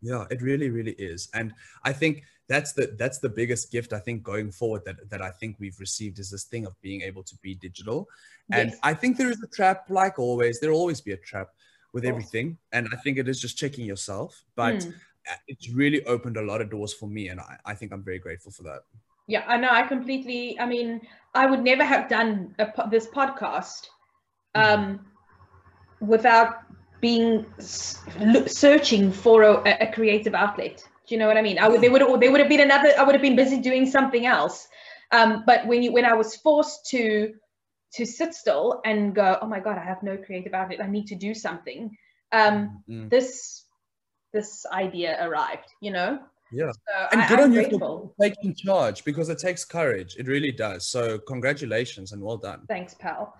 Yeah 0.00 0.24
it 0.30 0.42
really 0.42 0.70
really 0.70 0.92
is. 0.92 1.28
And 1.34 1.52
i 1.84 1.92
think 1.92 2.24
that's 2.48 2.72
the 2.72 2.94
that's 2.98 3.18
the 3.18 3.28
biggest 3.28 3.72
gift 3.72 3.92
i 3.92 3.98
think 3.98 4.22
going 4.22 4.52
forward 4.52 4.82
that 4.84 4.96
that 5.10 5.20
i 5.20 5.30
think 5.30 5.56
we've 5.58 5.80
received 5.80 6.20
is 6.20 6.30
this 6.30 6.44
thing 6.44 6.64
of 6.64 6.80
being 6.80 7.02
able 7.02 7.22
to 7.24 7.36
be 7.42 7.54
digital. 7.54 8.08
And 8.52 8.70
yes. 8.70 8.78
i 8.82 8.94
think 8.94 9.16
there 9.16 9.30
is 9.30 9.42
a 9.42 9.48
trap 9.48 9.86
like 9.88 10.18
always 10.18 10.60
there'll 10.60 10.78
always 10.78 11.00
be 11.00 11.12
a 11.12 11.16
trap 11.16 11.48
with 11.92 12.04
everything. 12.04 12.58
And 12.72 12.88
i 12.92 12.96
think 12.96 13.18
it 13.18 13.28
is 13.28 13.40
just 13.40 13.56
checking 13.56 13.84
yourself 13.84 14.44
but 14.54 14.76
mm. 14.76 14.94
it's 15.48 15.70
really 15.70 16.04
opened 16.04 16.36
a 16.36 16.42
lot 16.42 16.60
of 16.60 16.70
doors 16.70 16.92
for 16.92 17.08
me 17.08 17.28
and 17.28 17.40
I, 17.40 17.56
I 17.64 17.74
think 17.74 17.92
i'm 17.92 18.04
very 18.04 18.18
grateful 18.18 18.52
for 18.52 18.62
that 18.64 18.82
yeah, 19.26 19.44
I 19.46 19.56
know. 19.56 19.70
I 19.70 19.82
completely. 19.82 20.58
I 20.58 20.66
mean, 20.66 21.00
I 21.34 21.46
would 21.46 21.62
never 21.62 21.84
have 21.84 22.08
done 22.08 22.54
a, 22.58 22.66
this 22.88 23.06
podcast 23.06 23.88
mm-hmm. 24.54 24.60
um, 24.60 25.06
without 26.00 26.62
being 27.00 27.44
searching 27.58 29.12
for 29.12 29.42
a, 29.42 29.76
a, 29.80 29.92
creative 29.92 30.34
outlet. 30.34 30.82
Do 31.06 31.14
you 31.14 31.18
know 31.18 31.26
what 31.26 31.36
I 31.36 31.42
mean? 31.42 31.58
I 31.58 31.68
would. 31.68 31.80
There 31.80 31.90
would. 31.90 32.20
There 32.20 32.30
would 32.30 32.40
have 32.40 32.48
been 32.48 32.60
another. 32.60 32.92
I 32.98 33.02
would 33.02 33.14
have 33.14 33.22
been 33.22 33.36
busy 33.36 33.60
doing 33.60 33.86
something 33.86 34.26
else. 34.26 34.68
Um, 35.12 35.44
but 35.46 35.66
when 35.66 35.82
you 35.82 35.92
when 35.92 36.04
I 36.04 36.14
was 36.14 36.36
forced 36.36 36.86
to 36.90 37.34
to 37.94 38.04
sit 38.04 38.34
still 38.34 38.80
and 38.84 39.14
go, 39.14 39.38
oh 39.40 39.46
my 39.46 39.60
god, 39.60 39.78
I 39.78 39.84
have 39.84 40.02
no 40.02 40.16
creative 40.16 40.54
outlet. 40.54 40.82
I 40.82 40.88
need 40.88 41.06
to 41.08 41.14
do 41.14 41.34
something. 41.34 41.96
Um, 42.32 42.82
mm. 42.88 43.10
This 43.10 43.64
this 44.32 44.66
idea 44.72 45.16
arrived. 45.26 45.68
You 45.80 45.90
know. 45.90 46.18
Yeah. 46.52 46.70
So 46.70 47.08
and 47.12 47.22
I, 47.22 47.28
good 47.28 47.38
I'm 47.38 47.44
on 47.46 47.52
grateful. 47.52 48.14
you 48.18 48.24
for 48.24 48.28
taking 48.28 48.54
charge 48.54 49.04
because 49.04 49.28
it 49.28 49.38
takes 49.38 49.64
courage. 49.64 50.16
It 50.18 50.28
really 50.28 50.52
does. 50.52 50.86
So 50.86 51.18
congratulations 51.18 52.12
and 52.12 52.22
well 52.22 52.36
done. 52.36 52.62
Thanks, 52.68 52.94
pal. 52.94 53.34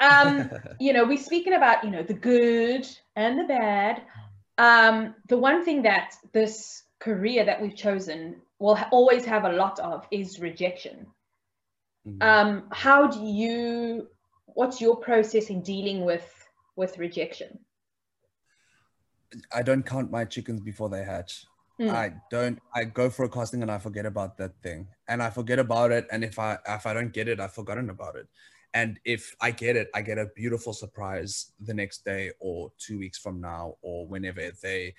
Um, 0.00 0.50
you 0.80 0.92
know, 0.92 1.04
we're 1.04 1.18
speaking 1.18 1.54
about, 1.54 1.84
you 1.84 1.90
know, 1.90 2.02
the 2.02 2.14
good 2.14 2.86
and 3.16 3.38
the 3.38 3.44
bad. 3.44 4.02
Um, 4.56 5.14
the 5.28 5.38
one 5.38 5.64
thing 5.64 5.82
that 5.82 6.14
this 6.32 6.82
career 6.98 7.44
that 7.44 7.60
we've 7.60 7.76
chosen 7.76 8.40
will 8.58 8.74
ha- 8.74 8.88
always 8.90 9.24
have 9.24 9.44
a 9.44 9.52
lot 9.52 9.78
of 9.80 10.06
is 10.10 10.40
rejection. 10.40 11.06
Mm-hmm. 12.06 12.22
Um, 12.22 12.64
how 12.72 13.06
do 13.06 13.22
you, 13.22 14.08
what's 14.46 14.80
your 14.80 14.96
process 14.96 15.50
in 15.50 15.62
dealing 15.62 16.04
with 16.04 16.26
with 16.76 16.96
rejection? 16.96 17.58
I 19.52 19.62
don't 19.62 19.84
count 19.84 20.10
my 20.10 20.24
chickens 20.24 20.60
before 20.60 20.88
they 20.88 21.04
hatch. 21.04 21.44
Mm. 21.80 21.90
I 21.90 22.12
don't. 22.30 22.58
I 22.74 22.84
go 22.84 23.08
for 23.08 23.24
a 23.24 23.28
casting 23.28 23.62
and 23.62 23.70
I 23.70 23.78
forget 23.78 24.06
about 24.06 24.36
that 24.38 24.60
thing, 24.62 24.88
and 25.08 25.22
I 25.22 25.30
forget 25.30 25.58
about 25.58 25.92
it. 25.92 26.06
And 26.10 26.24
if 26.24 26.38
I 26.38 26.58
if 26.66 26.86
I 26.86 26.92
don't 26.92 27.12
get 27.12 27.28
it, 27.28 27.40
I've 27.40 27.54
forgotten 27.54 27.90
about 27.90 28.16
it. 28.16 28.26
And 28.74 29.00
if 29.04 29.34
I 29.40 29.50
get 29.50 29.76
it, 29.76 29.88
I 29.94 30.02
get 30.02 30.18
a 30.18 30.26
beautiful 30.36 30.72
surprise 30.72 31.52
the 31.60 31.72
next 31.72 32.04
day 32.04 32.32
or 32.38 32.70
two 32.78 32.98
weeks 32.98 33.18
from 33.18 33.40
now 33.40 33.76
or 33.80 34.06
whenever 34.06 34.50
they, 34.62 34.94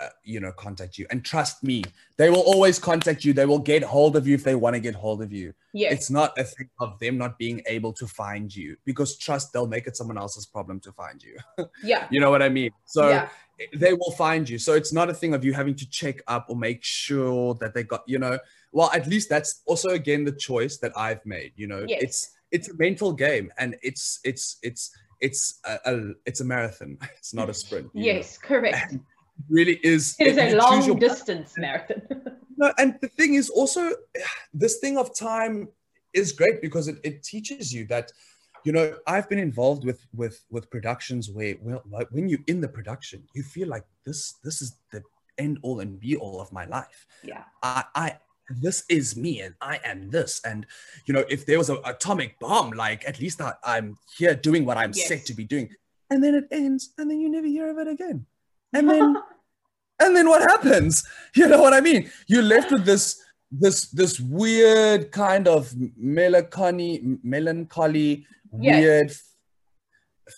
uh, 0.00 0.08
you 0.24 0.40
know, 0.40 0.52
contact 0.52 0.98
you. 0.98 1.06
And 1.10 1.24
trust 1.24 1.62
me, 1.62 1.84
they 2.16 2.30
will 2.30 2.40
always 2.40 2.78
contact 2.78 3.24
you. 3.24 3.32
They 3.32 3.46
will 3.46 3.58
get 3.58 3.82
hold 3.82 4.16
of 4.16 4.26
you 4.26 4.34
if 4.34 4.44
they 4.44 4.54
want 4.54 4.74
to 4.74 4.80
get 4.80 4.94
hold 4.94 5.22
of 5.22 5.32
you. 5.32 5.54
Yeah. 5.72 5.92
It's 5.92 6.10
not 6.10 6.36
a 6.38 6.44
thing 6.44 6.68
of 6.80 6.98
them 6.98 7.18
not 7.18 7.38
being 7.38 7.62
able 7.66 7.92
to 7.94 8.06
find 8.06 8.54
you 8.54 8.76
because 8.84 9.16
trust 9.18 9.52
they'll 9.52 9.66
make 9.66 9.86
it 9.86 9.96
someone 9.96 10.18
else's 10.18 10.46
problem 10.46 10.80
to 10.80 10.92
find 10.92 11.22
you. 11.22 11.38
yeah. 11.84 12.06
You 12.10 12.20
know 12.20 12.30
what 12.30 12.42
I 12.42 12.48
mean? 12.48 12.70
So. 12.84 13.08
Yeah 13.08 13.28
they 13.72 13.92
will 13.92 14.10
find 14.12 14.48
you. 14.48 14.58
So 14.58 14.72
it's 14.74 14.92
not 14.92 15.08
a 15.08 15.14
thing 15.14 15.34
of 15.34 15.44
you 15.44 15.52
having 15.52 15.76
to 15.76 15.88
check 15.88 16.20
up 16.26 16.46
or 16.48 16.56
make 16.56 16.82
sure 16.82 17.54
that 17.60 17.74
they 17.74 17.84
got, 17.84 18.02
you 18.06 18.18
know, 18.18 18.38
well, 18.72 18.90
at 18.92 19.06
least 19.06 19.28
that's 19.28 19.62
also 19.66 19.90
again 19.90 20.24
the 20.24 20.32
choice 20.32 20.78
that 20.78 20.92
I've 20.96 21.24
made. 21.24 21.52
You 21.54 21.68
know, 21.68 21.84
yes. 21.86 22.02
it's 22.02 22.30
it's 22.50 22.68
a 22.68 22.74
mental 22.74 23.12
game 23.12 23.52
and 23.58 23.76
it's 23.82 24.20
it's 24.24 24.58
it's 24.62 24.90
it's 25.20 25.60
a, 25.64 25.78
a 25.86 26.12
it's 26.26 26.40
a 26.40 26.44
marathon. 26.44 26.98
It's 27.16 27.32
not 27.32 27.48
a 27.48 27.54
sprint. 27.54 27.90
Yes, 27.94 28.38
know? 28.42 28.48
correct. 28.48 28.92
And 28.92 29.00
really 29.48 29.78
is 29.82 30.16
it 30.18 30.28
is 30.28 30.38
a 30.38 30.56
long 30.56 30.98
distance 30.98 31.54
marathon. 31.56 32.02
no, 32.56 32.72
and 32.78 32.98
the 33.00 33.08
thing 33.08 33.34
is 33.34 33.50
also 33.50 33.90
this 34.52 34.78
thing 34.78 34.96
of 34.96 35.14
time 35.16 35.68
is 36.12 36.32
great 36.32 36.62
because 36.62 36.88
it, 36.88 36.98
it 37.02 37.22
teaches 37.22 37.72
you 37.72 37.84
that 37.86 38.12
you 38.64 38.72
know 38.72 38.96
i've 39.06 39.28
been 39.28 39.38
involved 39.38 39.84
with 39.84 40.06
with 40.14 40.44
with 40.50 40.70
productions 40.70 41.28
where 41.30 41.56
well 41.60 41.82
when 42.12 42.28
you're 42.28 42.46
in 42.46 42.60
the 42.60 42.68
production 42.68 43.22
you 43.34 43.42
feel 43.42 43.68
like 43.68 43.84
this 44.06 44.34
this 44.44 44.62
is 44.62 44.76
the 44.92 45.02
end 45.38 45.58
all 45.62 45.80
and 45.80 46.00
be 46.00 46.16
all 46.16 46.40
of 46.40 46.52
my 46.52 46.64
life. 46.66 47.06
Yeah. 47.22 47.44
I 47.62 47.84
i 47.94 48.16
this 48.60 48.84
is 48.90 49.16
me 49.16 49.40
and 49.40 49.54
i 49.62 49.80
am 49.84 50.10
this. 50.10 50.40
And 50.44 50.66
you 51.06 51.14
know 51.14 51.24
if 51.28 51.46
there 51.46 51.58
was 51.58 51.70
an 51.70 51.78
atomic 51.84 52.38
bomb 52.38 52.70
like 52.70 53.06
at 53.08 53.20
least 53.20 53.40
I, 53.40 53.54
am 53.64 53.96
here 54.16 54.34
doing 54.34 54.64
what 54.64 54.76
i'm 54.76 54.92
yes. 54.94 55.08
set 55.08 55.24
to 55.26 55.34
be 55.34 55.44
doing. 55.44 55.70
And 56.10 56.22
then 56.22 56.34
it 56.34 56.44
ends 56.50 56.92
and 56.98 57.10
then 57.10 57.20
you 57.20 57.28
never 57.30 57.46
hear 57.46 57.70
of 57.70 57.78
it 57.78 57.88
again 57.88 58.26
and 58.74 58.90
then 58.90 59.16
and 60.00 60.16
then 60.16 60.28
what 60.28 60.42
happens? 60.42 61.04
You 61.36 61.48
know 61.48 61.60
what 61.60 61.74
i 61.74 61.80
mean? 61.80 62.10
You're 62.28 62.44
left 62.44 62.70
with 62.70 62.84
this 62.84 63.20
this 63.50 63.90
this 63.90 64.20
weird 64.20 65.10
kind 65.10 65.48
of 65.48 65.72
melancholy 65.96 67.18
melancholy 67.24 68.24
yes. 68.60 68.80
weird 68.80 69.12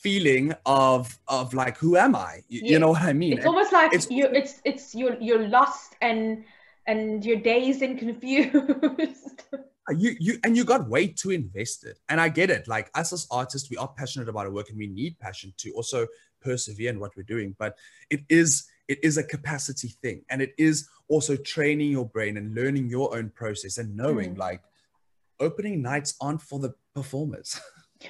feeling 0.03 0.55
of 0.65 1.19
of 1.29 1.53
like 1.53 1.77
who 1.77 1.97
am 1.97 2.17
i? 2.17 2.41
You, 2.49 2.61
yes. 2.63 2.71
you 2.71 2.79
know 2.79 2.91
what 2.91 3.03
i 3.03 3.13
mean? 3.13 3.35
It's 3.35 3.47
almost 3.47 3.73
like 3.73 3.93
it's, 3.93 4.11
you 4.11 4.27
it's 4.27 4.61
it's 4.65 4.95
you're 4.95 5.17
you're 5.21 5.47
lost 5.49 5.97
and 6.01 6.45
and 6.87 7.25
you're 7.25 7.41
dazed 7.41 7.83
and 7.83 7.99
confused. 8.05 9.43
You 9.91 10.17
you 10.19 10.39
and 10.45 10.57
you 10.57 10.65
got 10.65 10.89
way 10.89 11.09
too 11.09 11.31
invested. 11.31 11.99
And 12.09 12.21
i 12.21 12.29
get 12.29 12.51
it. 12.51 12.67
Like 12.67 12.91
us 12.95 13.13
as 13.13 13.27
artists 13.31 13.71
we 13.71 13.77
are 13.77 13.89
passionate 13.89 14.29
about 14.29 14.47
our 14.47 14.53
work 14.53 14.71
and 14.71 14.79
we 14.79 14.87
need 14.87 15.19
passion 15.21 15.53
to 15.59 15.71
also 15.73 16.07
persevere 16.47 16.91
in 16.91 17.01
what 17.01 17.17
we're 17.17 17.33
doing 17.35 17.55
but 17.59 17.73
it 18.15 18.23
is 18.29 18.51
it 18.89 18.99
is 19.03 19.17
a 19.19 19.23
capacity 19.35 19.89
thing 20.03 20.19
and 20.31 20.41
it 20.41 20.53
is 20.59 20.89
also 21.09 21.37
training 21.37 21.91
your 21.91 22.07
brain 22.07 22.37
and 22.37 22.55
learning 22.55 22.89
your 22.89 23.17
own 23.17 23.31
process 23.31 23.79
and 23.79 23.97
knowing 23.97 24.35
mm. 24.35 24.39
like 24.39 24.61
opening 25.41 25.83
nights 25.83 26.15
aren't 26.21 26.43
for 26.43 26.59
the 26.59 26.75
performers. 26.95 27.61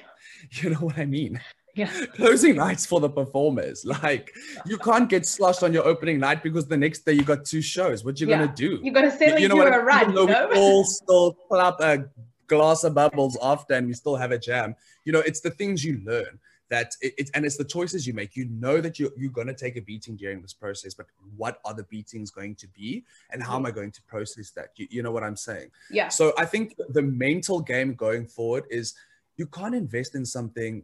you 0.51 0.69
know 0.69 0.77
what 0.77 0.97
I 0.97 1.05
mean? 1.05 1.39
Yeah. 1.75 1.91
Closing 2.15 2.55
nights 2.55 2.85
for 2.85 2.99
the 2.99 3.09
performers. 3.09 3.85
Like 3.85 4.33
you 4.65 4.77
can't 4.77 5.09
get 5.09 5.25
sloshed 5.25 5.63
on 5.63 5.73
your 5.73 5.85
opening 5.85 6.19
night 6.19 6.41
because 6.41 6.67
the 6.67 6.77
next 6.77 7.05
day 7.05 7.13
you 7.13 7.23
got 7.23 7.45
two 7.45 7.61
shows. 7.61 8.03
What 8.03 8.19
you 8.19 8.27
Yeah. 8.27 8.39
gonna 8.39 8.55
do? 8.55 8.79
You 8.81 8.91
got 8.91 9.01
to 9.01 9.11
settle 9.11 9.39
you 9.39 9.47
know 9.47 9.61
into 9.61 9.71
what? 9.71 9.79
a 9.79 9.83
run, 9.83 10.01
Even 10.03 10.15
though 10.15 10.21
you 10.21 10.27
know? 10.27 10.49
we 10.51 10.57
all 10.57 10.83
still 10.85 11.33
clap 11.49 11.79
a 11.79 12.09
glass 12.47 12.83
of 12.83 12.93
bubbles 12.95 13.37
after, 13.43 13.73
and 13.73 13.87
we 13.87 13.93
still 13.93 14.15
have 14.15 14.31
a 14.31 14.39
jam. 14.39 14.75
You 15.05 15.11
know, 15.11 15.19
it's 15.19 15.41
the 15.41 15.51
things 15.51 15.83
you 15.83 16.01
learn 16.05 16.39
that 16.69 16.95
it, 17.01 17.13
it 17.17 17.31
and 17.33 17.45
it's 17.45 17.57
the 17.57 17.63
choices 17.63 18.05
you 18.05 18.13
make. 18.13 18.35
You 18.35 18.45
know 18.49 18.81
that 18.81 18.99
you're, 18.99 19.11
you're 19.17 19.31
going 19.31 19.47
to 19.47 19.53
take 19.53 19.77
a 19.77 19.81
beating 19.81 20.15
during 20.15 20.41
this 20.41 20.53
process, 20.53 20.93
but 20.93 21.07
what 21.35 21.59
are 21.65 21.73
the 21.73 21.83
beatings 21.83 22.29
going 22.31 22.55
to 22.55 22.67
be, 22.67 23.05
and 23.31 23.41
how 23.41 23.55
am 23.55 23.65
I 23.65 23.71
going 23.71 23.91
to 23.91 24.01
process 24.03 24.51
that? 24.51 24.69
You, 24.75 24.87
you 24.89 25.03
know 25.03 25.11
what 25.11 25.23
I'm 25.23 25.35
saying? 25.37 25.71
Yeah. 25.89 26.09
So 26.09 26.33
I 26.37 26.45
think 26.45 26.75
the 26.89 27.01
mental 27.01 27.61
game 27.61 27.93
going 27.93 28.25
forward 28.27 28.65
is 28.69 28.93
you 29.37 29.45
can't 29.47 29.75
invest 29.75 30.15
in 30.15 30.25
something 30.25 30.83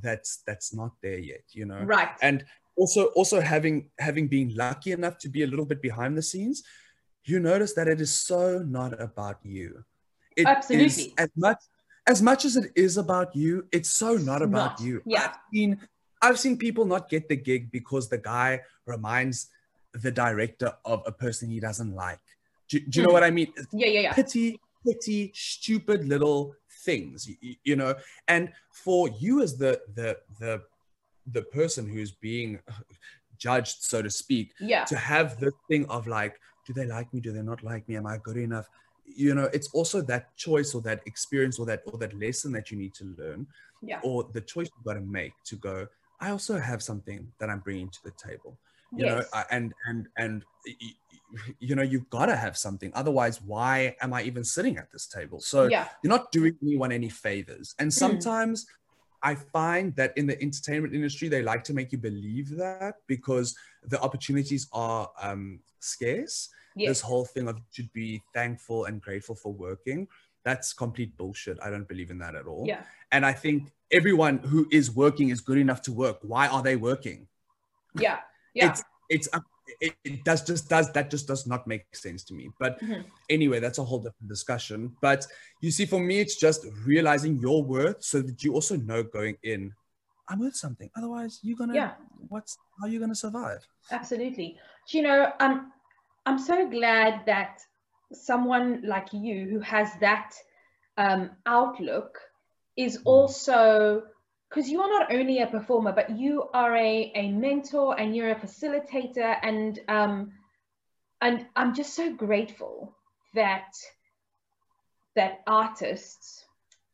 that's 0.00 0.38
that's 0.46 0.72
not 0.74 0.92
there 1.02 1.18
yet. 1.18 1.42
You 1.52 1.66
know, 1.66 1.82
Right. 1.82 2.10
and 2.22 2.44
also 2.76 3.06
also 3.16 3.40
having 3.40 3.90
having 3.98 4.28
been 4.28 4.54
lucky 4.54 4.92
enough 4.92 5.18
to 5.18 5.28
be 5.28 5.42
a 5.42 5.46
little 5.46 5.66
bit 5.66 5.82
behind 5.82 6.16
the 6.16 6.22
scenes 6.22 6.62
you 7.24 7.40
notice 7.40 7.74
that 7.74 7.88
it 7.88 8.00
is 8.00 8.14
so 8.14 8.60
not 8.60 8.98
about 9.00 9.38
you 9.42 9.84
It 10.36 10.46
Absolutely. 10.46 11.12
as 11.18 11.28
much 11.36 11.58
as 12.12 12.20
much 12.22 12.44
as 12.48 12.56
it 12.56 12.70
is 12.74 12.96
about 12.96 13.34
you 13.36 13.66
it's 13.72 13.90
so 13.90 14.10
not 14.30 14.40
about 14.42 14.72
Not, 14.78 14.80
you 14.86 15.02
yeah. 15.04 15.24
i've 15.24 15.36
seen 15.52 15.70
i've 16.22 16.38
seen 16.44 16.56
people 16.56 16.84
not 16.94 17.08
get 17.08 17.28
the 17.28 17.36
gig 17.36 17.70
because 17.70 18.08
the 18.08 18.18
guy 18.18 18.60
reminds 18.86 19.48
the 20.04 20.10
director 20.10 20.70
of 20.84 21.02
a 21.06 21.12
person 21.12 21.50
he 21.50 21.60
doesn't 21.60 21.94
like 21.94 22.20
do, 22.68 22.80
do 22.80 23.00
you 23.00 23.02
know 23.04 23.10
Hmm. 23.10 23.18
what 23.18 23.24
i 23.24 23.30
mean 23.38 23.48
Yeah, 23.72 23.86
yeah, 23.94 24.00
yeah. 24.06 24.12
petty, 24.20 24.58
petty, 24.86 25.20
stupid 25.34 26.00
little 26.12 26.40
things, 26.84 27.26
you, 27.28 27.36
you 27.64 27.76
know. 27.80 27.92
And 28.34 28.52
for 28.84 29.08
you 29.24 29.42
as 29.42 29.52
the 29.62 29.72
the 29.98 30.08
the 30.42 30.52
the 31.36 31.42
person 31.58 31.82
who's 31.92 32.12
being 32.12 32.50
judged, 33.46 33.78
so 33.90 33.96
to 34.06 34.10
speak, 34.22 34.46
Yeah. 34.72 34.84
to 34.92 34.96
have 34.96 35.28
the 35.40 35.52
thing 35.68 35.82
of 35.96 36.06
like, 36.06 36.34
do 36.66 36.72
they 36.72 36.86
like 36.86 37.08
me? 37.12 37.20
Do 37.20 37.32
they 37.32 37.42
not 37.42 37.62
like 37.70 37.82
me? 37.88 37.96
Am 37.96 38.06
I 38.06 38.16
good 38.28 38.36
enough? 38.48 38.68
You 39.16 39.34
know, 39.34 39.48
it's 39.52 39.68
also 39.72 40.00
that 40.02 40.36
choice 40.36 40.74
or 40.74 40.80
that 40.82 41.00
experience 41.06 41.58
or 41.58 41.66
that 41.66 41.82
or 41.86 41.98
that 41.98 42.14
lesson 42.18 42.52
that 42.52 42.70
you 42.70 42.76
need 42.76 42.94
to 42.94 43.04
learn, 43.18 43.46
Yeah. 43.82 44.00
or 44.02 44.24
the 44.32 44.40
choice 44.40 44.68
you've 44.74 44.84
got 44.84 44.94
to 44.94 45.00
make 45.00 45.32
to 45.46 45.56
go. 45.56 45.86
I 46.20 46.30
also 46.30 46.58
have 46.58 46.82
something 46.82 47.30
that 47.38 47.48
I'm 47.50 47.60
bringing 47.60 47.90
to 47.90 47.98
the 48.04 48.12
table 48.12 48.58
you 48.96 49.04
know 49.04 49.16
Yes. 49.18 49.28
uh, 49.34 49.44
and 49.50 49.74
and 49.86 50.08
and 50.16 50.44
y- 50.66 50.96
you 51.58 51.74
know 51.76 51.82
you've 51.82 52.08
got 52.08 52.26
to 52.26 52.34
have 52.44 52.56
something 52.56 52.90
otherwise 52.94 53.42
why 53.42 53.94
am 54.00 54.14
i 54.14 54.22
even 54.22 54.42
sitting 54.42 54.78
at 54.78 54.90
this 54.90 55.06
table 55.06 55.40
so 55.40 55.64
yeah. 55.66 55.88
you're 56.02 56.08
not 56.08 56.32
doing 56.32 56.56
anyone 56.62 56.90
any 56.90 57.10
favors 57.10 57.74
and 57.78 57.90
Mm. 57.90 57.92
sometimes 57.92 58.66
i 59.22 59.34
find 59.34 59.94
that 59.96 60.16
in 60.16 60.26
the 60.26 60.40
entertainment 60.40 60.94
industry 60.94 61.28
they 61.28 61.42
like 61.42 61.62
to 61.64 61.74
make 61.74 61.92
you 61.92 61.98
believe 61.98 62.48
that 62.56 62.94
because 63.06 63.54
the 63.92 64.00
opportunities 64.00 64.66
are 64.72 65.10
um 65.20 65.60
scarce 65.80 66.48
Yes. 66.78 66.88
this 66.88 67.00
whole 67.00 67.24
thing 67.24 67.48
of 67.48 67.56
you 67.56 67.64
should 67.72 67.92
be 67.92 68.22
thankful 68.34 68.84
and 68.86 69.00
grateful 69.02 69.34
for 69.34 69.52
working 69.52 70.06
that's 70.44 70.72
complete 70.72 71.16
bullshit 71.16 71.58
i 71.62 71.68
don't 71.70 71.88
believe 71.88 72.10
in 72.10 72.18
that 72.18 72.34
at 72.34 72.46
all 72.46 72.64
Yeah. 72.66 72.82
and 73.12 73.26
i 73.26 73.32
think 73.32 73.70
everyone 73.90 74.38
who 74.38 74.66
is 74.70 74.90
working 74.94 75.28
is 75.30 75.40
good 75.40 75.58
enough 75.58 75.82
to 75.82 75.92
work 75.92 76.18
why 76.22 76.46
are 76.48 76.62
they 76.62 76.76
working 76.76 77.26
Yeah. 77.98 78.18
Yeah. 78.54 78.70
it's 78.70 78.82
it's 79.10 79.28
it, 79.80 79.94
it 80.04 80.24
does 80.24 80.42
just 80.50 80.68
does 80.68 80.92
that 80.92 81.10
just 81.10 81.26
does 81.26 81.46
not 81.46 81.66
make 81.66 81.84
sense 81.94 82.22
to 82.24 82.34
me 82.34 82.50
but 82.58 82.80
Mhm. 82.80 83.04
anyway 83.28 83.58
that's 83.60 83.78
a 83.78 83.84
whole 83.84 83.98
different 83.98 84.28
discussion 84.28 84.96
but 85.02 85.26
you 85.60 85.70
see 85.70 85.86
for 85.86 86.00
me 86.00 86.20
it's 86.20 86.36
just 86.36 86.64
realizing 86.86 87.38
your 87.38 87.62
worth 87.64 88.02
so 88.02 88.22
that 88.22 88.42
you 88.44 88.54
also 88.54 88.76
know 88.76 89.02
going 89.02 89.36
in 89.42 89.74
i'm 90.28 90.38
worth 90.40 90.56
something 90.56 90.88
otherwise 90.96 91.40
you're 91.42 91.56
gonna 91.56 91.74
Yeah. 91.74 91.92
what's 92.28 92.56
how 92.78 92.86
are 92.86 92.90
you 92.90 93.00
gonna 93.00 93.14
survive 93.26 93.60
Absolutely. 93.90 94.48
Do 94.88 94.98
you 94.98 95.02
know, 95.02 95.32
I'm 95.40 95.72
I'm 96.28 96.38
so 96.38 96.68
glad 96.68 97.24
that 97.24 97.62
someone 98.12 98.82
like 98.84 99.14
you 99.14 99.48
who 99.48 99.60
has 99.60 99.88
that 100.00 100.34
um, 100.98 101.30
outlook 101.46 102.18
is 102.76 102.98
also 103.06 104.02
because 104.50 104.68
you 104.68 104.82
are 104.82 104.90
not 104.90 105.10
only 105.10 105.40
a 105.40 105.46
performer, 105.46 105.90
but 105.90 106.10
you 106.10 106.50
are 106.52 106.76
a, 106.76 107.12
a 107.14 107.32
mentor 107.32 107.98
and 107.98 108.14
you're 108.14 108.32
a 108.32 108.34
facilitator, 108.34 109.38
and 109.42 109.80
um, 109.88 110.32
and 111.22 111.46
I'm 111.56 111.74
just 111.74 111.94
so 111.94 112.12
grateful 112.12 112.94
that 113.34 113.72
that 115.16 115.40
artists 115.46 116.44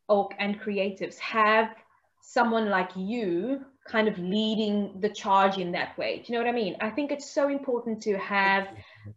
and 0.07 0.61
creatives 0.61 1.17
have 1.19 1.75
someone 2.21 2.69
like 2.69 2.91
you 2.95 3.65
kind 3.87 4.07
of 4.07 4.17
leading 4.17 4.99
the 4.99 5.09
charge 5.09 5.57
in 5.57 5.71
that 5.73 5.97
way. 5.97 6.17
Do 6.17 6.33
you 6.33 6.39
know 6.39 6.45
what 6.45 6.49
I 6.49 6.55
mean? 6.55 6.75
I 6.81 6.89
think 6.89 7.11
it's 7.11 7.31
so 7.33 7.49
important 7.49 8.01
to 8.03 8.17
have 8.17 8.67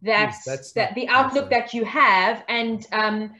that 0.03 0.35
that's 0.45 0.71
that 0.73 0.95
the 0.95 1.07
outlook 1.09 1.49
that 1.49 1.73
you 1.73 1.83
have 1.85 2.43
and 2.47 2.85
um 2.91 3.33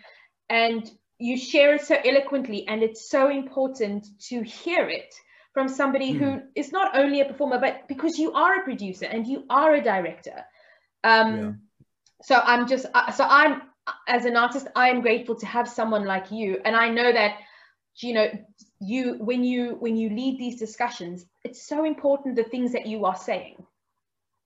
and 0.50 0.90
you 1.20 1.38
share 1.38 1.76
it 1.76 1.82
so 1.82 1.96
eloquently 2.04 2.68
and 2.68 2.82
it's 2.82 3.10
so 3.10 3.30
important 3.30 4.06
to 4.30 4.42
hear 4.42 4.90
it 4.90 5.14
from 5.54 5.68
somebody 5.68 6.12
Hmm. 6.12 6.18
who 6.18 6.42
is 6.56 6.72
not 6.72 6.98
only 6.98 7.22
a 7.22 7.26
performer 7.26 7.60
but 7.60 7.88
because 7.88 8.18
you 8.18 8.34
are 8.34 8.60
a 8.60 8.64
producer 8.64 9.06
and 9.06 9.28
you 9.28 9.46
are 9.50 9.76
a 9.76 9.82
director 9.82 10.44
um 11.04 11.38
Yeah. 11.38 11.52
so 12.24 12.36
i'm 12.44 12.68
just 12.68 12.86
uh, 12.94 13.12
so 13.12 13.24
i'm 13.24 13.62
as 14.08 14.26
an 14.26 14.36
artist 14.36 14.68
i 14.76 14.90
am 14.90 15.02
grateful 15.02 15.36
to 15.36 15.46
have 15.46 15.68
someone 15.68 16.06
like 16.06 16.32
you 16.32 16.60
and 16.66 16.76
i 16.76 16.90
know 16.90 17.12
that 17.12 17.38
you 18.02 18.14
know 18.14 18.28
you 18.80 19.16
when 19.20 19.44
you 19.44 19.76
when 19.80 19.98
you 19.98 20.10
lead 20.10 20.40
these 20.40 20.58
discussions 20.58 21.26
it's 21.44 21.62
so 21.68 21.84
important 21.86 22.36
the 22.36 22.44
things 22.44 22.72
that 22.72 22.86
you 22.86 23.06
are 23.06 23.16
saying. 23.18 23.56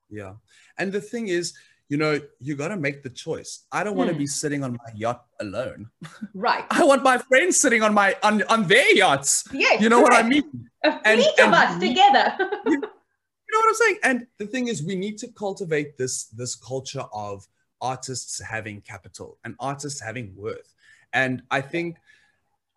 Yeah. 0.09 0.33
And 0.77 0.91
the 0.91 1.01
thing 1.01 1.27
is 1.27 1.53
you 1.89 1.97
know 1.97 2.19
you 2.39 2.55
got 2.55 2.69
to 2.69 2.77
make 2.77 3.03
the 3.03 3.09
choice. 3.09 3.65
I 3.71 3.83
don't 3.83 3.95
want 3.95 4.09
to 4.09 4.13
Hmm. 4.15 4.19
be 4.19 4.27
sitting 4.27 4.63
on 4.63 4.71
my 4.73 4.91
yacht 4.95 5.25
alone. 5.39 5.89
Right. 6.33 6.65
I 6.71 6.83
want 6.83 7.03
my 7.03 7.17
friends 7.19 7.59
sitting 7.59 7.83
on 7.83 7.93
my 7.93 8.15
on, 8.23 8.41
on 8.43 8.67
their 8.67 8.91
yachts. 8.95 9.43
Yes 9.53 9.81
you 9.81 9.89
know 9.89 10.01
what 10.01 10.13
i 10.13 10.23
mean? 10.23 10.43
A 10.83 10.89
And- 11.05 11.21
fleet 11.21 11.39
of 11.39 11.45
and 11.45 11.55
us 11.55 11.79
we- 11.79 11.87
together. 11.89 12.25
You 13.53 13.59
know 13.59 13.65
what 13.67 13.69
I'm 13.69 13.81
saying? 13.85 13.97
And 14.03 14.27
the 14.39 14.47
thing 14.47 14.67
is, 14.67 14.81
we 14.81 14.95
need 14.95 15.19
to 15.19 15.27
cultivate 15.27 15.95
this 15.95 16.23
this 16.39 16.55
culture 16.55 17.05
of 17.13 17.47
artists 17.81 18.41
having 18.41 18.81
capital 18.81 19.37
and 19.43 19.53
artists 19.59 19.99
having 20.01 20.33
worth. 20.35 20.73
And 21.21 21.43
I 21.51 21.61
think, 21.61 21.97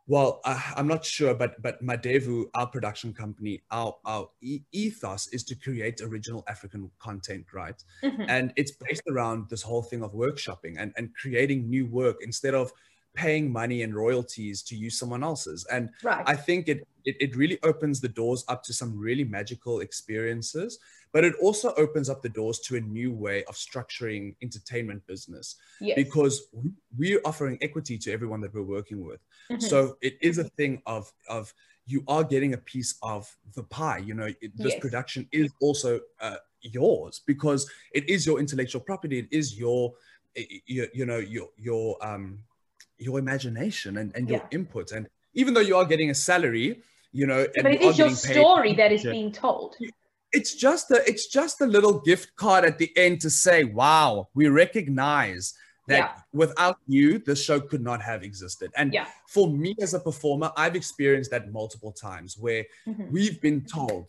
well, 0.07 0.41
uh, 0.45 0.61
I'm 0.77 0.87
not 0.87 1.05
sure, 1.05 1.35
but 1.35 1.61
but 1.63 1.83
Madevu, 1.83 2.45
our 2.55 2.67
production 2.67 3.13
company, 3.13 3.63
our 3.71 3.97
our 4.05 4.29
e- 4.41 4.63
ethos 4.73 5.29
is 5.33 5.43
to 5.45 5.55
create 5.57 6.01
original 6.01 6.45
African 6.49 6.91
content, 6.99 7.47
right? 7.53 7.83
Mhm. 8.05 8.27
and 8.29 8.53
it's 8.57 8.73
based 8.73 9.03
around 9.09 9.49
this 9.51 9.63
whole 9.63 9.83
thing 9.83 10.03
of 10.03 10.13
workshopping 10.13 10.77
and, 10.79 10.93
and 10.97 11.15
creating 11.15 11.69
new 11.69 11.87
work 11.87 12.17
instead 12.23 12.55
of 12.55 12.73
paying 13.17 13.51
money 13.51 13.83
and 13.83 13.95
royalties 13.95 14.63
to 14.63 14.77
use 14.77 14.99
someone 14.99 15.23
else's 15.25 15.65
and 15.75 15.89
right 16.05 16.25
I 16.27 16.37
think 16.37 16.69
it, 16.69 16.87
it 17.09 17.17
it 17.25 17.37
really 17.37 17.59
opens 17.71 18.01
the 18.01 18.09
doors 18.21 18.45
up 18.53 18.63
to 18.65 18.73
some 18.73 18.91
really 19.07 19.25
magical 19.25 19.81
experiences, 19.81 20.79
but 21.13 21.25
it 21.25 21.35
also 21.41 21.73
opens 21.85 22.09
up 22.13 22.21
the 22.23 22.29
doors 22.41 22.59
to 22.67 22.77
a 22.77 22.81
new 22.99 23.11
way 23.13 23.39
of 23.45 23.55
structuring 23.55 24.25
entertainment 24.43 25.01
business 25.07 25.57
yes 25.81 25.97
because 26.03 26.35
we- 26.53 26.73
we're 27.01 27.21
offering 27.31 27.57
equity 27.69 27.97
to 28.05 28.09
everyone 28.17 28.41
that 28.43 28.53
we're 28.55 28.71
working 28.79 29.01
with. 29.09 29.21
Mhm. 29.51 29.63
So 29.71 29.79
it 30.09 30.15
is 30.29 30.37
a 30.39 30.45
thing 30.59 30.83
of 30.87 31.03
of 31.29 31.45
you 31.93 32.03
are 32.09 32.25
getting 32.35 32.53
a 32.55 32.59
piece 32.73 32.93
of 33.03 33.23
the 33.55 33.63
pie. 33.63 33.99
You 34.09 34.15
know, 34.15 34.31
it, 34.45 34.51
this 34.65 34.75
Yes. 34.75 34.81
production 34.85 35.23
is 35.31 35.49
also 35.61 35.91
uh, 36.27 36.39
yours 36.61 37.15
because 37.33 37.61
it 37.99 38.05
is 38.15 38.27
your 38.29 38.41
intellectual 38.45 38.83
property. 38.91 39.17
It 39.25 39.29
is 39.31 39.47
your 39.65 39.95
you, 40.67 40.83
you 40.99 41.07
know 41.11 41.19
your 41.37 41.49
your 41.69 41.87
um 42.09 42.25
your 42.99 43.19
imagination 43.19 43.99
and, 43.99 44.13
and 44.17 44.29
your 44.29 44.39
Yeah. 44.39 44.59
input 44.59 44.93
and 44.93 45.09
even 45.35 45.55
though 45.55 45.61
you 45.61 45.77
are 45.77 45.85
getting 45.85 46.11
a 46.11 46.15
salary 46.15 46.81
you 47.13 47.27
know 47.27 47.41
and 47.55 47.63
but 47.63 47.73
it 47.73 47.81
you 47.83 47.89
is 47.91 47.99
your 47.99 48.09
paid- 48.09 48.17
story 48.35 48.75
that 48.75 48.93
is 48.93 49.03
being 49.03 49.33
told 49.33 49.77
it's 50.33 50.55
just 50.55 50.91
a 50.91 51.07
it's 51.09 51.27
just 51.29 51.61
a 51.61 51.67
little 51.67 52.01
gift 52.01 52.35
card 52.37 52.65
at 52.65 52.79
the 52.79 52.91
end 52.97 53.21
to 53.21 53.31
say 53.31 53.65
wow 53.65 54.29
we 54.35 54.49
recognize 54.49 55.55
that 55.89 55.99
Yeah. 55.99 56.23
without 56.33 56.79
you 56.89 57.19
the 57.19 57.37
show 57.37 57.61
could 57.61 57.83
not 57.83 58.01
have 58.03 58.23
existed 58.23 58.71
and 58.77 58.93
yeah 58.93 59.07
for 59.29 59.47
me 59.49 59.75
as 59.81 59.95
a 59.95 60.01
performer 60.01 60.51
i've 60.57 60.75
experienced 60.77 61.31
that 61.31 61.53
multiple 61.53 61.93
times 61.93 62.37
where 62.39 62.65
Mhm. 62.87 63.11
we've 63.11 63.41
been 63.41 63.61
told 63.65 64.07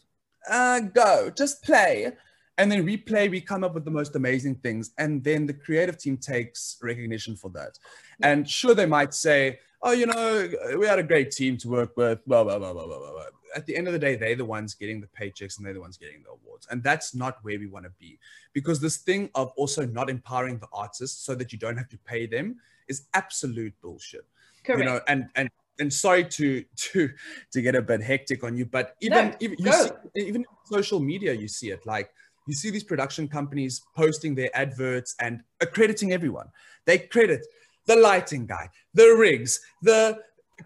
uh, 0.50 0.80
go 0.80 1.30
just 1.30 1.62
play 1.62 2.14
and 2.58 2.72
then 2.72 2.86
we 2.86 2.98
play 2.98 3.30
we 3.30 3.42
come 3.42 3.64
up 3.64 3.74
with 3.74 3.86
the 3.86 3.92
most 3.92 4.16
amazing 4.16 4.56
things 4.56 4.92
and 4.98 5.24
then 5.24 5.46
the 5.46 5.54
creative 5.54 5.98
team 5.98 6.18
takes 6.18 6.78
recognition 6.82 7.36
for 7.36 7.50
that 7.50 7.78
and 8.24 8.50
sure 8.50 8.74
they 8.74 8.86
might 8.86 9.14
say 9.14 9.60
oh 9.84 9.92
you 9.92 10.06
know 10.06 10.50
we 10.80 10.86
had 10.86 11.00
a 11.00 11.04
great 11.04 11.32
team 11.32 11.58
to 11.58 11.70
work 11.70 11.96
with 11.98 12.26
blah 12.26 12.44
blah 12.44 12.58
blah 12.58 12.74
blah 12.74 12.86
blah 12.86 12.98
blah, 12.98 13.12
blah. 13.12 13.24
at 13.56 13.66
the 13.66 13.76
end 13.76 13.88
of 13.88 13.94
the 13.94 14.00
day 14.00 14.16
they're 14.16 14.36
the 14.36 14.46
ones 14.46 14.74
getting 14.74 15.00
the 15.00 15.08
paychecks 15.08 15.58
and 15.58 15.66
they're 15.66 15.74
the 15.74 15.82
ones 15.82 15.98
getting 15.98 16.24
the 16.24 16.30
awards 16.30 16.68
and 16.72 16.84
that's 16.84 17.14
not 17.14 17.38
where 17.44 17.60
we 17.60 17.68
want 17.68 17.86
to 17.86 17.92
be 18.00 18.18
because 18.54 18.80
this 18.80 18.98
thing 18.98 19.30
of 19.36 19.52
also 19.56 19.86
not 19.86 20.10
empowering 20.10 20.58
the 20.58 20.68
artists 20.74 21.24
so 21.24 21.36
that 21.36 21.52
you 21.52 21.60
don't 21.60 21.78
have 21.78 21.90
to 21.90 21.98
pay 22.00 22.26
them 22.26 22.58
is 22.88 23.04
absolute 23.14 23.74
bullshit. 23.82 24.26
Correct. 24.64 24.80
You 24.80 24.86
know, 24.86 25.00
and 25.08 25.30
and 25.36 25.50
and 25.80 25.94
sorry 25.94 26.24
to 26.26 26.64
to 26.76 27.10
to 27.52 27.62
get 27.62 27.76
a 27.76 27.82
bit 27.82 28.02
hectic 28.02 28.44
on 28.44 28.58
you, 28.58 28.66
but 28.66 28.96
even 29.02 29.30
No, 29.30 29.36
even 29.40 29.58
you 29.60 29.66
go. 29.66 29.86
see, 30.16 30.22
even 30.28 30.46
social 30.66 31.00
media, 31.00 31.34
you 31.34 31.48
see 31.48 31.70
it 31.72 31.86
like 31.86 32.12
you 32.48 32.54
see 32.54 32.70
these 32.70 32.84
production 32.84 33.28
companies 33.28 33.82
posting 33.96 34.36
their 34.36 34.50
adverts 34.56 35.16
and 35.20 35.42
accrediting 35.62 36.14
everyone. 36.14 36.48
They 36.86 36.98
credit 37.00 37.46
the 37.86 37.96
lighting 37.96 38.46
guy, 38.46 38.70
the 38.94 39.16
rigs, 39.18 39.60
the 39.82 40.20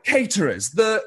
caterers, 0.03 0.69
the 0.71 1.03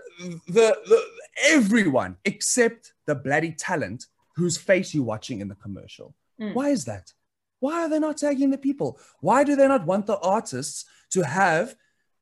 the, 0.49 0.77
the 0.87 1.03
everyone 1.49 2.17
except 2.25 2.93
the 3.07 3.15
bloody 3.15 3.53
talent 3.53 4.07
whose 4.37 4.57
face 4.57 4.95
you're 4.95 5.05
watching 5.05 5.41
in 5.41 5.49
the 5.49 5.55
commercial. 5.55 6.15
Mm. 6.41 6.55
Why 6.55 6.71
is 6.71 6.85
that? 6.87 7.13
Why 7.61 7.83
are 7.85 7.89
they 7.89 7.99
not 8.01 8.19
tagging 8.19 8.51
the 8.51 8.59
people? 8.59 8.99
Why 9.21 9.45
do 9.45 9.57
they 9.57 9.69
not 9.69 9.87
want 9.87 10.07
the 10.07 10.19
artists 10.19 10.85
to 11.11 11.23
have 11.25 11.77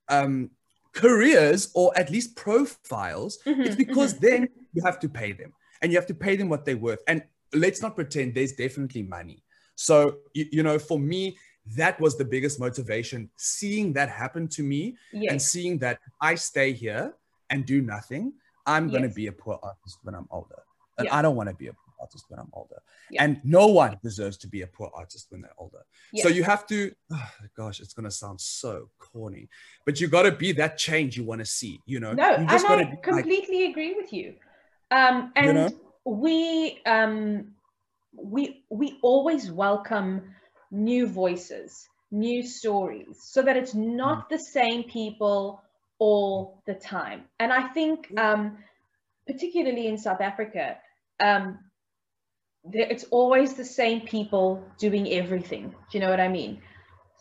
um, 0.09 0.51
careers 0.93 1.71
or 1.75 1.97
at 1.99 2.11
least 2.11 2.37
profiles? 2.37 3.39
Mhm, 3.47 3.67
It's 3.67 3.77
because 3.77 4.19
then 4.19 4.49
you 4.73 4.83
have 4.85 4.99
to 5.01 5.09
pay 5.09 5.33
them 5.33 5.53
and 5.81 5.91
you 5.91 5.99
have 5.99 6.07
to 6.09 6.15
pay 6.15 6.37
them 6.37 6.49
what 6.49 6.65
they're 6.65 6.77
worth. 6.77 7.03
And 7.09 7.23
let's 7.55 7.83
not 7.83 7.95
pretend 7.95 8.35
there's 8.35 8.53
definitely 8.53 9.03
money. 9.03 9.43
So, 9.75 10.19
you, 10.35 10.47
you 10.53 10.63
know, 10.63 10.79
for 10.79 10.99
me, 10.99 11.37
that 11.77 12.01
was 12.01 12.19
the 12.19 12.25
biggest 12.25 12.59
motivation 12.59 13.31
seeing 13.37 13.93
that 13.93 14.09
happen 14.09 14.49
to 14.49 14.63
me 14.63 14.97
and 15.13 15.41
seeing 15.41 15.79
that 15.79 16.01
I 16.21 16.35
stay 16.35 16.73
here 16.73 17.15
and 17.51 17.65
do 17.65 17.81
nothing. 17.83 18.33
I'm 18.67 18.89
going 18.91 19.03
to 19.03 19.09
be 19.09 19.27
a 19.29 19.33
poor 19.33 19.59
artist 19.63 19.99
when 20.03 20.15
I'm 20.15 20.27
older. 20.31 20.63
And 20.99 21.07
Yeah. 21.07 21.17
I 21.17 21.23
don't 21.23 21.37
want 21.37 21.49
to 21.49 21.55
be 21.55 21.69
a 21.69 21.73
poor 21.73 21.95
artist 22.01 22.25
when 22.29 22.41
I'm 22.41 22.51
older. 22.53 22.81
Yeah. 23.11 23.25
And 23.25 23.41
no 23.45 23.67
one 23.67 23.99
deserves 24.03 24.37
to 24.39 24.49
be 24.49 24.63
a 24.63 24.67
poor 24.67 24.91
artist 24.95 25.27
when 25.31 25.41
they're 25.43 25.55
older. 25.59 25.85
So 26.17 26.29
you 26.29 26.43
have 26.43 26.67
to, 26.67 26.93
oh, 27.13 27.31
gosh, 27.57 27.81
it's 27.81 27.95
going 27.95 28.05
to 28.05 28.11
sound 28.11 28.41
so 28.41 28.89
corny, 28.99 29.49
but 29.87 30.01
you 30.01 30.09
got 30.09 30.23
to 30.23 30.33
be 30.33 30.53
that 30.53 30.79
change 30.79 31.17
you 31.17 31.25
want 31.25 31.41
to 31.41 31.47
see, 31.47 31.81
you 31.87 32.01
know? 32.01 32.13
No, 32.13 32.31
you 32.31 32.35
and 32.37 32.51
I 32.51 32.59
gotta 32.59 32.83
like, 32.83 33.03
completely 33.03 33.67
agree 33.67 33.95
with 33.95 34.13
you. 34.13 34.35
Um, 34.91 35.33
and 35.37 35.47
You 35.47 35.53
know? 35.53 35.71
We 36.05 36.81
um, 36.87 37.55
we 38.15 38.65
we 38.71 38.99
always 39.03 39.51
welcome 39.51 40.35
new 40.71 41.07
voices, 41.07 41.89
new 42.11 42.43
stories, 42.43 43.23
so 43.23 43.43
that 43.43 43.57
it's 43.57 43.75
Mm. 43.75 43.97
not 43.97 44.29
the 44.29 44.39
same 44.39 44.85
people 44.85 45.63
all 45.99 46.63
the 46.67 46.75
time. 46.75 47.25
And 47.39 47.53
I 47.53 47.69
think, 47.69 48.13
um, 48.19 48.59
particularly 49.27 49.87
in 49.87 49.99
South 49.99 50.21
Africa, 50.21 50.79
um, 51.21 51.59
there, 52.65 52.87
it's 52.91 53.05
always 53.11 53.55
the 53.55 53.65
same 53.65 54.03
people 54.03 54.65
doing 54.79 55.09
everything. 55.13 55.71
Do 55.71 55.99
you 55.99 56.01
know 56.01 56.11
what 56.11 56.21
I 56.21 56.29
mean? 56.29 56.63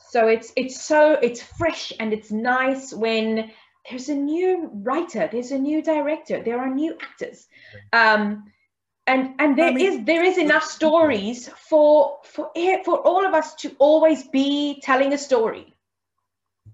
So 0.10 0.28
it's 0.28 0.52
it's 0.56 0.82
so 0.82 1.14
it's 1.14 1.42
fresh 1.42 1.94
and 2.00 2.14
it's 2.14 2.32
nice 2.32 2.94
when 2.94 3.52
there's 3.90 4.10
a 4.10 4.16
new 4.16 4.70
writer, 4.74 5.30
there's 5.32 5.52
a 5.52 5.58
new 5.58 5.82
director, 5.82 6.44
there 6.44 6.60
are 6.60 6.70
new 6.70 6.96
actors, 7.02 7.48
um, 7.94 8.46
and 9.08 9.34
and 9.40 9.58
there 9.58 9.68
I 9.72 9.76
is 9.76 9.96
mean- 9.96 10.06
there 10.06 10.24
is 10.24 10.38
enough 10.38 10.64
stories 10.80 11.50
for 11.70 12.20
for 12.24 12.52
for 12.86 12.98
all 13.08 13.26
of 13.26 13.34
us 13.34 13.56
to 13.56 13.76
always 13.80 14.28
be 14.28 14.80
telling 14.84 15.14
a 15.14 15.18
story. 15.18 15.74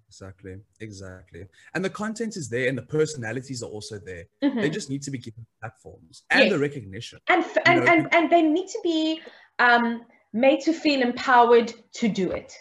Exactly, 0.09 0.57
exactly. 0.79 1.45
And 1.73 1.83
the 1.83 1.89
content 1.89 2.35
is 2.37 2.49
there 2.49 2.67
and 2.69 2.77
the 2.77 2.81
personalities 2.81 3.61
are 3.63 3.69
also 3.69 3.99
there. 3.99 4.25
They 4.41 4.47
Mhm. 4.69 4.73
just 4.73 4.89
need 4.89 5.01
to 5.03 5.11
be 5.11 5.17
given 5.17 5.45
platforms 5.59 6.23
and 6.29 6.51
the 6.51 6.59
recognition. 6.59 7.19
And 7.27 7.43
f- 7.43 7.57
and, 7.65 7.79
know, 7.79 7.85
and 7.91 8.13
and 8.15 8.29
they 8.29 8.41
need 8.41 8.67
to 8.69 8.79
be 8.83 9.21
um, 9.59 10.05
made 10.33 10.61
to 10.61 10.73
feel 10.73 11.01
empowered 11.01 11.73
to 11.99 12.07
do 12.07 12.31
it. 12.31 12.53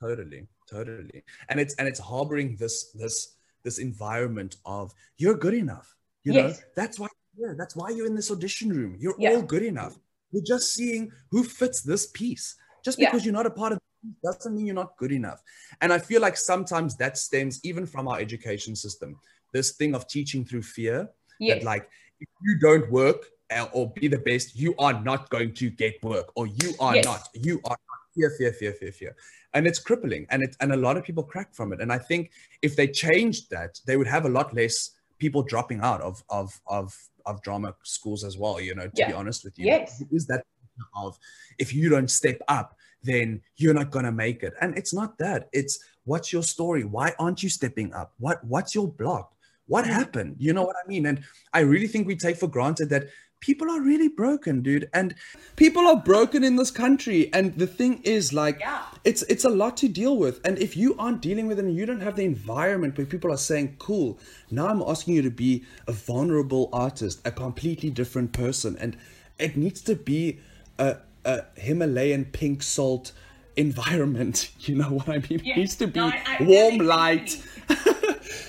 Totally, 0.00 0.46
totally. 0.70 1.22
And 1.48 1.58
it's 1.60 1.74
and 1.76 1.88
it's 1.88 2.00
harboring 2.00 2.56
this 2.56 2.92
this 2.92 3.36
this 3.64 3.78
environment 3.78 4.56
of 4.64 4.92
you're 5.16 5.36
good 5.36 5.54
enough. 5.54 5.96
You 6.24 6.32
Yes. 6.34 6.58
know, 6.58 6.64
that's 6.76 6.98
why 6.98 7.08
yeah, 7.38 7.52
that's 7.56 7.76
why 7.76 7.90
you're 7.90 8.06
in 8.06 8.14
this 8.14 8.30
audition 8.30 8.70
room. 8.70 8.96
You're 8.98 9.14
Yeah. 9.18 9.30
all 9.30 9.42
good 9.42 9.62
enough. 9.62 9.98
We're 10.32 10.42
just 10.54 10.74
seeing 10.74 11.10
who 11.30 11.44
fits 11.44 11.82
this 11.82 12.06
piece. 12.06 12.56
Just 12.84 12.98
Yeah. 12.98 13.10
because 13.10 13.24
you're 13.24 13.32
not 13.34 13.46
a 13.46 13.50
part 13.50 13.72
of 13.72 13.78
it 13.78 14.14
doesn't 14.22 14.54
mean 14.54 14.66
you're 14.66 14.74
not 14.84 14.96
good 14.96 15.10
enough. 15.10 15.42
And 15.80 15.92
I 15.92 15.98
feel 15.98 16.20
like 16.20 16.36
sometimes 16.36 16.96
that 16.98 17.18
stems 17.18 17.60
even 17.64 17.84
from 17.86 18.06
our 18.06 18.18
education 18.20 18.76
system. 18.76 19.18
This 19.52 19.72
thing 19.72 19.94
of 19.94 20.06
teaching 20.06 20.44
through 20.44 20.62
fear. 20.62 21.08
Yes. 21.40 21.58
that 21.60 21.64
like 21.64 21.88
if 22.20 22.28
you 22.42 22.58
don't 22.58 22.90
work 22.90 23.20
uh, 23.56 23.68
or 23.72 23.92
be 23.92 24.08
the 24.08 24.18
best, 24.18 24.56
you 24.56 24.74
are 24.78 25.00
not 25.04 25.30
going 25.30 25.54
to 25.54 25.70
get 25.70 26.02
work, 26.02 26.32
or 26.34 26.48
you 26.48 26.74
are 26.80 26.96
Yes. 26.96 27.04
not. 27.04 27.28
You 27.32 27.60
are 27.64 27.78
not. 27.88 27.98
fear, 28.14 28.30
fear, 28.36 28.52
fear, 28.52 28.72
fear, 28.72 28.90
fear, 28.90 29.16
and 29.54 29.64
it's 29.68 29.78
crippling, 29.78 30.26
and 30.30 30.42
it 30.42 30.56
and 30.60 30.72
a 30.72 30.76
lot 30.76 30.96
of 30.96 31.04
people 31.04 31.22
crack 31.22 31.54
from 31.54 31.72
it. 31.72 31.80
And 31.80 31.92
I 31.92 31.98
think 31.98 32.32
if 32.62 32.74
they 32.74 32.88
changed 32.88 33.50
that, 33.50 33.80
they 33.86 33.96
would 33.96 34.08
have 34.08 34.24
a 34.26 34.28
lot 34.28 34.52
less 34.52 34.76
people 35.18 35.42
dropping 35.44 35.80
out 35.80 36.00
of 36.00 36.24
of 36.28 36.60
of 36.66 36.86
of 37.28 37.42
drama 37.42 37.74
schools 37.84 38.24
as 38.24 38.36
well. 38.36 38.60
You 38.60 38.74
know, 38.74 38.88
to 38.88 39.06
be 39.06 39.12
honest 39.12 39.44
with 39.44 39.58
you, 39.58 39.66
Yes. 39.66 40.02
is 40.10 40.26
that 40.26 40.44
of 40.94 41.18
if 41.58 41.74
you 41.74 41.88
don't 41.88 42.10
step 42.10 42.40
up, 42.48 42.76
then 43.02 43.40
you're 43.56 43.74
not 43.74 43.90
gonna 43.90 44.12
make 44.12 44.42
it. 44.42 44.54
And 44.60 44.76
it's 44.78 44.94
not 44.94 45.18
that. 45.18 45.48
It's 45.52 45.78
what's 46.04 46.32
your 46.32 46.42
story? 46.42 46.84
Why 46.84 47.14
aren't 47.18 47.42
you 47.42 47.48
stepping 47.48 47.92
up? 47.92 48.12
What 48.18 48.42
what's 48.44 48.74
your 48.74 48.88
block? 48.88 49.34
What 49.66 49.84
Mm. 49.84 49.88
happened? 50.00 50.36
You 50.38 50.52
know 50.52 50.64
what 50.64 50.76
I 50.82 50.88
mean? 50.88 51.06
And 51.06 51.24
I 51.52 51.60
really 51.60 51.88
think 51.88 52.06
we 52.06 52.16
take 52.16 52.36
for 52.36 52.48
granted 52.48 52.88
that 52.90 53.08
people 53.40 53.70
are 53.70 53.80
really 53.80 54.08
broken, 54.08 54.62
dude. 54.62 54.88
And 54.92 55.14
people 55.56 55.86
are 55.86 55.96
broken 55.96 56.42
in 56.44 56.56
this 56.56 56.70
country. 56.70 57.32
And 57.32 57.54
the 57.56 57.66
thing 57.66 58.00
is, 58.02 58.32
like, 58.32 58.58
Yeah. 58.60 58.82
it's 59.04 59.22
it's 59.22 59.44
a 59.44 59.48
lot 59.48 59.76
to 59.78 59.88
deal 59.88 60.16
with. 60.16 60.40
And 60.44 60.58
if 60.58 60.76
you 60.76 60.96
aren't 60.98 61.20
dealing 61.22 61.46
with 61.46 61.58
it 61.58 61.64
and 61.64 61.74
you 61.76 61.86
don't 61.86 62.00
have 62.00 62.16
the 62.16 62.24
environment 62.24 62.96
where 62.98 63.06
people 63.06 63.30
are 63.32 63.36
saying, 63.38 63.76
cool, 63.78 64.18
now 64.50 64.66
I'm 64.68 64.82
asking 64.82 65.14
you 65.14 65.22
to 65.22 65.30
be 65.30 65.64
a 65.86 65.92
vulnerable 65.92 66.68
artist, 66.72 67.20
a 67.24 67.30
completely 67.30 67.90
different 67.90 68.32
person. 68.32 68.76
And 68.80 68.96
it 69.38 69.56
needs 69.56 69.80
to 69.82 69.94
be 69.94 70.40
a, 70.78 70.96
a 71.24 71.44
Himalayan 71.56 72.24
pink 72.26 72.62
salt 72.62 73.12
environment. 73.56 74.50
You 74.68 74.74
know 74.76 74.90
what 74.90 75.08
I 75.08 75.18
mean? 75.18 75.40
Yeah. 75.44 75.54
It 75.54 75.58
needs 75.58 75.76
to 75.76 75.86
be 75.86 76.00
No, 76.00 76.06
I- 76.06 76.22
I 76.40 76.44
warm 76.44 76.78
light 76.78 77.40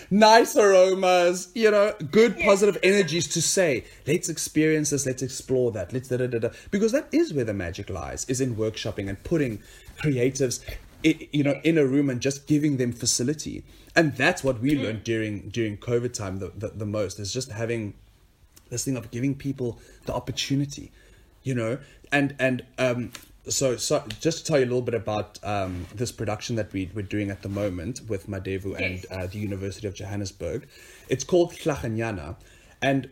nice 0.10 0.56
aromas, 0.56 1.50
you 1.56 1.72
know, 1.72 1.94
good 2.12 2.38
positive 2.40 2.78
energies 2.84 3.28
to 3.30 3.42
say, 3.42 3.84
let's 4.08 4.30
experience 4.30 4.90
this, 4.92 5.06
let's 5.06 5.22
explore 5.22 5.72
that, 5.72 5.94
let's 5.94 6.10
da 6.10 6.18
da 6.18 6.28
da 6.28 6.40
da. 6.40 6.50
Because 6.72 6.92
that 6.92 7.08
is 7.12 7.34
where 7.34 7.46
the 7.46 7.54
magic 7.54 7.90
lies, 7.90 8.26
is 8.30 8.42
in 8.42 8.56
workshopping 8.56 9.10
and 9.10 9.24
putting 9.24 9.62
creatives, 9.98 10.64
i- 11.06 11.28
you 11.32 11.44
know, 11.44 11.60
in 11.64 11.78
a 11.78 11.86
room 11.86 12.10
and 12.10 12.22
just 12.22 12.48
giving 12.48 12.78
them 12.78 12.92
facility. 12.92 13.64
And 13.96 14.16
that's 14.16 14.44
what 14.44 14.60
we 14.62 14.76
learned 14.78 15.04
during 15.04 15.50
during 15.50 15.78
COVID 15.78 16.14
time 16.14 16.40
the, 16.40 16.52
the, 16.56 16.70
the 16.70 16.86
most 16.86 17.20
is 17.20 17.34
just 17.34 17.52
having 17.52 17.94
this 18.70 18.86
thing 18.86 18.96
of 18.96 19.10
giving 19.12 19.36
people 19.36 19.80
the 20.06 20.14
opportunity, 20.14 20.92
you 21.44 21.56
know, 21.56 21.80
and 22.12 22.36
and 22.40 22.64
um, 22.78 23.12
so 23.48 23.78
so 23.78 24.04
just 24.20 24.40
to 24.40 24.44
tell 24.44 24.60
you 24.60 24.66
a 24.66 24.68
little 24.68 24.82
bit 24.82 24.94
about 24.94 25.40
um, 25.44 25.86
this 25.96 26.12
production 26.12 26.56
that 26.58 26.72
we 26.74 26.90
we're 26.94 27.02
doing 27.02 27.30
at 27.30 27.42
the 27.42 27.50
moment 27.50 28.02
with 28.08 28.28
Madevu 28.28 28.76
and 28.80 29.06
uh, 29.12 29.28
the 29.28 29.40
University 29.40 29.88
of 29.88 29.94
Johannesburg, 29.94 30.68
it's 31.08 31.24
called 31.24 31.54
Tlhaganyana, 31.54 32.36
and 32.82 33.10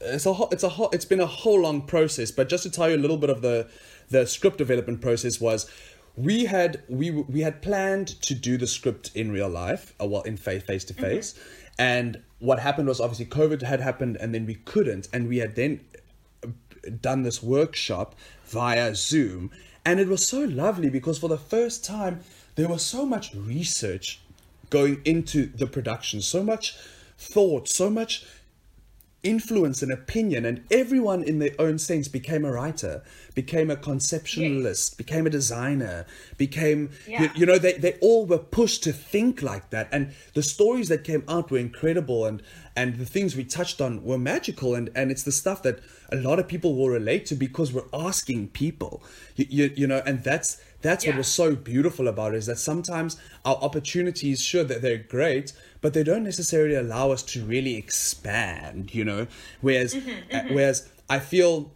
it's 0.00 0.26
a 0.26 0.32
whole, 0.32 0.48
it's 0.50 0.62
a 0.62 0.68
whole, 0.68 0.90
it's 0.90 1.04
been 1.04 1.20
a 1.20 1.26
whole 1.26 1.60
long 1.60 1.82
process. 1.82 2.30
But 2.30 2.48
just 2.48 2.62
to 2.62 2.70
tell 2.70 2.88
you 2.88 2.96
a 2.96 2.98
little 2.98 3.18
bit 3.18 3.30
of 3.30 3.42
the 3.42 3.68
the 4.10 4.26
script 4.26 4.58
development 4.58 5.00
process 5.00 5.40
was. 5.40 5.70
We 6.16 6.46
had 6.46 6.82
we 6.88 7.12
we 7.12 7.42
had 7.42 7.62
planned 7.62 8.08
to 8.22 8.34
do 8.34 8.56
the 8.56 8.66
script 8.66 9.12
in 9.14 9.30
real 9.30 9.48
life, 9.48 9.94
uh, 10.02 10.06
well, 10.06 10.22
in 10.22 10.36
face 10.36 10.64
face 10.64 10.84
to 10.86 10.94
face, 10.94 11.38
and 11.78 12.20
what 12.40 12.58
happened 12.58 12.88
was 12.88 13.00
obviously 13.00 13.26
COVID 13.26 13.62
had 13.62 13.80
happened, 13.80 14.16
and 14.16 14.34
then 14.34 14.44
we 14.44 14.56
couldn't, 14.56 15.08
and 15.12 15.28
we 15.28 15.38
had 15.38 15.54
then 15.54 15.80
done 16.90 17.22
this 17.22 17.42
workshop 17.42 18.14
via 18.46 18.94
Zoom. 18.94 19.50
And 19.84 20.00
it 20.00 20.08
was 20.08 20.26
so 20.26 20.40
lovely 20.40 20.90
because 20.90 21.18
for 21.18 21.28
the 21.28 21.38
first 21.38 21.84
time, 21.84 22.20
there 22.56 22.68
was 22.68 22.82
so 22.82 23.06
much 23.06 23.34
research 23.34 24.20
going 24.70 25.00
into 25.04 25.46
the 25.46 25.66
production, 25.66 26.20
so 26.20 26.42
much 26.42 26.76
thought, 27.18 27.68
so 27.68 27.90
much 27.90 28.24
influence 29.22 29.82
and 29.82 29.92
opinion, 29.92 30.44
and 30.44 30.64
everyone 30.70 31.22
in 31.24 31.38
their 31.40 31.50
own 31.58 31.78
sense 31.78 32.06
became 32.06 32.44
a 32.44 32.52
writer, 32.52 33.02
became 33.34 33.70
a 33.70 33.76
conceptualist, 33.76 34.96
became 34.96 35.26
a 35.26 35.30
designer, 35.30 36.06
became, 36.36 36.90
you, 37.22 37.30
you 37.34 37.46
know, 37.46 37.58
they, 37.58 37.72
they 37.72 37.94
all 38.00 38.26
were 38.26 38.38
pushed 38.38 38.84
to 38.84 38.92
think 38.92 39.42
like 39.42 39.70
that. 39.70 39.88
And 39.90 40.12
the 40.34 40.42
stories 40.42 40.88
that 40.88 41.02
came 41.02 41.24
out 41.28 41.50
were 41.50 41.58
incredible, 41.58 42.26
and, 42.26 42.42
and 42.76 42.96
the 42.96 43.06
things 43.06 43.34
we 43.34 43.44
touched 43.44 43.80
on 43.80 44.04
were 44.04 44.18
magical. 44.18 44.74
And, 44.74 44.90
and 44.94 45.10
it's 45.10 45.24
the 45.24 45.32
stuff 45.32 45.62
that 45.64 45.80
a 46.12 46.16
lot 46.16 46.38
of 46.38 46.46
people 46.46 46.76
will 46.76 46.88
relate 46.88 47.26
to 47.26 47.34
because 47.34 47.72
we're 47.72 47.82
asking 47.92 48.48
people, 48.48 49.02
you, 49.34 49.46
you, 49.48 49.72
you 49.74 49.86
know, 49.86 50.00
and 50.06 50.22
that's, 50.22 50.62
that's 50.80 51.04
what 51.04 51.12
Yeah. 51.12 51.18
was 51.18 51.26
so 51.26 51.56
beautiful 51.56 52.06
about 52.08 52.34
it 52.34 52.38
is 52.38 52.46
that 52.46 52.58
sometimes 52.58 53.16
our 53.44 53.56
opportunities, 53.56 54.40
sure 54.40 54.64
that 54.64 54.80
they're 54.82 54.98
great, 54.98 55.52
but 55.80 55.92
they 55.92 56.02
don't 56.02 56.24
necessarily 56.24 56.74
allow 56.74 57.10
us 57.10 57.22
to 57.24 57.44
really 57.44 57.76
expand, 57.76 58.94
you 58.94 59.04
know. 59.04 59.26
Whereas, 59.60 59.96
uh, 60.32 60.42
whereas 60.50 60.88
I 61.08 61.18
feel 61.18 61.72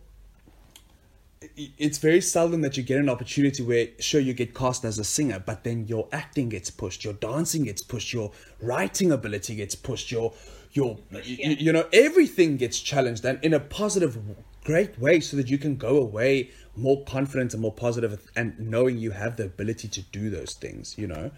it's 1.56 1.98
very 1.98 2.20
seldom 2.20 2.60
that 2.62 2.76
you 2.76 2.82
get 2.82 2.98
an 2.98 3.08
opportunity 3.08 3.62
where 3.62 3.88
sure 3.98 4.20
you 4.20 4.32
get 4.32 4.54
cast 4.54 4.84
as 4.84 4.98
a 4.98 5.04
singer 5.04 5.42
but 5.44 5.64
then 5.64 5.86
your 5.86 6.08
acting 6.12 6.48
gets 6.48 6.70
pushed 6.70 7.04
your 7.04 7.14
dancing 7.14 7.64
gets 7.64 7.82
pushed 7.82 8.12
your 8.12 8.30
writing 8.60 9.10
ability 9.10 9.56
gets 9.56 9.74
pushed 9.74 10.12
your 10.12 10.32
your 10.72 10.98
yeah. 11.10 11.20
you, 11.24 11.56
you, 11.58 11.72
know 11.72 11.86
everything 11.92 12.56
gets 12.56 12.78
challenged 12.80 13.24
and 13.24 13.42
in 13.42 13.52
a 13.52 13.60
positive 13.60 14.16
great 14.64 14.98
way 14.98 15.20
so 15.20 15.36
that 15.36 15.48
you 15.48 15.58
can 15.58 15.76
go 15.76 15.98
away 15.98 16.50
more 16.76 17.04
confident 17.04 17.52
and 17.52 17.62
more 17.62 17.72
positive 17.72 18.28
and 18.36 18.58
knowing 18.58 18.98
you 18.98 19.10
have 19.10 19.36
the 19.36 19.44
ability 19.44 19.88
to 19.88 20.02
do 20.02 20.30
those 20.30 20.54
things 20.54 20.96
you 20.96 21.06
know? 21.06 21.30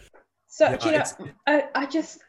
So 0.47 0.77
yeah, 0.85 1.09
you 1.19 1.27
know 1.27 1.33
I, 1.47 1.65
I 1.75 1.87
just 1.87 2.21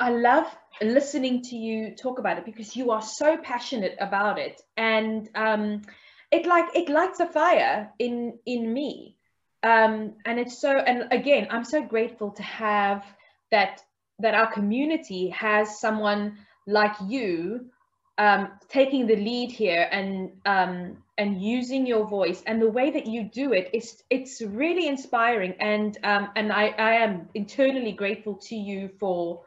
i 0.00 0.10
love 0.10 0.46
listening 0.80 1.42
to 1.42 1.56
you 1.56 1.94
talk 1.94 2.18
about 2.18 2.38
it 2.38 2.44
because 2.44 2.74
you 2.76 2.90
are 2.90 3.02
so 3.02 3.36
passionate 3.36 3.96
about 4.00 4.38
it. 4.38 4.60
And 4.76 5.28
um 5.34 5.82
it 6.30 6.46
like 6.46 6.74
it 6.74 6.88
lights 6.88 7.20
a 7.20 7.26
fire 7.26 7.90
in 7.98 8.38
in 8.46 8.72
me. 8.72 9.16
Um 9.62 10.14
and 10.24 10.38
it's 10.38 10.60
so 10.60 10.70
and 10.70 11.12
again 11.12 11.46
i'm 11.50 11.64
so 11.64 11.82
grateful 11.82 12.30
to 12.32 12.42
have 12.42 13.04
that 13.50 13.82
that 14.18 14.34
our 14.34 14.52
community 14.52 15.28
has 15.30 15.80
someone 15.80 16.38
like 16.66 16.94
you 17.06 17.71
um, 18.18 18.50
taking 18.68 19.06
the 19.06 19.16
lead 19.16 19.50
here 19.50 19.88
and 19.90 20.32
um, 20.44 20.98
and 21.16 21.42
using 21.42 21.86
your 21.86 22.06
voice 22.06 22.42
and 22.46 22.60
the 22.60 22.68
way 22.68 22.90
that 22.90 23.06
you 23.06 23.24
do 23.24 23.52
it 23.52 23.70
is 23.72 24.02
it's 24.10 24.42
really 24.42 24.86
inspiring. 24.86 25.54
And 25.60 25.96
um, 26.04 26.30
and 26.36 26.52
I, 26.52 26.68
I 26.78 26.92
am 26.94 27.28
internally 27.34 27.92
grateful 27.92 28.34
to 28.48 28.54
you 28.54 28.90
for 29.00 29.42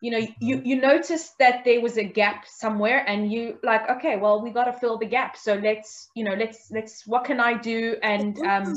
you 0.00 0.10
know 0.10 0.26
you 0.40 0.56
mm-hmm. 0.56 0.66
you 0.66 0.80
noticed 0.80 1.38
that 1.38 1.64
there 1.64 1.80
was 1.80 1.98
a 1.98 2.04
gap 2.04 2.46
somewhere 2.46 3.04
and 3.06 3.30
you 3.30 3.58
like 3.62 3.88
okay 3.88 4.16
well 4.16 4.42
we 4.42 4.50
got 4.50 4.64
to 4.64 4.72
fill 4.72 4.98
the 4.98 5.06
gap. 5.06 5.36
So 5.36 5.54
let's 5.54 6.08
you 6.16 6.24
know 6.24 6.34
let's 6.34 6.70
let's 6.70 7.06
what 7.06 7.24
can 7.24 7.38
i 7.38 7.54
do? 7.54 7.96
And 8.02 8.38
um 8.40 8.76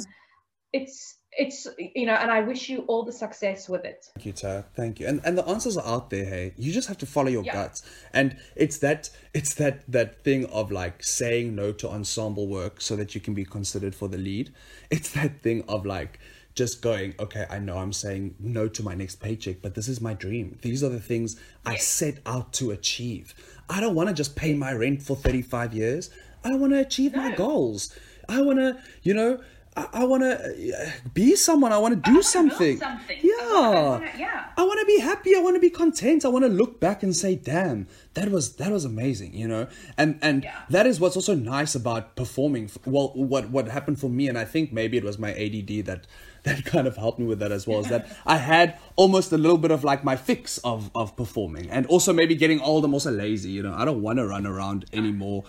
it's 0.74 1.18
it's 1.38 1.68
you 1.78 2.06
know 2.06 2.14
and 2.14 2.32
i 2.32 2.40
wish 2.40 2.70
you 2.70 2.80
all 2.88 3.04
the 3.04 3.12
success 3.12 3.68
with 3.68 3.86
it 3.86 4.10
thank 4.16 4.26
you 4.26 4.32
Tara. 4.32 4.66
thank 4.76 5.00
you 5.00 5.08
and 5.08 5.22
and 5.24 5.38
the 5.38 5.48
answers 5.48 5.78
are 5.78 5.86
out 5.86 6.10
there 6.10 6.26
hey 6.26 6.54
you 6.58 6.72
just 6.72 6.88
have 6.88 6.98
to 6.98 7.06
follow 7.06 7.30
your 7.30 7.44
yeah. 7.44 7.54
guts 7.54 7.84
and 8.14 8.38
it's 8.56 8.78
that 8.80 9.10
it's 9.34 9.54
that 9.56 9.84
that 9.92 10.24
thing 10.24 10.46
of 10.46 10.72
like 10.72 11.04
saying 11.04 11.56
no 11.56 11.72
to 11.72 11.90
ensemble 11.90 12.48
work 12.48 12.82
so 12.82 12.96
that 12.96 13.16
you 13.16 13.22
can 13.22 13.34
be 13.34 13.46
considered 13.46 13.96
for 13.96 14.08
the 14.08 14.18
lead 14.18 14.54
it's 14.92 15.12
that 15.12 15.42
thing 15.42 15.64
of 15.68 15.86
like 15.86 16.20
just 16.56 16.82
going, 16.82 17.16
okay, 17.20 17.46
I 17.50 17.60
know 17.60 17.78
I'm 17.78 17.94
saying 17.94 18.36
no 18.40 18.68
to 18.68 18.84
my 18.84 18.94
next 18.94 19.16
paycheck, 19.16 19.62
but 19.62 19.74
this 19.74 19.88
is 19.88 20.00
my 20.00 20.14
dream. 20.14 20.60
These 20.62 20.84
are 20.84 20.90
the 20.90 21.00
things 21.00 21.40
I 21.66 21.78
set 21.78 22.20
out 22.26 22.54
to 22.54 22.72
achieve. 22.72 23.34
I 23.70 23.80
don't 23.80 23.96
want 23.96 24.10
to 24.10 24.14
just 24.16 24.36
pay 24.36 24.54
my 24.54 24.72
rent 24.74 25.02
for 25.02 25.16
35 25.16 25.74
years. 25.74 26.10
I 26.44 26.56
want 26.56 26.74
to 26.74 26.80
achieve 26.80 27.16
no. 27.16 27.22
my 27.22 27.36
goals. 27.36 27.96
I 28.30 28.42
want 28.42 28.60
to, 28.60 28.78
you 29.02 29.14
know, 29.14 29.42
I, 29.76 29.88
I 29.94 30.06
want 30.06 30.24
to 30.24 30.78
uh, 30.78 30.92
be 31.14 31.36
someone. 31.36 31.72
I 31.72 31.78
want 31.78 32.04
to 32.04 32.12
do 32.12 32.22
something. 32.22 32.78
something. 32.78 33.20
Yeah. 33.22 33.34
I 33.42 33.84
wanna, 33.84 34.12
yeah. 34.18 34.46
I 34.58 34.64
want 34.64 34.80
to 34.80 34.86
be 34.86 35.00
happy. 35.00 35.36
I 35.36 35.40
want 35.40 35.56
to 35.56 35.60
be 35.60 35.70
content. 35.70 36.26
I 36.26 36.28
want 36.30 36.46
to 36.46 36.50
look 36.50 36.80
back 36.80 37.04
and 37.04 37.16
say, 37.16 37.36
"Damn, 37.36 37.88
that 38.14 38.30
was 38.30 38.56
that 38.58 38.72
was 38.72 38.86
amazing," 38.86 39.34
you 39.34 39.48
know. 39.48 39.68
And 39.98 40.20
and 40.22 40.44
yeah. 40.44 40.62
that 40.70 40.86
is 40.86 41.00
what's 41.00 41.16
also 41.16 41.36
nice 41.36 41.76
about 41.76 42.16
performing. 42.16 42.70
Well, 42.86 43.12
what 43.16 43.50
what 43.50 43.68
happened 43.68 44.00
for 44.00 44.10
me, 44.10 44.28
and 44.28 44.38
I 44.38 44.46
think 44.46 44.72
maybe 44.72 44.98
it 44.98 45.04
was 45.04 45.18
my 45.18 45.34
ADD 45.34 45.86
that 45.86 46.08
that 46.44 46.66
kind 46.66 46.88
of 46.88 46.98
helped 46.98 47.20
me 47.20 47.26
with 47.26 47.40
that 47.40 47.52
as 47.52 47.66
well. 47.66 47.80
Is 47.80 47.88
that 47.88 48.16
I 48.26 48.38
had 48.38 48.78
almost 48.96 49.32
a 49.32 49.38
little 49.38 49.58
bit 49.58 49.72
of 49.72 49.84
like 49.84 50.04
my 50.04 50.16
fix 50.16 50.58
of 50.60 50.92
of 50.94 51.16
performing, 51.16 51.70
and 51.70 51.86
also 51.88 52.14
maybe 52.14 52.36
getting 52.36 52.60
old. 52.62 52.86
I'm 52.86 52.94
also 52.94 53.12
lazy. 53.12 53.52
You 53.52 53.64
know, 53.64 53.74
I 53.74 53.86
don't 53.86 54.02
want 54.02 54.20
to 54.20 54.28
run 54.28 54.46
around 54.46 54.86
anymore. 54.94 55.46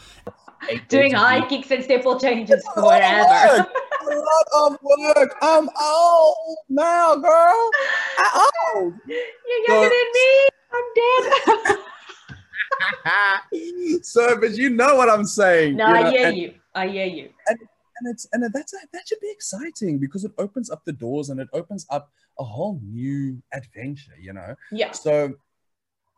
Doing 0.89 1.13
high 1.13 1.47
kicks 1.47 1.71
and 1.71 1.83
step-ball 1.83 2.19
changes 2.21 2.65
forever. 2.75 3.67
a 4.11 4.15
lot 4.15 4.47
of 4.55 4.79
work. 4.83 5.37
I'm 5.43 5.69
old 5.81 6.59
now, 6.69 7.17
girl. 7.17 7.71
I'm 8.19 8.51
old. 8.75 8.95
You're 9.07 9.19
younger 9.69 9.89
so, 9.89 9.91
than 9.91 10.09
me. 10.15 10.49
I'm 10.73 10.85
dead. 10.97 11.79
so, 14.03 14.41
but 14.41 14.57
you 14.57 14.71
know 14.71 14.97
what 14.97 15.09
I'm 15.09 15.25
saying. 15.25 15.77
No, 15.77 15.87
you 15.87 15.93
know? 15.93 16.01
I 16.01 16.11
hear 16.11 16.27
and, 16.29 16.37
you. 16.37 16.55
I 16.75 16.89
hear 16.89 17.07
you. 17.07 17.31
And, 17.47 17.59
and 17.59 18.13
it's 18.13 18.27
and 18.33 18.43
that's 18.53 18.73
that 18.73 19.03
should 19.07 19.21
be 19.21 19.31
exciting 19.31 19.99
because 19.99 20.25
it 20.25 20.33
opens 20.39 20.71
up 20.71 20.85
the 20.85 20.93
doors 20.93 21.31
and 21.31 21.41
it 21.41 21.49
opens 21.53 21.87
up 21.91 22.11
a 22.39 22.45
whole 22.45 22.81
new 22.83 23.41
adventure. 23.53 24.17
You 24.21 24.33
know. 24.33 24.55
Yeah. 24.73 24.91
So, 24.93 25.35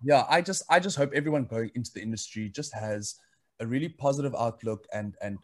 yeah, 0.03 0.25
I 0.29 0.41
just 0.41 0.63
I 0.71 0.81
just 0.81 0.97
hope 0.97 1.13
everyone 1.15 1.45
going 1.45 1.71
into 1.75 1.91
the 1.95 2.03
industry 2.03 2.49
just 2.49 2.75
has 2.75 3.17
a 3.61 3.67
really 3.67 3.89
positive 3.89 4.35
outlook 4.35 4.87
and 4.93 5.17
and 5.23 5.39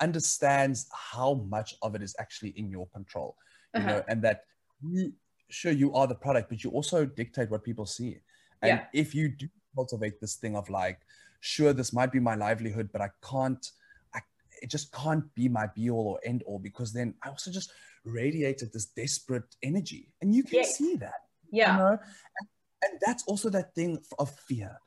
understands 0.00 0.86
how 0.92 1.34
much 1.48 1.74
of 1.82 1.94
it 1.94 2.02
is 2.02 2.16
actually 2.18 2.50
in 2.56 2.70
your 2.70 2.86
control 2.88 3.36
you 3.74 3.80
uh-huh. 3.80 3.90
know 3.90 4.02
and 4.08 4.22
that 4.22 4.44
you 4.82 5.12
sure 5.48 5.72
you 5.72 5.92
are 5.94 6.06
the 6.06 6.14
product 6.14 6.48
but 6.48 6.64
you 6.64 6.70
also 6.70 7.04
dictate 7.04 7.50
what 7.50 7.62
people 7.62 7.86
see 7.86 8.18
and 8.62 8.80
yeah. 8.80 8.84
if 8.92 9.14
you 9.14 9.28
do 9.28 9.46
cultivate 9.74 10.20
this 10.20 10.36
thing 10.36 10.56
of 10.56 10.68
like 10.70 11.00
sure 11.40 11.72
this 11.72 11.92
might 11.92 12.10
be 12.10 12.18
my 12.18 12.34
livelihood 12.34 12.88
but 12.92 13.02
i 13.02 13.10
can't 13.22 13.72
I, 14.14 14.20
it 14.62 14.70
just 14.70 14.92
can't 14.92 15.32
be 15.34 15.48
my 15.48 15.68
be 15.74 15.90
all 15.90 16.06
or 16.06 16.20
end 16.24 16.42
all 16.46 16.58
because 16.58 16.92
then 16.92 17.14
i 17.22 17.28
also 17.28 17.50
just 17.50 17.70
radiated 18.04 18.72
this 18.72 18.86
desperate 18.86 19.54
energy 19.62 20.08
and 20.22 20.34
you 20.34 20.42
can 20.42 20.60
yes. 20.60 20.78
see 20.78 20.96
that 20.96 21.20
yeah 21.52 21.72
you 21.72 21.82
know? 21.82 21.90
and, 21.90 22.48
and 22.82 23.00
that's 23.04 23.24
also 23.26 23.50
that 23.50 23.74
thing 23.74 23.98
of 24.18 24.30
fear 24.30 24.80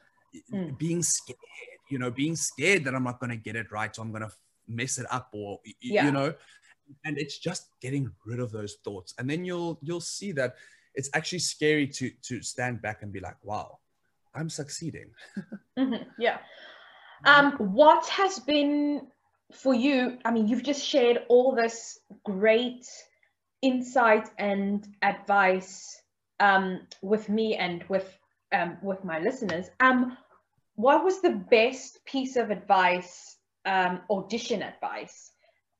mm. 0.51 0.77
being 0.77 1.03
scared 1.03 1.37
you 1.89 1.99
know 1.99 2.11
being 2.11 2.35
scared 2.35 2.83
that 2.83 2.95
i'm 2.95 3.03
not 3.03 3.19
going 3.19 3.29
to 3.29 3.35
get 3.35 3.55
it 3.55 3.71
right 3.71 3.95
so 3.95 4.01
i'm 4.01 4.11
going 4.11 4.21
to 4.21 4.31
mess 4.69 4.97
it 4.97 5.07
up 5.11 5.29
or 5.33 5.59
yeah. 5.81 6.05
you 6.05 6.11
know? 6.11 6.33
And 7.05 7.17
it's 7.17 7.37
just 7.37 7.69
getting 7.81 8.11
rid 8.25 8.39
of 8.39 8.51
those 8.51 8.77
thoughts. 8.83 9.13
And 9.17 9.29
then 9.29 9.45
you'll 9.45 9.79
you'll 9.81 10.01
see 10.01 10.31
that 10.33 10.55
it's 10.95 11.09
actually 11.13 11.39
scary 11.39 11.87
to 11.87 12.09
to 12.23 12.41
stand 12.41 12.81
back 12.81 13.03
and 13.03 13.11
be 13.11 13.19
like 13.19 13.37
wow 13.43 13.79
i'm 14.35 14.49
succeeding. 14.49 15.09
Mm-hmm. 15.77 16.09
yeah. 16.19 16.39
Um 17.23 17.53
what 17.53 18.05
has 18.07 18.39
been 18.39 19.07
for 19.53 19.73
you 19.73 20.17
i 20.25 20.31
mean 20.31 20.47
you've 20.47 20.63
just 20.63 20.85
shared 20.85 21.23
all 21.29 21.55
this 21.55 21.99
great 22.25 22.85
insight 23.61 24.29
and 24.37 24.85
advice 25.01 26.01
um 26.39 26.81
with 27.01 27.29
me 27.29 27.55
and 27.55 27.83
with 27.87 28.17
um 28.51 28.77
with 28.81 29.03
my 29.05 29.19
listeners. 29.19 29.69
Um 29.79 30.17
what 30.79 31.03
was 31.03 31.21
the 31.21 31.43
best 31.51 31.99
piece 32.05 32.37
of 32.37 32.51
advice 32.51 33.35
um, 33.65 33.99
audition 34.09 34.63
advice 34.63 35.31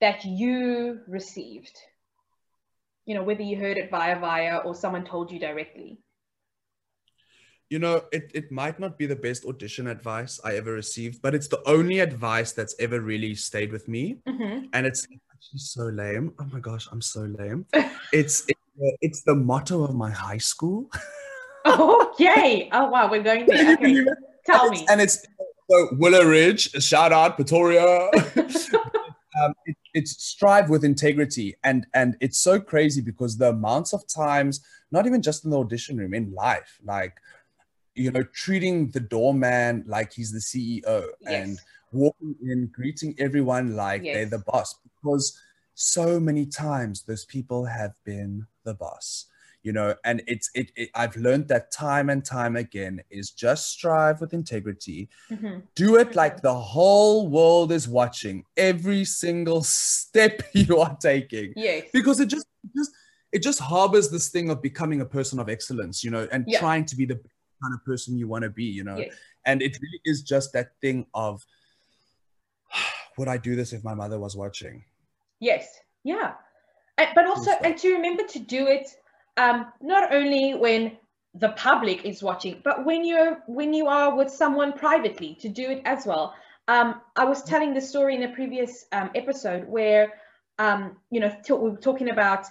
that 0.02 0.26
you 0.26 1.00
received? 1.08 1.72
You 3.06 3.16
know, 3.16 3.24
whether 3.24 3.42
you 3.42 3.56
heard 3.56 3.78
it 3.78 3.90
via 3.90 4.20
via 4.20 4.58
or 4.58 4.76
someone 4.76 5.06
told 5.06 5.32
you 5.32 5.40
directly. 5.40 6.00
You 7.70 7.80
know, 7.80 8.04
it, 8.12 8.30
it 8.34 8.52
might 8.52 8.78
not 8.78 8.98
be 8.98 9.06
the 9.06 9.16
best 9.16 9.46
audition 9.46 9.88
advice 9.88 10.38
I 10.44 10.58
ever 10.58 10.74
received, 10.74 11.22
but 11.22 11.34
it's 11.34 11.48
the 11.48 11.64
only 11.66 12.00
advice 12.00 12.52
that's 12.52 12.76
ever 12.78 13.00
really 13.00 13.36
stayed 13.36 13.72
with 13.72 13.88
me. 13.88 14.18
Mm-hmm. 14.28 14.66
And 14.74 14.86
it's 14.86 15.08
actually 15.32 15.60
so 15.60 15.84
lame. 15.84 16.34
Oh 16.42 16.48
my 16.52 16.60
gosh, 16.60 16.90
I'm 16.92 17.02
so 17.02 17.22
lame. 17.22 17.66
it's 18.12 18.44
it, 18.50 18.58
it's 19.00 19.22
the 19.24 19.36
motto 19.36 19.86
of 19.86 19.96
my 19.96 20.12
high 20.12 20.40
school. 20.40 20.90
okay. 21.66 22.68
Oh 22.74 22.90
wow, 22.90 23.10
we're 23.10 23.24
going 23.24 23.46
there. 23.48 23.76
Okay. 23.76 24.04
Tell 24.50 24.68
and 24.68 24.72
me. 24.72 24.86
And 24.90 25.02
it's 25.02 25.26
so 25.70 25.88
Willow 25.94 26.24
Ridge, 26.24 26.72
shout 26.84 27.12
out 27.12 27.36
Pretoria. 27.36 28.10
um, 29.42 29.54
it, 29.66 29.78
it's 29.94 30.24
strive 30.24 30.70
with 30.70 30.84
integrity, 30.84 31.56
and 31.64 31.86
and 31.94 32.18
it's 32.20 32.40
so 32.40 32.60
crazy 32.60 33.02
because 33.02 33.38
the 33.38 33.50
amounts 33.50 33.94
of 33.94 34.08
times, 34.08 34.62
not 34.92 35.06
even 35.06 35.22
just 35.22 35.46
in 35.46 35.52
the 35.52 35.60
audition 35.60 35.98
room, 35.98 36.14
in 36.14 36.34
life, 36.34 36.80
like 36.84 37.18
you 37.96 38.12
know, 38.12 38.24
treating 38.34 38.90
the 38.92 39.00
doorman 39.00 39.84
like 39.86 40.14
he's 40.14 40.32
the 40.32 40.40
CEO 40.40 41.06
yes. 41.22 41.48
and 41.48 41.60
walking 41.92 42.36
in, 42.42 42.68
greeting 42.74 43.14
everyone 43.20 43.76
like 43.76 44.04
yes. 44.04 44.16
they're 44.16 44.38
the 44.38 44.44
boss, 44.46 44.76
because 44.84 45.40
so 45.76 46.20
many 46.20 46.46
times 46.46 47.04
those 47.04 47.26
people 47.26 47.66
have 47.66 47.94
been 48.04 48.46
the 48.64 48.74
boss 48.74 49.26
you 49.64 49.74
know 49.74 49.94
and 50.06 50.22
it's 50.28 50.50
it, 50.54 50.72
it, 50.76 50.90
i've 50.96 51.16
learned 51.18 51.48
that 51.48 51.72
time 51.72 52.10
and 52.10 52.24
time 52.24 52.56
again 52.56 53.02
is 53.10 53.32
just 53.32 53.70
strive 53.70 54.22
with 54.22 54.34
integrity. 54.34 55.10
Mm-hmm. 55.30 55.60
do 55.76 55.98
it 55.98 56.16
like 56.16 56.42
the 56.42 56.54
whole 56.54 57.28
world 57.28 57.72
is 57.72 57.88
watching 57.88 58.44
every 58.56 59.04
single 59.06 59.64
step 59.64 60.42
you 60.54 60.80
are 60.80 60.98
taking. 61.02 61.54
Yes. 61.56 61.86
Because 61.94 62.20
it 62.20 62.28
just 62.28 62.48
just 62.76 62.92
it 63.32 63.44
just 63.44 63.60
harbors 63.60 64.10
this 64.10 64.30
thing 64.30 64.50
of 64.50 64.62
becoming 64.62 65.02
a 65.02 65.06
person 65.06 65.40
of 65.40 65.50
excellence 65.50 66.04
you 66.04 66.12
know 66.12 66.28
and 66.32 66.46
yeah. 66.48 66.60
trying 66.60 66.86
to 66.86 66.96
be 66.96 67.06
the 67.06 67.16
kind 67.16 67.74
of 67.74 67.84
person 67.86 68.18
you 68.18 68.28
want 68.28 68.44
to 68.44 68.50
be 68.50 68.66
you 68.66 68.84
know. 68.84 68.98
Yes. 68.98 69.14
and 69.46 69.62
it 69.62 69.78
really 69.82 70.02
is 70.06 70.24
just 70.24 70.54
that 70.54 70.72
thing 70.82 71.06
of 71.14 71.46
would 73.18 73.28
i 73.28 73.38
do 73.38 73.56
this 73.56 73.74
if 73.74 73.84
my 73.84 73.94
mother 73.94 74.20
was 74.20 74.36
watching? 74.36 74.84
Yes. 75.40 75.80
Yeah. 76.04 76.34
But 77.16 77.28
also 77.28 77.52
and 77.64 77.78
to 77.78 77.94
remember 77.94 78.24
to 78.24 78.40
do 78.40 78.68
it 78.68 78.90
um, 79.38 79.68
not 79.82 80.14
only 80.14 80.54
when 80.54 80.98
the 81.34 81.50
public 81.50 82.06
is 82.06 82.22
watching, 82.24 82.62
but 82.64 82.86
when 82.86 83.06
you're 83.06 83.42
when 83.48 83.74
you 83.74 83.88
are 83.88 84.16
with 84.16 84.30
someone 84.32 84.74
privately 84.74 85.36
to 85.42 85.50
do 85.50 85.70
it 85.70 85.82
as 85.86 86.06
well. 86.06 86.34
um, 86.68 87.02
I 87.16 87.26
was 87.26 87.44
telling 87.44 87.74
the 87.74 87.82
story 87.82 88.16
in 88.16 88.24
a 88.24 88.30
previous 88.30 88.86
um, 88.92 89.10
episode 89.16 89.68
where, 89.68 90.14
um, 90.60 90.98
you 91.12 91.20
know, 91.20 91.32
t- 91.44 91.54
we 91.54 91.70
were 91.72 91.78
talking 91.78 92.10
about 92.10 92.46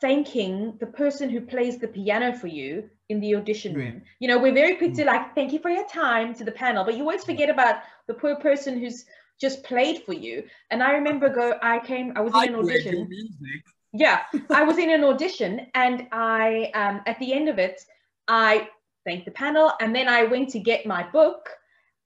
thanking 0.00 0.76
the 0.80 0.86
person 0.86 1.28
who 1.30 1.40
plays 1.40 1.78
the 1.78 1.88
piano 1.88 2.32
for 2.32 2.46
you 2.48 2.88
in 3.08 3.20
the 3.20 3.34
audition 3.36 3.74
Mm. 3.74 3.76
room. 3.76 4.02
You 4.20 4.28
know, 4.28 4.38
we're 4.38 4.54
very 4.54 4.76
quick 4.76 4.94
to 4.94 5.04
like, 5.04 5.34
thank 5.34 5.52
you 5.52 5.58
for 5.60 5.70
your 5.70 5.86
time 5.88 6.34
to 6.34 6.44
the 6.44 6.52
panel, 6.52 6.84
but 6.84 6.94
you 6.96 7.02
always 7.02 7.24
forget 7.24 7.48
about 7.50 7.76
the 8.06 8.14
poor 8.14 8.36
person 8.36 8.78
who's 8.78 9.04
just 9.40 9.62
played 9.64 10.02
for 10.04 10.12
you. 10.12 10.44
And 10.70 10.82
I 10.82 10.92
remember 10.92 11.28
go, 11.28 11.54
I 11.62 11.78
came, 11.80 12.12
I 12.16 12.20
was 12.20 12.36
in 12.36 12.44
an 12.44 12.54
audition. 12.54 13.08
music. 13.08 13.62
Yeah, 13.92 14.22
I 14.50 14.64
was 14.64 14.78
in 14.78 14.90
an 14.90 15.04
audition 15.04 15.66
and 15.74 16.06
I, 16.12 16.70
um, 16.74 17.02
at 17.06 17.18
the 17.18 17.32
end 17.32 17.48
of 17.48 17.58
it, 17.58 17.80
I 18.26 18.68
thanked 19.04 19.24
the 19.24 19.30
panel 19.32 19.72
and 19.80 19.94
then 19.94 20.08
I 20.08 20.24
went 20.24 20.50
to 20.50 20.58
get 20.58 20.86
my 20.86 21.08
book 21.10 21.48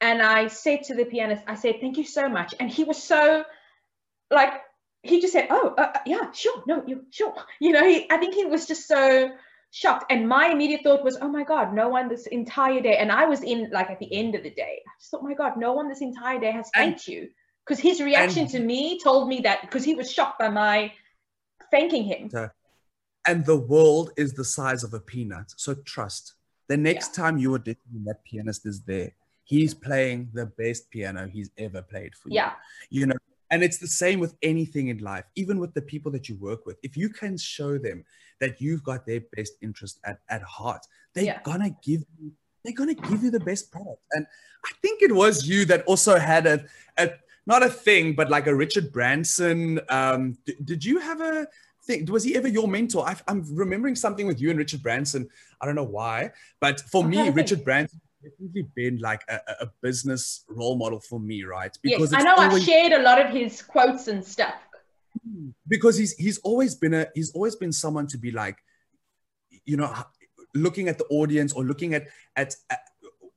and 0.00 0.20
I 0.22 0.48
said 0.48 0.84
to 0.84 0.94
the 0.94 1.04
pianist, 1.04 1.42
I 1.46 1.54
said, 1.54 1.76
thank 1.80 1.96
you 1.96 2.04
so 2.04 2.28
much. 2.28 2.54
And 2.58 2.70
he 2.70 2.84
was 2.84 3.02
so 3.02 3.44
like, 4.30 4.52
he 5.02 5.20
just 5.20 5.32
said, 5.32 5.48
oh, 5.50 5.74
uh, 5.76 5.92
uh, 5.94 5.98
yeah, 6.06 6.30
sure, 6.32 6.62
no, 6.66 6.82
you 6.86 7.04
sure. 7.10 7.34
You 7.60 7.72
know, 7.72 7.84
he, 7.84 8.08
I 8.10 8.16
think 8.18 8.34
he 8.34 8.44
was 8.44 8.66
just 8.66 8.86
so 8.86 9.30
shocked. 9.72 10.10
And 10.10 10.28
my 10.28 10.48
immediate 10.48 10.82
thought 10.84 11.04
was, 11.04 11.18
oh 11.20 11.28
my 11.28 11.44
God, 11.44 11.74
no 11.74 11.88
one 11.88 12.08
this 12.08 12.26
entire 12.26 12.80
day. 12.80 12.96
And 12.96 13.10
I 13.10 13.24
was 13.24 13.42
in 13.42 13.70
like 13.72 13.90
at 13.90 13.98
the 13.98 14.12
end 14.14 14.34
of 14.34 14.42
the 14.42 14.50
day, 14.50 14.80
I 14.86 14.90
just 15.00 15.10
thought, 15.10 15.24
my 15.24 15.34
God, 15.34 15.56
no 15.56 15.72
one 15.72 15.88
this 15.88 16.00
entire 16.02 16.38
day 16.38 16.52
has 16.52 16.70
And- 16.74 16.90
thanked 16.92 17.08
you. 17.08 17.28
Because 17.64 17.78
his 17.78 18.00
reaction 18.00 18.42
and- 18.42 18.50
to 18.50 18.60
me 18.60 18.98
told 19.00 19.28
me 19.28 19.40
that 19.42 19.60
because 19.62 19.84
he 19.84 19.94
was 19.94 20.10
shocked 20.10 20.38
by 20.40 20.48
my 20.48 20.92
thanking 21.72 22.04
him. 22.04 22.30
And 23.26 23.44
the 23.46 23.56
world 23.56 24.12
is 24.16 24.32
the 24.34 24.44
size 24.44 24.84
of 24.84 24.94
a 24.94 25.00
peanut. 25.00 25.52
So 25.56 25.74
trust. 25.74 26.34
The 26.68 26.76
next 26.76 27.14
time 27.14 27.38
you 27.38 27.54
audition, 27.54 28.04
that 28.06 28.24
pianist 28.24 28.66
is 28.66 28.82
there. 28.82 29.12
He's 29.44 29.74
playing 29.74 30.30
the 30.32 30.46
best 30.46 30.90
piano 30.90 31.28
he's 31.28 31.50
ever 31.58 31.82
played 31.82 32.14
for 32.14 32.28
you. 32.28 32.36
Yeah. 32.36 32.52
You 32.90 33.06
know, 33.06 33.16
and 33.50 33.62
it's 33.62 33.78
the 33.78 33.86
same 33.86 34.18
with 34.18 34.34
anything 34.42 34.88
in 34.88 34.98
life, 34.98 35.24
even 35.36 35.58
with 35.58 35.74
the 35.74 35.82
people 35.82 36.10
that 36.12 36.28
you 36.28 36.36
work 36.36 36.64
with. 36.64 36.78
If 36.82 36.96
you 36.96 37.08
can 37.10 37.36
show 37.36 37.78
them 37.78 38.04
that 38.40 38.60
you've 38.60 38.82
got 38.82 39.06
their 39.06 39.20
best 39.36 39.52
interest 39.60 40.00
at, 40.04 40.20
at 40.28 40.42
heart, 40.42 40.86
they're 41.14 41.24
Yeah. 41.24 41.40
gonna 41.42 41.70
give 41.82 42.02
you 42.18 42.32
they're 42.64 42.72
gonna 42.74 42.94
give 42.94 43.24
you 43.24 43.30
the 43.30 43.40
best 43.40 43.72
product. 43.72 44.02
And 44.12 44.24
I 44.64 44.70
think 44.82 45.02
it 45.02 45.12
was 45.12 45.46
you 45.48 45.64
that 45.66 45.82
also 45.84 46.16
had 46.16 46.46
a, 46.46 46.64
a 46.96 47.10
not 47.46 47.62
a 47.62 47.68
thing, 47.68 48.14
but 48.14 48.30
like 48.30 48.46
a 48.46 48.54
Richard 48.54 48.92
Branson. 48.92 49.80
Um, 49.88 50.38
d- 50.46 50.56
did 50.64 50.84
you 50.84 50.98
have 50.98 51.20
a 51.20 51.46
thing? 51.84 52.06
Was 52.06 52.24
he 52.24 52.36
ever 52.36 52.48
your 52.48 52.68
mentor? 52.68 53.04
i 53.06 53.16
I'm 53.28 53.44
remembering 53.54 53.96
something 53.96 54.26
with 54.26 54.40
you 54.40 54.50
and 54.50 54.58
Richard 54.58 54.82
Branson. 54.82 55.28
I 55.60 55.66
don't 55.66 55.74
know 55.74 55.82
why, 55.82 56.32
but 56.60 56.80
for 56.80 57.04
me, 57.04 57.16
trying 57.16 57.26
to 57.26 57.32
think. 57.32 57.36
Richard 57.36 57.64
Branson 57.64 58.00
has 58.22 58.32
definitely 58.32 58.68
been 58.74 58.98
like 58.98 59.22
a, 59.28 59.40
a- 59.60 59.70
business 59.82 60.44
role 60.48 60.76
model 60.76 61.00
for 61.00 61.18
me, 61.18 61.42
right? 61.44 61.76
Yes, 61.82 62.12
I 62.12 62.22
know 62.22 62.34
I've 62.36 62.62
shared 62.62 62.92
a 62.92 63.02
lot 63.02 63.20
of 63.20 63.30
his 63.32 63.62
quotes 63.62 64.08
and 64.08 64.24
stuff. 64.24 64.54
because 65.68 65.96
he's 65.96 66.14
he's 66.14 66.38
always 66.38 66.74
been 66.74 66.94
a 66.94 67.06
he's 67.14 67.32
always 67.32 67.56
been 67.56 67.72
someone 67.72 68.06
to 68.06 68.18
be 68.18 68.30
like 68.30 68.56
you 69.64 69.76
know 69.76 69.92
looking 70.54 70.88
at 70.88 70.98
the 70.98 71.04
audience 71.10 71.52
or 71.52 71.64
looking 71.64 71.94
at 71.94 72.04
at, 72.36 72.54
at 72.70 72.80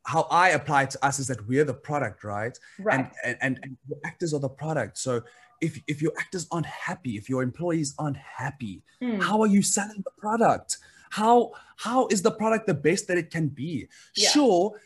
how 0.06 0.28
I 0.30 0.50
apply 0.50 0.86
to 0.86 1.06
us 1.06 1.20
is 1.20 1.28
that 1.28 1.46
we're 1.48 1.66
the 1.66 1.74
product, 1.74 2.24
right? 2.24 2.58
Right. 2.80 3.00
And, 3.00 3.12
and 3.24 3.38
and 3.42 3.60
and 3.64 3.78
the 3.90 4.00
actors 4.06 4.34
are 4.34 4.40
the 4.40 4.50
product. 4.50 4.98
So 4.98 5.22
if 5.62 5.80
if 5.88 6.02
your 6.02 6.14
actors 6.20 6.48
aren't 6.52 6.68
happy, 6.68 7.18
if 7.18 7.28
your 7.30 7.44
employees 7.44 7.94
aren't 7.98 8.18
happy, 8.18 8.84
Mm. 9.02 9.22
how 9.22 9.42
are 9.42 9.48
you 9.48 9.62
selling 9.62 10.02
the 10.04 10.12
product? 10.18 10.78
How 11.10 11.52
how 11.78 12.08
is 12.08 12.22
the 12.22 12.32
product 12.32 12.68
the 12.68 12.74
best 12.74 13.08
that 13.08 13.18
it 13.18 13.32
can 13.32 13.48
be? 13.50 13.88
Yeah. 14.16 14.30
Sure, 14.30 14.80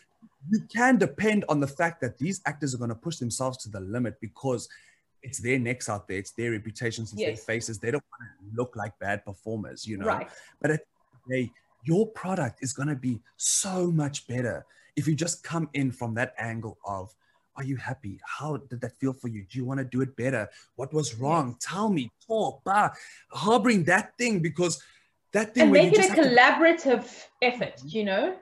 you 0.49 0.61
can 0.73 0.97
depend 0.97 1.45
on 1.49 1.59
the 1.59 1.67
fact 1.67 2.01
that 2.01 2.17
these 2.17 2.41
actors 2.45 2.73
are 2.73 2.77
going 2.77 2.89
to 2.89 2.95
push 2.95 3.17
themselves 3.17 3.57
to 3.63 3.69
the 3.69 3.79
limit 3.81 4.19
because 4.21 4.69
it's 5.21 5.39
their 5.39 5.59
necks 5.59 5.89
out 5.89 6.07
there, 6.07 6.17
it's 6.17 6.31
their 6.31 6.51
reputations, 6.51 7.11
it's 7.11 7.21
their 7.21 7.35
faces. 7.35 7.77
They 7.77 7.91
don't 7.91 8.03
want 8.11 8.23
to 8.39 8.57
look 8.57 8.75
like 8.75 8.97
bad 8.99 9.25
performers, 9.25 9.85
you 9.85 9.97
know. 9.97 10.05
Right. 10.05 10.29
But 10.61 10.71
at 10.71 10.79
the 10.79 10.85
end 10.85 11.11
of 11.13 11.19
the 11.27 11.35
day, 11.35 11.51
your 11.83 12.07
product 12.07 12.59
is 12.61 12.71
going 12.73 12.87
to 12.87 12.95
be 12.95 13.19
so 13.35 13.91
much 13.91 14.27
better 14.27 14.65
if 14.95 15.07
you 15.07 15.15
just 15.15 15.43
come 15.43 15.69
in 15.73 15.91
from 15.91 16.13
that 16.15 16.33
angle 16.37 16.77
of, 16.85 17.13
are 17.55 17.63
you 17.63 17.75
happy? 17.75 18.19
How 18.25 18.57
did 18.57 18.79
that 18.81 18.97
feel 18.99 19.11
for 19.13 19.27
you? 19.27 19.43
Do 19.49 19.57
you 19.57 19.65
want 19.65 19.79
to 19.79 19.83
do 19.83 20.01
it 20.01 20.15
better? 20.15 20.47
What 20.75 20.93
was 20.93 21.15
wrong? 21.15 21.57
Tell 21.59 21.89
me, 21.89 22.09
talk, 22.25 22.63
bah, 22.63 22.91
harboring 23.31 23.83
that 23.85 24.17
thing 24.17 24.39
because 24.39 24.81
that 25.33 25.53
thing 25.53 25.63
And 25.63 25.71
make 25.73 25.91
it 25.93 25.99
a 25.99 26.01
have 26.03 26.15
to- 26.15 26.21
collaborative 26.23 27.25
effort, 27.41 27.81
you 27.85 28.03
know? 28.05 28.35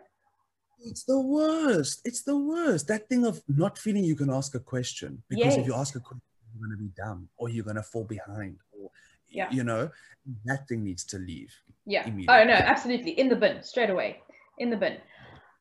it's 0.85 1.03
the 1.03 1.19
worst. 1.19 2.01
It's 2.05 2.21
the 2.21 2.37
worst. 2.37 2.87
That 2.87 3.09
thing 3.09 3.25
of 3.25 3.41
not 3.47 3.77
feeling 3.79 4.03
you 4.03 4.15
can 4.15 4.29
ask 4.29 4.53
a 4.53 4.59
question 4.59 5.23
because 5.27 5.57
if 5.57 5.65
you 5.65 5.73
ask 5.73 5.95
a 5.95 5.99
question, 5.99 6.21
you're 6.53 6.67
going 6.67 6.77
to 6.77 6.83
be 6.83 6.91
dumb 6.95 7.27
or 7.37 7.49
you're 7.49 7.63
going 7.65 7.75
to 7.77 7.83
fall 7.83 8.03
behind 8.03 8.57
or, 8.71 8.91
Yeah. 9.27 9.49
you 9.51 9.63
know, 9.63 9.89
that 10.45 10.67
thing 10.67 10.83
needs 10.83 11.03
to 11.05 11.17
leave. 11.17 11.51
Yeah. 11.85 12.05
Oh 12.05 12.43
no, 12.43 12.53
absolutely. 12.53 13.11
In 13.19 13.27
the 13.27 13.35
bin, 13.35 13.63
straight 13.63 13.89
away. 13.89 14.21
In 14.59 14.69
the 14.69 14.77
bin. 14.77 14.97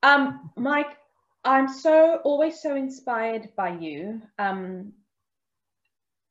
Um, 0.06 0.52
Mike, 0.56 0.96
I'm 1.44 1.66
so 1.66 2.20
always 2.22 2.62
so 2.62 2.76
inspired 2.76 3.48
by 3.56 3.70
you. 3.70 4.22
Um, 4.38 4.92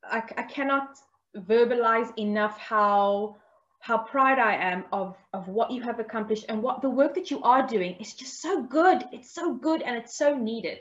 I, 0.01 0.23
I 0.37 0.43
cannot 0.43 0.95
verbalize 1.35 2.17
enough 2.17 2.57
how 2.57 3.35
how 3.81 3.97
proud 3.97 4.39
I 4.39 4.55
am 4.55 4.85
of 4.93 5.17
of 5.33 5.49
what 5.49 5.71
you 5.71 5.81
have 5.81 5.99
accomplished 5.99 6.45
and 6.47 6.63
what 6.63 6.81
the 6.81 6.89
work 6.89 7.15
that 7.15 7.29
you 7.29 7.43
are 7.43 7.67
doing 7.67 7.97
is 7.99 8.13
just 8.13 8.41
so 8.41 8.63
good. 8.63 9.03
It's 9.11 9.33
so 9.33 9.53
good 9.53 9.81
and 9.81 9.97
it's 9.97 10.17
so 10.17 10.37
needed. 10.37 10.79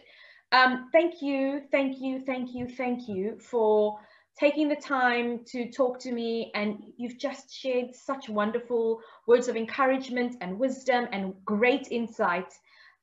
Um, 0.52 0.88
thank 0.92 1.20
you, 1.20 1.62
thank 1.72 2.00
you, 2.00 2.20
thank 2.20 2.54
you, 2.54 2.68
thank 2.68 3.08
you 3.08 3.40
for 3.40 3.98
taking 4.38 4.68
the 4.68 4.76
time 4.76 5.40
to 5.46 5.68
talk 5.72 5.98
to 6.00 6.12
me 6.12 6.52
and 6.54 6.78
you've 6.96 7.18
just 7.18 7.52
shared 7.52 7.92
such 7.92 8.28
wonderful 8.28 9.00
words 9.26 9.48
of 9.48 9.56
encouragement 9.56 10.36
and 10.40 10.60
wisdom 10.60 11.08
and 11.10 11.34
great 11.44 11.88
insight 11.90 12.52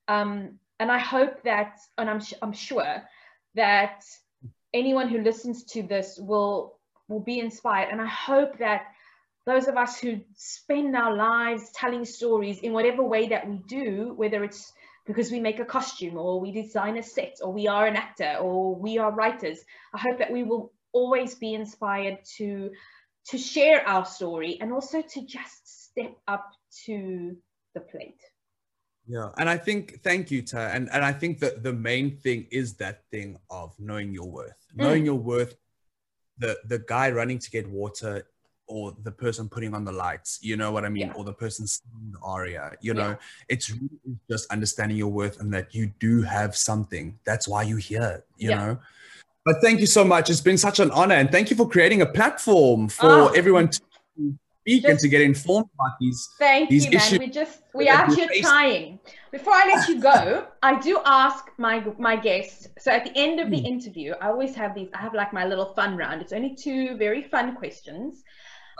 um, 0.08 0.60
and 0.80 0.92
i 0.92 1.00
hope 1.00 1.44
that 1.44 1.80
and 1.98 2.10
I'm, 2.10 2.22
I'm 2.42 2.54
sure 2.54 3.04
that 3.56 4.04
anyone 4.74 5.10
who 5.10 5.22
listens 5.22 5.64
to 5.66 5.84
this 5.84 6.18
will 6.20 6.78
will 7.08 7.20
be 7.20 7.40
inspired. 7.40 7.90
And 7.92 8.02
i 8.02 8.08
hope 8.08 8.58
that 8.60 8.84
those 9.46 9.68
of 9.68 9.76
us 9.76 10.00
who 10.00 10.22
spend 10.36 10.96
our 10.96 11.16
lives 11.16 11.72
telling 11.74 12.06
stories 12.06 12.60
in 12.60 12.74
whatever 12.74 13.04
way 13.04 13.30
that 13.30 13.48
we 13.48 13.58
do 13.68 14.14
whether 14.16 14.44
it's 14.44 14.72
because 15.06 15.32
we 15.32 15.40
make 15.40 15.60
a 15.60 15.66
costume 15.66 16.18
or 16.18 16.40
we 16.40 16.52
design 16.52 16.98
a 16.98 17.04
set 17.04 17.38
or 17.42 17.52
we 17.52 17.68
are 17.68 17.88
an 17.88 17.96
actor 17.96 18.38
or 18.40 18.76
we 18.76 18.98
are 18.98 19.12
writers 19.12 19.60
i 19.94 20.00
hope 20.00 20.20
that 20.20 20.32
we 20.32 20.44
will 20.44 20.72
always 20.94 21.36
be 21.36 21.54
inspired 21.54 22.20
to 22.38 22.72
to 23.28 23.38
share 23.38 23.88
our 23.88 24.06
story 24.06 24.58
and 24.62 24.72
also 24.72 25.02
to 25.02 25.26
just 25.26 25.90
step 25.90 26.16
up 26.28 26.52
to 26.86 27.36
the 27.74 27.82
plate 27.82 28.22
Yeah, 29.12 29.30
and 29.40 29.50
I 29.50 29.58
think 29.58 30.02
thank 30.08 30.32
you, 30.32 30.42
Ta. 30.42 30.62
And 30.76 30.90
and 30.94 31.04
I 31.04 31.14
think 31.22 31.40
that 31.44 31.64
the 31.68 31.74
main 31.74 32.08
thing 32.24 32.48
is 32.50 32.68
that 32.84 33.04
thing 33.12 33.30
of 33.50 33.68
knowing 33.78 34.14
your 34.14 34.30
worth. 34.38 34.62
Mm. 34.74 34.84
Knowing 34.84 35.06
your 35.06 35.20
worth. 35.32 35.54
The 36.44 36.52
the 36.72 36.80
guy 36.80 37.12
running 37.12 37.40
to 37.46 37.50
get 37.52 37.66
water, 37.70 38.14
or 38.68 38.84
the 39.08 39.12
person 39.12 39.50
putting 39.50 39.74
on 39.78 39.84
the 39.84 39.92
lights. 39.92 40.40
You 40.42 40.56
know 40.62 40.72
what 40.72 40.86
I 40.86 40.90
mean? 40.90 41.08
Yeah. 41.08 41.18
Or 41.18 41.24
the 41.32 41.34
person 41.34 41.68
singing 41.68 42.14
the 42.16 42.22
aria. 42.36 42.72
You 42.80 42.94
Yeah. 42.94 43.02
know, 43.02 43.18
it's 43.54 43.70
really 43.70 44.16
just 44.32 44.50
understanding 44.50 44.98
your 44.98 45.14
worth 45.20 45.42
and 45.42 45.54
that 45.54 45.76
you 45.76 45.92
do 46.00 46.22
have 46.22 46.56
something. 46.56 47.20
That's 47.26 47.46
why 47.52 47.64
you're 47.64 47.86
here. 47.94 48.24
You 48.38 48.52
Yeah. 48.52 48.60
know. 48.62 48.74
But 49.44 49.56
thank 49.62 49.82
you 49.84 49.88
so 49.88 50.04
much. 50.14 50.30
It's 50.30 50.46
been 50.50 50.58
such 50.68 50.80
an 50.80 50.90
honor, 50.92 51.16
and 51.22 51.30
thank 51.36 51.50
you 51.50 51.58
for 51.62 51.68
creating 51.68 52.02
a 52.02 52.10
platform 52.20 52.88
for 52.88 53.12
Oh. 53.12 53.28
everyone 53.40 53.68
to 53.76 53.82
speak 54.62 54.84
and 54.84 54.94
Just- 54.94 55.04
to 55.04 55.10
get 55.10 55.22
informed 55.22 55.68
about 55.76 55.98
these. 56.00 56.30
Thank 56.40 56.70
These 56.70 56.86
you, 56.86 56.92
man. 56.92 56.98
issues 57.00 57.20
We 57.20 57.30
just 57.30 57.62
we 57.74 57.88
actually 57.88 58.42
trying. 58.42 59.00
Before 59.32 59.54
I 59.54 59.66
let 59.74 59.88
you 59.90 60.00
go, 60.02 60.48
I 60.64 60.80
do 60.80 61.00
ask 61.06 61.46
my 61.58 61.84
my 61.98 62.16
guests. 62.16 62.68
So 62.80 62.92
at 62.92 63.04
the 63.06 63.16
end 63.16 63.40
of 63.40 63.50
the 63.50 63.60
Hmm. 63.60 63.66
interview, 63.74 64.14
I 64.22 64.28
always 64.28 64.56
have 64.56 64.76
these. 64.76 64.90
I 64.94 65.00
have 65.06 65.14
like 65.14 65.34
my 65.34 65.46
little 65.46 65.74
fun 65.74 65.98
round. 65.98 66.22
It's 66.22 66.34
only 66.34 66.56
two 66.56 66.96
very 66.98 67.24
fun 67.24 67.56
questions. 67.56 68.24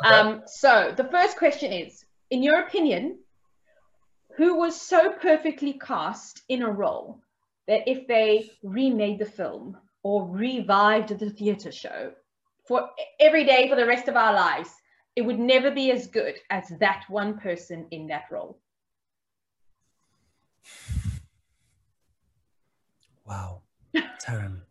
Okay. 0.06 0.14
Um, 0.16 0.42
so 0.46 0.94
the 0.96 1.08
first 1.16 1.38
question 1.38 1.72
is, 1.74 2.06
in 2.30 2.44
your 2.44 2.60
opinion, 2.66 3.20
who 4.38 4.56
was 4.58 4.80
so 4.80 5.12
perfectly 5.14 5.74
cast 5.74 6.42
in 6.50 6.62
a 6.64 6.72
role 6.72 7.20
that 7.68 7.88
if 7.88 8.08
they 8.08 8.50
remade 8.64 9.20
the 9.20 9.26
film 9.40 9.78
or 10.04 10.28
revived 10.28 11.10
the 11.20 11.30
theater 11.30 11.72
show 11.72 12.12
for 12.68 12.90
every 13.20 13.44
day 13.44 13.68
for 13.70 13.76
the 13.76 13.86
rest 13.86 14.08
of 14.08 14.16
our 14.16 14.34
lives, 14.34 14.70
it 15.16 15.22
would 15.22 15.40
never 15.40 15.72
be 15.72 15.92
as 15.92 16.08
good 16.08 16.36
as 16.50 16.70
that 16.80 17.04
one 17.10 17.38
person 17.38 17.86
in 17.92 18.08
that 18.08 18.26
role. 18.32 18.60
Wow. 23.26 23.62
Taryn, 23.96 24.62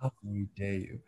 how 0.00 0.12
dare 0.56 0.74
you? 0.74 1.00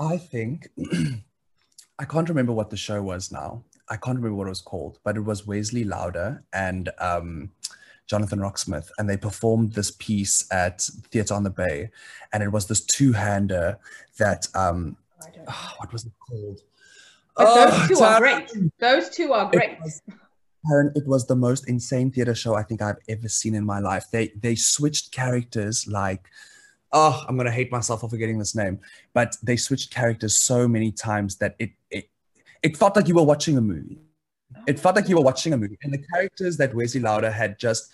I 0.00 0.16
think, 0.16 0.68
I 1.98 2.04
can't 2.04 2.28
remember 2.28 2.52
what 2.52 2.70
the 2.70 2.76
show 2.76 3.02
was 3.02 3.32
now. 3.32 3.64
I 3.88 3.96
can't 3.96 4.16
remember 4.16 4.36
what 4.36 4.46
it 4.46 4.50
was 4.50 4.60
called, 4.60 4.98
but 5.02 5.16
it 5.16 5.22
was 5.22 5.46
Wesley 5.46 5.84
Lauder 5.84 6.44
and 6.52 6.90
um, 6.98 7.50
Jonathan 8.06 8.38
Roxmouth, 8.38 8.90
and 8.98 9.08
they 9.08 9.16
performed 9.16 9.72
this 9.72 9.90
piece 9.90 10.46
at 10.52 10.82
Theatre 11.10 11.34
on 11.34 11.42
the 11.42 11.50
Bay, 11.50 11.90
and 12.32 12.42
it 12.42 12.52
was 12.52 12.66
this 12.66 12.84
two-hander 12.84 13.78
that 14.18 14.46
um, 14.54 14.96
oh, 15.48 15.74
what 15.78 15.92
was 15.92 16.06
it 16.06 16.12
called? 16.28 16.60
But 17.38 17.54
those 17.54 17.72
oh, 17.72 17.86
two 17.88 18.00
are 18.00 18.18
great. 18.20 18.52
Those 18.78 19.08
two 19.10 19.32
are 19.32 19.50
great. 19.50 19.70
It 19.70 19.78
was, 19.80 20.02
Karen, 20.68 20.92
it 20.96 21.06
was 21.06 21.26
the 21.26 21.36
most 21.36 21.68
insane 21.68 22.10
theater 22.10 22.34
show 22.34 22.54
I 22.54 22.64
think 22.64 22.82
I've 22.82 22.98
ever 23.08 23.28
seen 23.28 23.54
in 23.54 23.64
my 23.64 23.78
life. 23.78 24.06
They 24.10 24.32
they 24.40 24.56
switched 24.56 25.12
characters 25.12 25.86
like 25.86 26.26
oh, 26.92 27.24
I'm 27.28 27.36
gonna 27.36 27.50
hate 27.50 27.70
myself 27.70 28.00
for 28.00 28.08
forgetting 28.08 28.38
this 28.38 28.54
name, 28.54 28.80
but 29.12 29.36
they 29.42 29.56
switched 29.56 29.92
characters 29.92 30.38
so 30.38 30.66
many 30.66 30.90
times 30.90 31.36
that 31.36 31.54
it 31.58 31.70
it 31.90 32.10
it 32.62 32.76
felt 32.76 32.96
like 32.96 33.08
you 33.08 33.14
were 33.14 33.24
watching 33.24 33.56
a 33.56 33.60
movie. 33.60 33.98
It 34.66 34.80
felt 34.80 34.96
like 34.96 35.08
you 35.08 35.16
were 35.16 35.22
watching 35.22 35.52
a 35.52 35.56
movie, 35.56 35.78
and 35.82 35.92
the 35.92 36.02
characters 36.12 36.56
that 36.56 36.74
Wesley 36.74 37.00
Lauder 37.00 37.30
had 37.30 37.58
just 37.58 37.90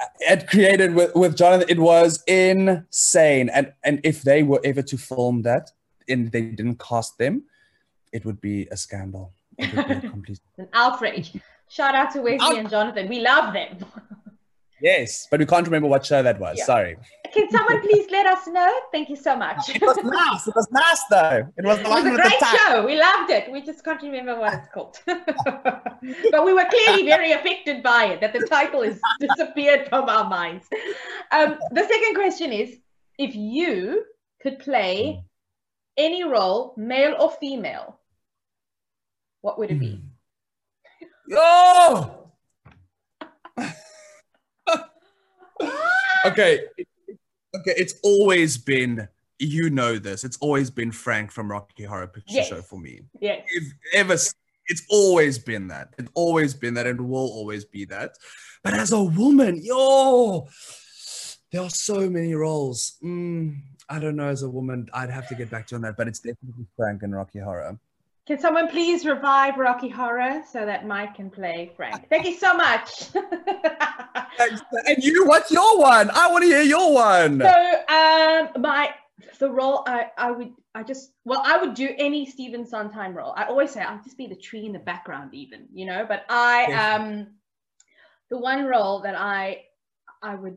uh, 0.00 0.06
had 0.26 0.48
created 0.48 0.94
with, 0.94 1.14
with 1.14 1.36
Jonathan, 1.36 1.68
it 1.68 1.78
was 1.78 2.22
insane. 2.26 3.48
And 3.50 3.72
and 3.82 4.00
if 4.04 4.22
they 4.22 4.42
were 4.42 4.60
ever 4.64 4.82
to 4.82 4.96
film 4.96 5.42
that 5.42 5.70
and 6.08 6.30
they 6.30 6.42
didn't 6.42 6.78
cast 6.78 7.18
them, 7.18 7.44
it 8.14 8.24
would 8.24 8.40
be 8.40 8.66
a 8.70 8.76
scandal. 8.76 9.34
It 9.58 9.74
would 9.74 9.88
be 9.88 9.94
a 9.94 10.10
complete 10.16 10.40
an 10.56 10.68
outrage. 10.72 11.32
Shout 11.68 11.94
out 11.94 12.12
to 12.12 12.22
Wesley 12.22 12.58
and 12.58 12.70
Jonathan. 12.70 13.08
We 13.08 13.20
love 13.20 13.52
them. 13.52 13.78
yes, 14.80 15.26
but 15.30 15.40
we 15.40 15.46
can't 15.46 15.66
remember 15.66 15.88
what 15.88 16.06
show 16.06 16.22
that 16.22 16.38
was. 16.38 16.56
Yeah. 16.58 16.64
Sorry. 16.64 16.96
Can 17.32 17.50
someone 17.50 17.80
please 17.80 18.06
let 18.12 18.26
us 18.26 18.46
know? 18.46 18.72
Thank 18.92 19.08
you 19.10 19.16
so 19.16 19.34
much. 19.34 19.68
it 19.68 19.82
was 19.82 19.96
nice. 20.04 20.46
It 20.46 20.54
was 20.54 20.68
nice 20.70 21.02
though. 21.10 21.52
It 21.58 21.64
was, 21.64 21.78
it 21.80 21.88
was 21.88 22.04
a 22.04 22.14
great 22.14 22.40
show. 22.56 22.86
We 22.86 22.96
loved 22.96 23.30
it. 23.30 23.50
We 23.50 23.60
just 23.62 23.84
can't 23.84 24.00
remember 24.00 24.38
what 24.38 24.54
it's 24.54 24.68
called. 24.72 25.00
but 25.06 26.44
we 26.44 26.52
were 26.52 26.66
clearly 26.70 27.04
very 27.04 27.32
affected 27.32 27.82
by 27.82 28.04
it, 28.12 28.20
that 28.20 28.32
the 28.32 28.46
title 28.46 28.82
has 28.82 29.00
disappeared 29.20 29.88
from 29.88 30.08
our 30.08 30.28
minds. 30.28 30.66
Um, 31.32 31.58
the 31.72 31.82
second 31.82 32.14
question 32.14 32.52
is 32.52 32.78
if 33.18 33.34
you 33.34 34.04
could 34.40 34.60
play 34.60 35.24
any 35.96 36.22
role, 36.22 36.74
male 36.76 37.16
or 37.18 37.32
female, 37.32 37.98
what 39.44 39.58
would 39.58 39.70
it 39.70 39.78
be? 39.78 40.00
Oh! 41.32 42.30
okay. 46.24 46.60
Okay, 47.54 47.74
it's 47.76 47.94
always 48.02 48.56
been 48.56 49.06
you 49.38 49.68
know 49.68 49.98
this. 49.98 50.24
It's 50.24 50.38
always 50.38 50.70
been 50.70 50.90
Frank 50.90 51.30
from 51.30 51.50
Rocky 51.50 51.84
Horror 51.84 52.06
Picture 52.06 52.36
yes. 52.36 52.48
Show 52.48 52.62
for 52.62 52.80
me. 52.80 53.02
Yes. 53.20 53.46
If 53.48 53.64
ever 53.92 54.14
it's 54.14 54.86
always 54.88 55.38
been 55.38 55.68
that. 55.68 55.92
It's 55.98 56.10
always 56.14 56.54
been 56.54 56.72
that 56.74 56.86
and 56.86 56.98
will 56.98 57.18
always 57.18 57.66
be 57.66 57.84
that. 57.84 58.12
But 58.62 58.72
as 58.72 58.92
a 58.92 59.02
woman, 59.02 59.60
yo, 59.62 60.48
there 61.52 61.60
are 61.60 61.68
so 61.68 62.08
many 62.08 62.34
roles. 62.34 62.96
Mm, 63.04 63.60
I 63.90 63.98
don't 63.98 64.16
know 64.16 64.28
as 64.28 64.42
a 64.42 64.48
woman, 64.48 64.88
I'd 64.94 65.10
have 65.10 65.28
to 65.28 65.34
get 65.34 65.50
back 65.50 65.66
to 65.66 65.74
you 65.74 65.76
on 65.76 65.82
that, 65.82 65.98
but 65.98 66.08
it's 66.08 66.20
definitely 66.20 66.64
Frank 66.78 67.02
and 67.02 67.14
Rocky 67.14 67.40
Horror. 67.40 67.78
Can 68.26 68.38
someone 68.38 68.68
please 68.68 69.04
revive 69.04 69.58
Rocky 69.58 69.90
Horror 69.90 70.42
so 70.50 70.64
that 70.64 70.86
Mike 70.86 71.14
can 71.14 71.28
play 71.28 71.70
Frank? 71.76 72.08
Thank 72.08 72.24
you 72.26 72.34
so 72.34 72.54
much. 72.54 73.10
and 73.14 75.04
you, 75.04 75.26
what's 75.26 75.50
your 75.50 75.78
one? 75.78 76.10
I 76.10 76.30
want 76.30 76.42
to 76.42 76.48
hear 76.48 76.62
your 76.62 76.94
one. 76.94 77.40
So, 77.40 77.48
um, 77.48 78.62
my 78.62 78.94
the 79.38 79.50
role 79.50 79.84
I 79.86 80.10
I 80.16 80.30
would 80.30 80.52
I 80.74 80.82
just 80.82 81.12
well 81.24 81.42
I 81.44 81.58
would 81.58 81.74
do 81.74 81.90
any 81.98 82.24
Stephen 82.24 82.66
Sondheim 82.66 83.14
role. 83.14 83.34
I 83.36 83.44
always 83.44 83.70
say 83.72 83.82
I'll 83.82 84.02
just 84.02 84.16
be 84.16 84.26
the 84.26 84.36
tree 84.36 84.64
in 84.64 84.72
the 84.72 84.78
background, 84.78 85.34
even 85.34 85.66
you 85.72 85.84
know. 85.84 86.06
But 86.08 86.24
I 86.30 86.66
yes. 86.68 87.00
um 87.00 87.26
the 88.30 88.38
one 88.38 88.64
role 88.64 89.00
that 89.00 89.16
I 89.16 89.64
I 90.22 90.34
would 90.34 90.56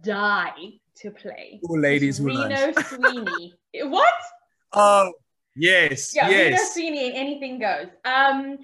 die 0.00 0.54
to 0.98 1.10
play. 1.10 1.60
Oh, 1.68 1.74
ladies, 1.74 2.20
Reno 2.20 2.72
Sweeney. 2.72 3.54
what? 3.82 4.14
Oh 4.72 5.12
Yes. 5.56 6.14
Yeah, 6.14 6.28
yes. 6.28 6.74
Sweeney, 6.74 7.14
anything 7.14 7.58
goes. 7.58 7.88
Um, 8.04 8.58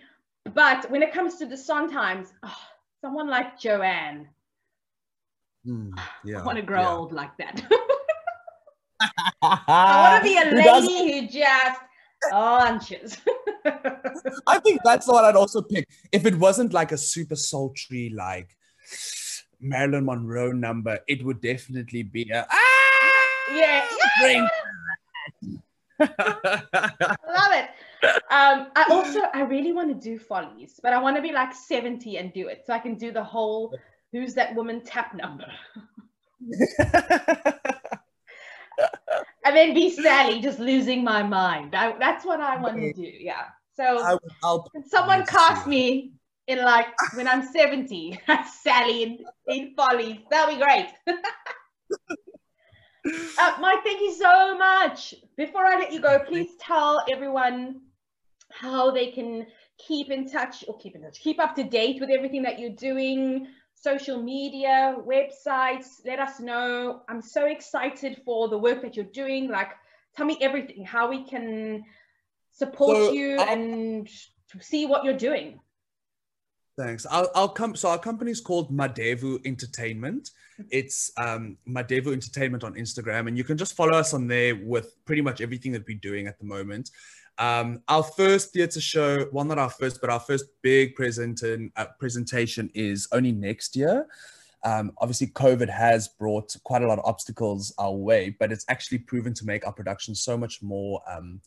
but 0.54 0.90
when 0.90 1.02
it 1.02 1.12
comes 1.12 1.36
to 1.36 1.46
the 1.46 1.56
Sondheims, 1.56 2.28
oh, 2.42 2.56
someone 3.00 3.28
like 3.28 3.58
Joanne. 3.58 4.28
Mm, 5.66 5.98
yeah, 6.24 6.40
I 6.40 6.44
want 6.44 6.56
to 6.56 6.62
grow 6.62 6.82
yeah. 6.82 6.94
old 6.94 7.12
like 7.12 7.36
that. 7.38 7.64
I 9.42 10.20
want 10.22 10.24
to 10.24 10.30
be 10.30 10.38
a 10.38 10.44
lady 10.54 11.20
who 11.20 11.26
just 11.26 11.80
lunches. 12.32 13.18
I 14.46 14.58
think 14.60 14.80
that's 14.84 15.08
what 15.08 15.24
I'd 15.24 15.36
also 15.36 15.62
pick. 15.62 15.88
If 16.12 16.24
it 16.24 16.36
wasn't 16.36 16.72
like 16.72 16.92
a 16.92 16.98
super 16.98 17.36
sultry, 17.36 18.12
like 18.14 18.56
Marilyn 19.60 20.06
Monroe 20.06 20.52
number, 20.52 21.00
it 21.08 21.24
would 21.24 21.40
definitely 21.40 22.04
be 22.04 22.30
a 22.30 22.46
ah, 22.48 23.46
yeah, 23.52 23.86
yeah. 24.22 24.48
I 26.00 27.16
love 27.28 27.52
it. 27.52 27.70
Um, 28.30 28.68
I 28.76 28.86
also 28.90 29.20
I 29.32 29.42
really 29.42 29.72
want 29.72 29.88
to 29.88 29.94
do 29.94 30.18
follies, 30.18 30.78
but 30.82 30.92
I 30.92 31.00
want 31.00 31.16
to 31.16 31.22
be 31.22 31.32
like 31.32 31.54
70 31.54 32.18
and 32.18 32.32
do 32.32 32.48
it 32.48 32.64
so 32.66 32.72
I 32.72 32.78
can 32.78 32.94
do 32.96 33.10
the 33.12 33.24
whole 33.24 33.74
who's 34.12 34.34
that 34.34 34.54
woman 34.54 34.82
tap 34.82 35.14
number. 35.14 35.46
and 39.44 39.56
then 39.56 39.74
be 39.74 39.90
Sally 39.90 40.40
just 40.40 40.58
losing 40.58 41.02
my 41.02 41.22
mind. 41.22 41.74
I, 41.74 41.96
that's 41.98 42.24
what 42.24 42.40
I 42.40 42.60
want 42.60 42.76
to 42.76 42.92
do. 42.92 43.02
Yeah. 43.02 43.44
So 43.74 44.02
I, 44.02 44.16
I'll, 44.42 44.70
someone 44.86 45.24
cast 45.26 45.66
me 45.66 46.12
in 46.46 46.58
like 46.58 46.88
when 47.14 47.28
I'm 47.28 47.46
70 47.46 48.20
Sally 48.62 49.02
in, 49.02 49.18
in 49.48 49.74
follies. 49.76 50.18
That'll 50.30 50.54
be 50.54 50.62
great. 50.62 50.88
Uh, 53.38 53.56
Mike, 53.60 53.84
thank 53.84 54.00
you 54.00 54.12
so 54.12 54.56
much. 54.56 55.14
Before 55.36 55.64
I 55.64 55.78
let 55.78 55.92
you 55.92 56.00
go, 56.00 56.18
please 56.18 56.50
tell 56.58 57.04
everyone 57.10 57.82
how 58.50 58.90
they 58.90 59.10
can 59.10 59.46
keep 59.78 60.10
in 60.10 60.30
touch 60.30 60.64
or 60.68 60.78
keep 60.78 60.94
in 60.94 61.02
touch, 61.02 61.20
keep 61.20 61.38
up 61.38 61.54
to 61.56 61.64
date 61.64 62.00
with 62.00 62.10
everything 62.10 62.42
that 62.42 62.58
you're 62.58 62.70
doing, 62.70 63.48
social 63.74 64.22
media, 64.22 64.96
websites. 65.06 66.00
Let 66.04 66.18
us 66.18 66.40
know. 66.40 67.02
I'm 67.08 67.22
so 67.22 67.46
excited 67.46 68.22
for 68.24 68.48
the 68.48 68.58
work 68.58 68.82
that 68.82 68.96
you're 68.96 69.04
doing. 69.04 69.50
Like, 69.50 69.70
tell 70.16 70.26
me 70.26 70.38
everything, 70.40 70.84
how 70.84 71.08
we 71.08 71.24
can 71.24 71.84
support 72.52 72.96
so, 72.96 73.12
you 73.12 73.38
and 73.38 74.08
see 74.60 74.86
what 74.86 75.04
you're 75.04 75.14
doing. 75.14 75.60
Thanks. 76.76 77.06
I'll, 77.10 77.30
I'll 77.34 77.48
come. 77.48 77.74
So 77.74 77.88
our 77.88 77.98
company 77.98 78.30
is 78.30 78.40
called 78.40 78.70
Madevu 78.70 79.44
Entertainment. 79.46 80.32
It's 80.70 81.10
um, 81.16 81.56
Madevu 81.66 82.12
Entertainment 82.12 82.64
on 82.64 82.74
Instagram, 82.74 83.28
and 83.28 83.38
you 83.38 83.44
can 83.44 83.56
just 83.56 83.74
follow 83.74 83.94
us 83.94 84.12
on 84.12 84.26
there 84.26 84.56
with 84.56 84.94
pretty 85.06 85.22
much 85.22 85.40
everything 85.40 85.72
that 85.72 85.86
we're 85.86 85.98
doing 85.98 86.26
at 86.26 86.38
the 86.38 86.44
moment. 86.44 86.90
Um, 87.38 87.82
our 87.88 88.02
first 88.02 88.52
theatre 88.52 88.80
show, 88.80 89.26
well, 89.32 89.44
not 89.44 89.58
our 89.58 89.70
first, 89.70 90.02
but 90.02 90.10
our 90.10 90.20
first 90.20 90.44
big 90.62 90.94
present 90.94 91.42
uh, 91.76 91.86
presentation 91.98 92.70
is 92.74 93.08
only 93.12 93.32
next 93.32 93.74
year. 93.74 94.06
Um, 94.62 94.92
obviously, 94.98 95.28
COVID 95.28 95.70
has 95.70 96.08
brought 96.08 96.56
quite 96.64 96.82
a 96.82 96.86
lot 96.86 96.98
of 96.98 97.04
obstacles 97.06 97.72
our 97.78 97.92
way, 97.92 98.36
but 98.38 98.52
it's 98.52 98.64
actually 98.68 98.98
proven 98.98 99.32
to 99.34 99.46
make 99.46 99.66
our 99.66 99.72
production 99.72 100.14
so 100.14 100.36
much 100.36 100.62
more 100.62 101.00
um, 101.08 101.40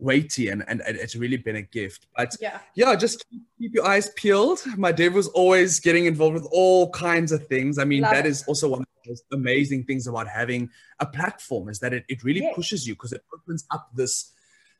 weighty 0.00 0.48
and, 0.48 0.64
and, 0.66 0.80
and 0.80 0.96
it's 0.96 1.14
really 1.14 1.36
been 1.36 1.56
a 1.56 1.62
gift. 1.62 2.06
But 2.16 2.34
yeah, 2.40 2.58
yeah 2.74 2.96
just 2.96 3.28
keep, 3.30 3.42
keep 3.58 3.74
your 3.74 3.86
eyes 3.86 4.10
peeled. 4.16 4.62
My 4.76 4.92
dev 4.92 5.14
was 5.14 5.28
always 5.28 5.80
getting 5.80 6.06
involved 6.06 6.34
with 6.34 6.48
all 6.50 6.90
kinds 6.90 7.32
of 7.32 7.46
things. 7.46 7.78
I 7.78 7.84
mean, 7.84 8.02
Love 8.02 8.12
that 8.12 8.26
it. 8.26 8.30
is 8.30 8.44
also 8.46 8.68
one 8.68 8.80
of 8.80 8.86
the 9.04 9.10
most 9.10 9.24
amazing 9.32 9.84
things 9.84 10.06
about 10.06 10.28
having 10.28 10.70
a 10.98 11.06
platform 11.06 11.68
is 11.68 11.78
that 11.80 11.92
it, 11.92 12.04
it 12.08 12.24
really 12.24 12.40
yes. 12.40 12.54
pushes 12.54 12.86
you 12.86 12.94
because 12.94 13.12
it 13.12 13.22
opens 13.34 13.66
up 13.70 13.90
this 13.94 14.32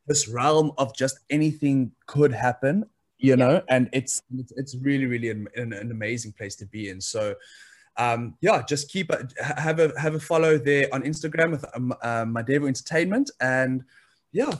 this 0.06 0.26
realm 0.26 0.72
of 0.78 0.96
just 0.96 1.20
anything 1.28 1.92
could 2.06 2.32
happen, 2.32 2.84
you 3.18 3.30
yeah. 3.30 3.34
know, 3.36 3.62
and 3.68 3.88
it's 3.92 4.22
it's, 4.56 4.74
really, 4.80 5.06
really 5.06 5.28
an, 5.28 5.46
an, 5.54 5.90
amazing 5.90 6.32
place 6.32 6.56
to 6.56 6.66
be 6.66 6.88
in. 6.88 7.00
So 7.00 7.36
um, 7.96 8.34
yeah, 8.40 8.62
just 8.66 8.90
keep 8.90 9.10
a, 9.10 9.28
have 9.44 9.78
a 9.78 9.92
have 10.00 10.14
a 10.14 10.20
follow 10.20 10.58
there 10.58 10.88
on 10.92 11.02
Instagram 11.02 11.50
with 11.52 11.64
um, 11.76 11.92
uh, 12.02 12.24
Entertainment, 12.66 13.30
and 13.40 13.84
yeah, 14.32 14.52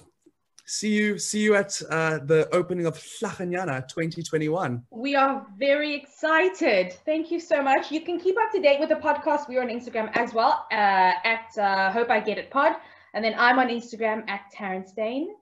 see 0.70 0.92
you 0.92 1.18
see 1.18 1.40
you 1.40 1.56
at 1.56 1.80
uh, 1.90 2.18
the 2.24 2.48
opening 2.54 2.86
of 2.86 2.96
Hlaganyana 2.96 3.88
2021. 3.88 4.82
We 4.90 5.16
are 5.16 5.44
very 5.58 5.94
excited. 5.94 6.92
Thank 7.04 7.30
you 7.30 7.40
so 7.40 7.60
much. 7.62 7.90
You 7.90 8.02
can 8.02 8.20
keep 8.20 8.36
up 8.40 8.52
to 8.52 8.60
date 8.60 8.78
with 8.78 8.88
the 8.88 8.96
podcast. 8.96 9.48
We're 9.48 9.62
on 9.62 9.68
Instagram 9.68 10.10
as 10.14 10.32
well 10.32 10.66
uh, 10.70 11.12
at 11.24 11.58
uh, 11.58 11.90
Hope 11.90 12.10
I 12.10 12.20
Get 12.20 12.38
It 12.38 12.50
Pod, 12.50 12.76
and 13.14 13.24
then 13.24 13.34
I'm 13.36 13.58
on 13.58 13.68
Instagram 13.68 14.28
at 14.28 14.42
Terrence 14.52 14.92
Dane. 14.92 15.34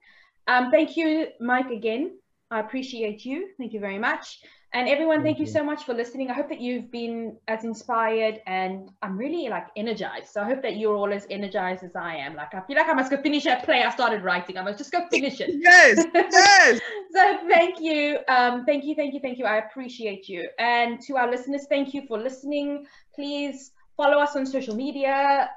Um, 0.47 0.71
thank 0.71 0.97
you, 0.97 1.27
Mike, 1.39 1.69
again. 1.69 2.17
I 2.49 2.59
appreciate 2.61 3.23
you. 3.23 3.49
Thank 3.59 3.73
you 3.73 3.79
very 3.79 3.99
much. 3.99 4.39
And 4.71 4.87
everyone, 4.87 5.23
thank 5.23 5.39
you 5.39 5.47
so 5.47 5.63
much 5.63 5.83
for 5.83 5.95
listening. 5.95 6.29
I 6.29 6.33
hope 6.33 6.49
that 6.49 6.61
you've 6.61 6.91
been 6.91 7.37
as 7.47 7.63
inspired 7.63 8.39
and 8.45 8.91
I'm 9.01 9.17
really 9.17 9.49
like 9.49 9.65
energized. 9.75 10.27
So 10.27 10.41
I 10.41 10.45
hope 10.45 10.61
that 10.61 10.77
you're 10.77 10.95
all 10.95 11.11
as 11.11 11.25
energized 11.31 11.83
as 11.83 11.95
I 11.95 12.17
am. 12.17 12.35
Like 12.35 12.53
I 12.53 12.61
feel 12.61 12.77
like 12.77 12.87
I 12.87 12.93
must 12.93 13.09
go 13.09 13.17
finish 13.17 13.45
that 13.45 13.63
play 13.63 13.81
I 13.81 13.89
started 13.89 14.23
writing. 14.23 14.59
I 14.59 14.61
must 14.61 14.77
just 14.77 14.91
go 14.91 15.07
finish 15.09 15.41
it. 15.41 15.49
Yes, 15.59 16.05
yes. 16.13 16.79
so 16.79 16.79
so 17.13 17.47
thank 17.47 17.79
you. 17.79 18.19
Um, 18.27 18.63
thank 18.65 18.83
you, 18.85 18.93
thank 18.93 19.15
you, 19.15 19.19
thank 19.19 19.39
you. 19.39 19.45
I 19.45 19.57
appreciate 19.57 20.29
you. 20.29 20.47
And 20.59 21.01
to 21.01 21.17
our 21.17 21.29
listeners, 21.29 21.65
thank 21.67 21.95
you 21.95 22.03
for 22.07 22.19
listening. 22.19 22.85
Please 23.15 23.71
follow 23.97 24.19
us 24.19 24.35
on 24.35 24.45
social 24.45 24.75
media. 24.75 25.49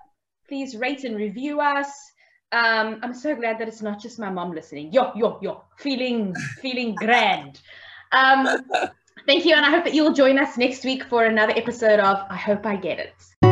Please 0.48 0.74
rate 0.74 1.04
and 1.04 1.16
review 1.16 1.60
us. 1.60 1.88
Um, 2.52 2.98
I'm 3.02 3.14
so 3.14 3.34
glad 3.34 3.58
that 3.58 3.68
it's 3.68 3.82
not 3.82 4.00
just 4.00 4.18
my 4.18 4.30
mom 4.30 4.52
listening. 4.52 4.90
Yo, 4.92 5.12
yo, 5.14 5.38
yo, 5.42 5.64
feeling, 5.76 6.34
feeling 6.62 6.94
grand. 6.94 7.60
Um, 8.12 8.48
thank 9.26 9.44
you, 9.44 9.54
and 9.54 9.64
I 9.64 9.70
hope 9.70 9.84
that 9.84 9.94
you'll 9.94 10.12
join 10.12 10.38
us 10.38 10.56
next 10.56 10.84
week 10.84 11.04
for 11.04 11.24
another 11.24 11.52
episode 11.56 12.00
of 12.00 12.18
I 12.28 12.36
Hope 12.36 12.66
I 12.66 12.76
Get 12.76 12.98
It. 12.98 13.51